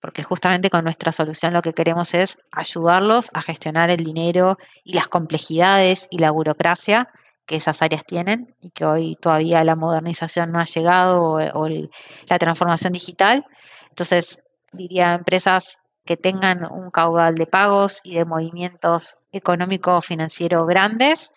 porque 0.00 0.22
justamente 0.22 0.70
con 0.70 0.84
nuestra 0.84 1.10
solución 1.10 1.52
lo 1.52 1.60
que 1.60 1.72
queremos 1.72 2.14
es 2.14 2.38
ayudarlos 2.52 3.30
a 3.34 3.42
gestionar 3.42 3.90
el 3.90 4.04
dinero 4.04 4.58
y 4.84 4.92
las 4.92 5.08
complejidades 5.08 6.06
y 6.08 6.18
la 6.18 6.30
burocracia 6.30 7.08
que 7.46 7.56
esas 7.56 7.82
áreas 7.82 8.04
tienen 8.04 8.54
y 8.60 8.70
que 8.70 8.84
hoy 8.84 9.16
todavía 9.20 9.64
la 9.64 9.74
modernización 9.74 10.52
no 10.52 10.60
ha 10.60 10.64
llegado 10.64 11.32
o, 11.52 11.68
la 11.68 12.38
transformación 12.38 12.92
digital. 12.92 13.44
Entonces, 13.90 14.38
diría 14.72 15.14
empresas 15.14 15.78
que 16.04 16.16
tengan 16.16 16.64
un 16.70 16.92
caudal 16.92 17.34
de 17.34 17.46
pagos 17.46 18.00
y 18.04 18.14
de 18.14 18.24
movimientos 18.24 19.18
económico-financiero 19.32 20.64
grandes 20.64 21.32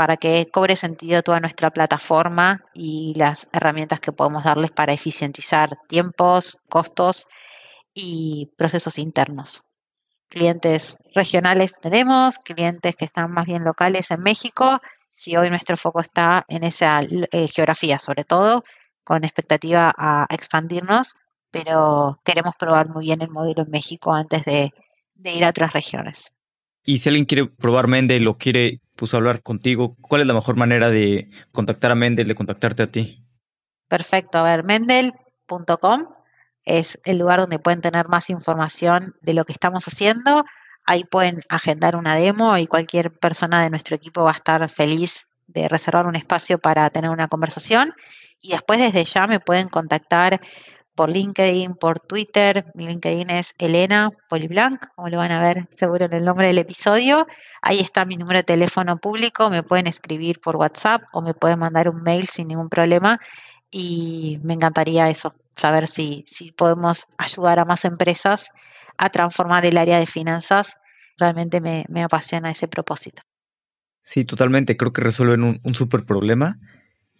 para 0.00 0.16
que 0.16 0.48
cobre 0.50 0.76
sentido 0.76 1.22
toda 1.22 1.40
nuestra 1.40 1.70
plataforma 1.70 2.64
y 2.72 3.12
las 3.16 3.46
herramientas 3.52 4.00
que 4.00 4.12
podemos 4.12 4.44
darles 4.44 4.70
para 4.70 4.94
eficientizar 4.94 5.76
tiempos, 5.88 6.56
costos 6.70 7.28
y 7.92 8.50
procesos 8.56 8.96
internos. 8.96 9.62
Clientes 10.30 10.96
regionales 11.14 11.78
tenemos, 11.82 12.38
clientes 12.38 12.96
que 12.96 13.04
están 13.04 13.30
más 13.30 13.44
bien 13.44 13.62
locales 13.62 14.10
en 14.10 14.22
México, 14.22 14.80
si 15.12 15.36
hoy 15.36 15.50
nuestro 15.50 15.76
foco 15.76 16.00
está 16.00 16.46
en 16.48 16.64
esa 16.64 17.02
eh, 17.02 17.48
geografía 17.48 17.98
sobre 17.98 18.24
todo, 18.24 18.64
con 19.04 19.22
expectativa 19.22 19.92
a 19.94 20.26
expandirnos, 20.30 21.14
pero 21.50 22.18
queremos 22.24 22.54
probar 22.56 22.88
muy 22.88 23.04
bien 23.04 23.20
el 23.20 23.28
modelo 23.28 23.64
en 23.64 23.70
México 23.70 24.14
antes 24.14 24.46
de, 24.46 24.72
de 25.12 25.32
ir 25.34 25.44
a 25.44 25.50
otras 25.50 25.74
regiones. 25.74 26.32
Y 26.84 26.98
si 26.98 27.08
alguien 27.08 27.26
quiere 27.26 27.46
probar 27.46 27.88
Mendel 27.88 28.26
o 28.28 28.38
quiere 28.38 28.80
pues, 28.96 29.14
hablar 29.14 29.42
contigo, 29.42 29.96
¿cuál 30.00 30.22
es 30.22 30.26
la 30.26 30.34
mejor 30.34 30.56
manera 30.56 30.90
de 30.90 31.30
contactar 31.52 31.92
a 31.92 31.94
Mendel, 31.94 32.28
de 32.28 32.34
contactarte 32.34 32.82
a 32.82 32.90
ti? 32.90 33.24
Perfecto, 33.88 34.38
a 34.38 34.42
ver, 34.42 34.64
mendel.com 34.64 36.06
es 36.64 37.00
el 37.04 37.18
lugar 37.18 37.40
donde 37.40 37.58
pueden 37.58 37.80
tener 37.80 38.08
más 38.08 38.30
información 38.30 39.16
de 39.22 39.34
lo 39.34 39.44
que 39.44 39.52
estamos 39.52 39.86
haciendo. 39.86 40.44
Ahí 40.84 41.04
pueden 41.04 41.42
agendar 41.48 41.96
una 41.96 42.16
demo 42.16 42.56
y 42.58 42.66
cualquier 42.66 43.10
persona 43.10 43.62
de 43.62 43.70
nuestro 43.70 43.96
equipo 43.96 44.24
va 44.24 44.30
a 44.30 44.34
estar 44.34 44.68
feliz 44.68 45.26
de 45.46 45.68
reservar 45.68 46.06
un 46.06 46.16
espacio 46.16 46.58
para 46.58 46.88
tener 46.90 47.10
una 47.10 47.28
conversación. 47.28 47.92
Y 48.40 48.50
después 48.52 48.78
desde 48.78 49.04
ya 49.04 49.26
me 49.26 49.40
pueden 49.40 49.68
contactar 49.68 50.40
por 51.00 51.08
LinkedIn, 51.08 51.76
por 51.76 52.00
Twitter. 52.00 52.66
Mi 52.74 52.86
LinkedIn 52.86 53.30
es 53.30 53.54
Elena 53.56 54.10
Poliblanc, 54.28 54.84
como 54.94 55.08
lo 55.08 55.16
van 55.16 55.32
a 55.32 55.40
ver 55.40 55.66
seguro 55.72 56.04
en 56.04 56.12
el 56.12 56.26
nombre 56.26 56.48
del 56.48 56.58
episodio. 56.58 57.26
Ahí 57.62 57.80
está 57.80 58.04
mi 58.04 58.18
número 58.18 58.40
de 58.40 58.42
teléfono 58.42 58.98
público, 58.98 59.48
me 59.48 59.62
pueden 59.62 59.86
escribir 59.86 60.42
por 60.42 60.56
WhatsApp 60.56 61.04
o 61.14 61.22
me 61.22 61.32
pueden 61.32 61.58
mandar 61.58 61.88
un 61.88 62.02
mail 62.02 62.28
sin 62.28 62.48
ningún 62.48 62.68
problema 62.68 63.18
y 63.70 64.40
me 64.42 64.52
encantaría 64.52 65.08
eso, 65.08 65.34
saber 65.56 65.86
si, 65.86 66.22
si 66.26 66.52
podemos 66.52 67.06
ayudar 67.16 67.60
a 67.60 67.64
más 67.64 67.86
empresas 67.86 68.50
a 68.98 69.08
transformar 69.08 69.64
el 69.64 69.78
área 69.78 69.98
de 69.98 70.04
finanzas. 70.04 70.76
Realmente 71.16 71.62
me, 71.62 71.86
me 71.88 72.04
apasiona 72.04 72.50
ese 72.50 72.68
propósito. 72.68 73.22
Sí, 74.02 74.26
totalmente. 74.26 74.76
Creo 74.76 74.92
que 74.92 75.00
resuelven 75.00 75.44
un, 75.44 75.60
un 75.64 75.74
súper 75.74 76.04
problema 76.04 76.58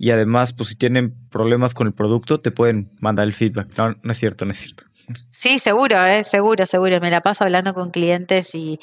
y 0.01 0.13
además, 0.13 0.55
pues 0.55 0.71
si 0.71 0.77
tienen 0.77 1.15
problemas 1.29 1.75
con 1.75 1.87
el 1.87 1.93
producto, 1.93 2.41
te 2.41 2.51
pueden 2.51 2.89
mandar 3.01 3.27
el 3.27 3.35
feedback. 3.35 3.77
No, 3.77 3.97
no 4.03 4.13
es 4.13 4.19
cierto, 4.19 4.47
no 4.47 4.53
es 4.53 4.59
cierto. 4.59 4.85
Sí, 5.29 5.59
seguro, 5.59 6.03
¿eh? 6.07 6.25
seguro, 6.25 6.65
seguro. 6.65 6.99
Me 7.01 7.11
la 7.11 7.21
paso 7.21 7.45
hablando 7.45 7.75
con 7.75 7.91
clientes 7.91 8.55
y, 8.55 8.79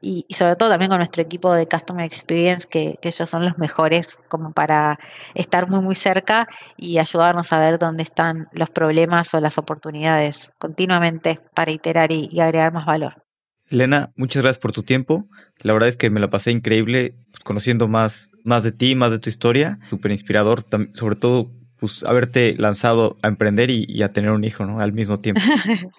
y, 0.00 0.24
sobre 0.32 0.54
todo 0.54 0.70
también 0.70 0.88
con 0.88 0.98
nuestro 0.98 1.22
equipo 1.22 1.52
de 1.52 1.66
Customer 1.66 2.04
Experience, 2.04 2.68
que, 2.70 2.96
que, 3.02 3.08
ellos 3.08 3.28
son 3.28 3.44
los 3.46 3.58
mejores 3.58 4.16
como 4.28 4.52
para 4.52 5.00
estar 5.34 5.68
muy, 5.68 5.80
muy 5.80 5.96
cerca 5.96 6.46
y 6.76 6.98
ayudarnos 6.98 7.52
a 7.52 7.58
ver 7.58 7.76
dónde 7.76 8.04
están 8.04 8.46
los 8.52 8.70
problemas 8.70 9.34
o 9.34 9.40
las 9.40 9.58
oportunidades 9.58 10.52
continuamente 10.60 11.40
para 11.52 11.72
iterar 11.72 12.12
y, 12.12 12.28
y 12.30 12.38
agregar 12.38 12.72
más 12.72 12.86
valor. 12.86 13.24
Elena, 13.70 14.12
muchas 14.16 14.42
gracias 14.42 14.60
por 14.60 14.72
tu 14.72 14.82
tiempo. 14.82 15.26
La 15.62 15.72
verdad 15.72 15.88
es 15.88 15.96
que 15.96 16.10
me 16.10 16.20
la 16.20 16.28
pasé 16.28 16.50
increíble 16.50 17.14
conociendo 17.44 17.86
más, 17.86 18.32
más 18.44 18.64
de 18.64 18.72
ti, 18.72 18.96
más 18.96 19.12
de 19.12 19.20
tu 19.20 19.28
historia. 19.28 19.78
Súper 19.90 20.10
inspirador, 20.10 20.64
sobre 20.92 21.16
todo 21.16 21.50
pues 21.78 22.04
haberte 22.04 22.54
lanzado 22.58 23.16
a 23.22 23.28
emprender 23.28 23.70
y, 23.70 24.02
a 24.02 24.12
tener 24.12 24.32
un 24.32 24.44
hijo, 24.44 24.66
¿no? 24.66 24.80
Al 24.80 24.92
mismo 24.92 25.20
tiempo. 25.20 25.40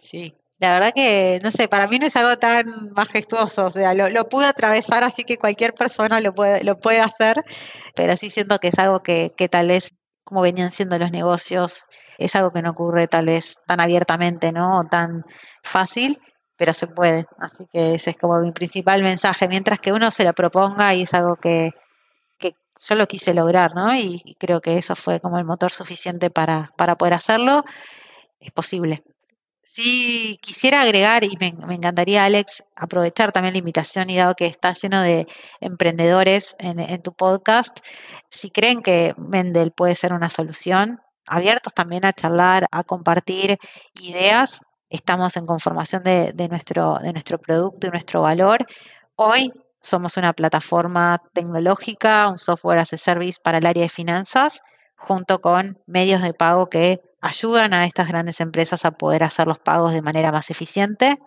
sí, 0.00 0.34
la 0.58 0.72
verdad 0.72 0.92
que, 0.94 1.40
no 1.42 1.50
sé, 1.50 1.68
para 1.68 1.86
mí 1.88 1.98
no 1.98 2.06
es 2.06 2.16
algo 2.16 2.38
tan 2.38 2.92
majestuoso, 2.92 3.66
o 3.66 3.70
sea, 3.70 3.92
lo, 3.92 4.08
lo, 4.08 4.28
pude 4.30 4.46
atravesar, 4.46 5.04
así 5.04 5.24
que 5.24 5.36
cualquier 5.36 5.74
persona 5.74 6.20
lo 6.20 6.34
puede, 6.34 6.64
lo 6.64 6.78
puede 6.78 7.00
hacer, 7.00 7.44
pero 7.94 8.16
sí 8.16 8.30
siento 8.30 8.58
que 8.60 8.68
es 8.68 8.78
algo 8.78 9.02
que, 9.02 9.32
que 9.36 9.48
tal 9.50 9.68
vez, 9.68 9.90
como 10.24 10.40
venían 10.40 10.70
siendo 10.70 10.98
los 10.98 11.10
negocios, 11.10 11.84
es 12.16 12.34
algo 12.34 12.50
que 12.50 12.62
no 12.62 12.70
ocurre 12.70 13.06
tal 13.06 13.26
vez 13.26 13.56
tan 13.66 13.80
abiertamente, 13.80 14.52
¿no? 14.52 14.80
O 14.80 14.84
tan 14.84 15.24
fácil 15.62 16.18
pero 16.56 16.72
se 16.72 16.86
puede. 16.86 17.26
Así 17.38 17.66
que 17.72 17.94
ese 17.94 18.10
es 18.10 18.16
como 18.16 18.38
mi 18.40 18.52
principal 18.52 19.02
mensaje, 19.02 19.48
mientras 19.48 19.80
que 19.80 19.92
uno 19.92 20.10
se 20.10 20.24
lo 20.24 20.32
proponga 20.32 20.94
y 20.94 21.02
es 21.02 21.14
algo 21.14 21.36
que, 21.36 21.72
que 22.38 22.54
yo 22.80 22.94
lo 22.94 23.06
quise 23.06 23.34
lograr, 23.34 23.74
¿no? 23.74 23.94
Y, 23.94 24.36
creo 24.38 24.60
que 24.60 24.78
eso 24.78 24.94
fue 24.94 25.20
como 25.20 25.38
el 25.38 25.44
motor 25.44 25.72
suficiente 25.72 26.30
para, 26.30 26.72
para 26.76 26.96
poder 26.96 27.14
hacerlo, 27.14 27.64
es 28.40 28.52
posible. 28.52 29.02
Sí, 29.62 30.38
quisiera 30.42 30.82
agregar, 30.82 31.24
y 31.24 31.36
me, 31.40 31.52
me, 31.66 31.74
encantaría, 31.74 32.24
Alex, 32.24 32.62
aprovechar 32.76 33.32
también 33.32 33.54
la 33.54 33.58
invitación 33.58 34.10
y 34.10 34.16
dado 34.16 34.34
que 34.34 34.46
está 34.46 34.72
lleno 34.74 35.00
de 35.02 35.26
emprendedores 35.60 36.54
en, 36.58 36.78
en 36.78 37.02
tu 37.02 37.14
podcast, 37.14 37.78
si 38.28 38.50
creen 38.50 38.82
que 38.82 39.14
Mendel 39.16 39.72
puede 39.72 39.96
ser 39.96 40.12
una 40.12 40.28
solución, 40.28 41.00
abiertos 41.26 41.72
también 41.72 42.04
a 42.04 42.12
charlar, 42.12 42.68
a 42.70 42.84
compartir 42.84 43.58
ideas, 43.94 44.60
estamos 44.94 45.36
en 45.36 45.44
conformación 45.44 46.04
de, 46.04 46.48
nuestro, 46.48 47.00
producto 47.38 47.88
y 47.88 47.90
nuestro 47.90 48.22
valor. 48.22 48.64
Hoy 49.16 49.52
somos 49.82 50.16
una 50.16 50.32
plataforma 50.32 51.20
tecnológica, 51.32 52.28
un 52.28 52.38
software 52.38 52.78
as 52.78 52.92
a 52.92 52.96
service 52.96 53.40
para 53.42 53.58
el 53.58 53.66
área 53.66 53.82
de 53.82 53.88
finanzas, 53.88 54.60
junto 54.96 55.40
con 55.40 55.78
medios 55.86 56.22
de 56.22 56.32
pago 56.32 56.68
que 56.68 57.00
ayudan 57.20 57.74
a 57.74 57.86
estas 57.86 58.06
grandes 58.06 58.40
empresas 58.40 58.84
a 58.84 58.92
poder 58.92 59.24
hacer 59.24 59.48
los 59.48 59.58
pagos 59.58 59.92
de 59.92 60.02
manera 60.02 60.30
más 60.30 60.50
eficiente. 60.50 61.18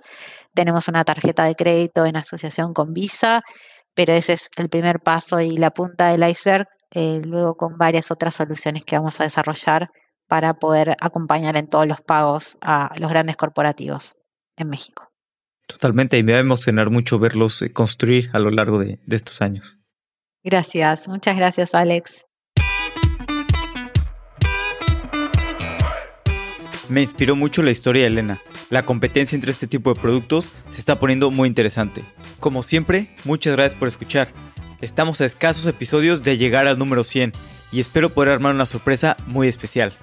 Tenemos 0.53 0.87
una 0.87 1.03
tarjeta 1.03 1.43
de 1.43 1.55
crédito 1.55 2.05
en 2.05 2.15
asociación 2.15 2.73
con 2.73 2.93
Visa, 2.93 3.41
pero 3.93 4.13
ese 4.13 4.33
es 4.33 4.49
el 4.55 4.69
primer 4.69 5.01
paso 5.01 5.41
y 5.41 5.57
la 5.57 5.71
punta 5.71 6.07
del 6.07 6.27
iceberg, 6.27 6.67
eh, 6.91 7.19
luego 7.21 7.55
con 7.55 7.77
varias 7.77 8.11
otras 8.11 8.35
soluciones 8.35 8.85
que 8.85 8.97
vamos 8.97 9.19
a 9.19 9.25
desarrollar 9.25 9.89
para 10.27 10.55
poder 10.55 10.95
acompañar 10.99 11.55
en 11.57 11.67
todos 11.67 11.87
los 11.87 12.01
pagos 12.01 12.57
a 12.61 12.93
los 12.99 13.09
grandes 13.09 13.37
corporativos 13.37 14.15
en 14.57 14.69
México. 14.69 15.11
Totalmente, 15.67 16.17
y 16.17 16.23
me 16.23 16.33
va 16.33 16.37
a 16.37 16.41
emocionar 16.41 16.89
mucho 16.89 17.19
verlos 17.19 17.61
eh, 17.61 17.73
construir 17.73 18.29
a 18.33 18.39
lo 18.39 18.51
largo 18.51 18.79
de, 18.79 18.99
de 19.05 19.15
estos 19.15 19.41
años. 19.41 19.77
Gracias, 20.43 21.07
muchas 21.07 21.35
gracias 21.35 21.73
Alex. 21.73 22.25
Me 26.89 27.01
inspiró 27.01 27.35
mucho 27.35 27.63
la 27.63 27.71
historia 27.71 28.03
de 28.03 28.07
Elena. 28.07 28.41
La 28.69 28.85
competencia 28.85 29.35
entre 29.35 29.51
este 29.51 29.67
tipo 29.67 29.93
de 29.93 29.99
productos 29.99 30.51
se 30.69 30.79
está 30.79 30.99
poniendo 30.99 31.31
muy 31.31 31.49
interesante. 31.49 32.03
Como 32.39 32.63
siempre, 32.63 33.13
muchas 33.25 33.53
gracias 33.55 33.77
por 33.77 33.89
escuchar. 33.89 34.29
Estamos 34.79 35.19
a 35.19 35.25
escasos 35.25 35.65
episodios 35.65 36.23
de 36.23 36.37
llegar 36.37 36.65
al 36.67 36.79
número 36.79 37.03
100 37.03 37.33
y 37.71 37.81
espero 37.81 38.09
poder 38.09 38.31
armar 38.31 38.55
una 38.55 38.65
sorpresa 38.65 39.17
muy 39.25 39.47
especial. 39.47 39.93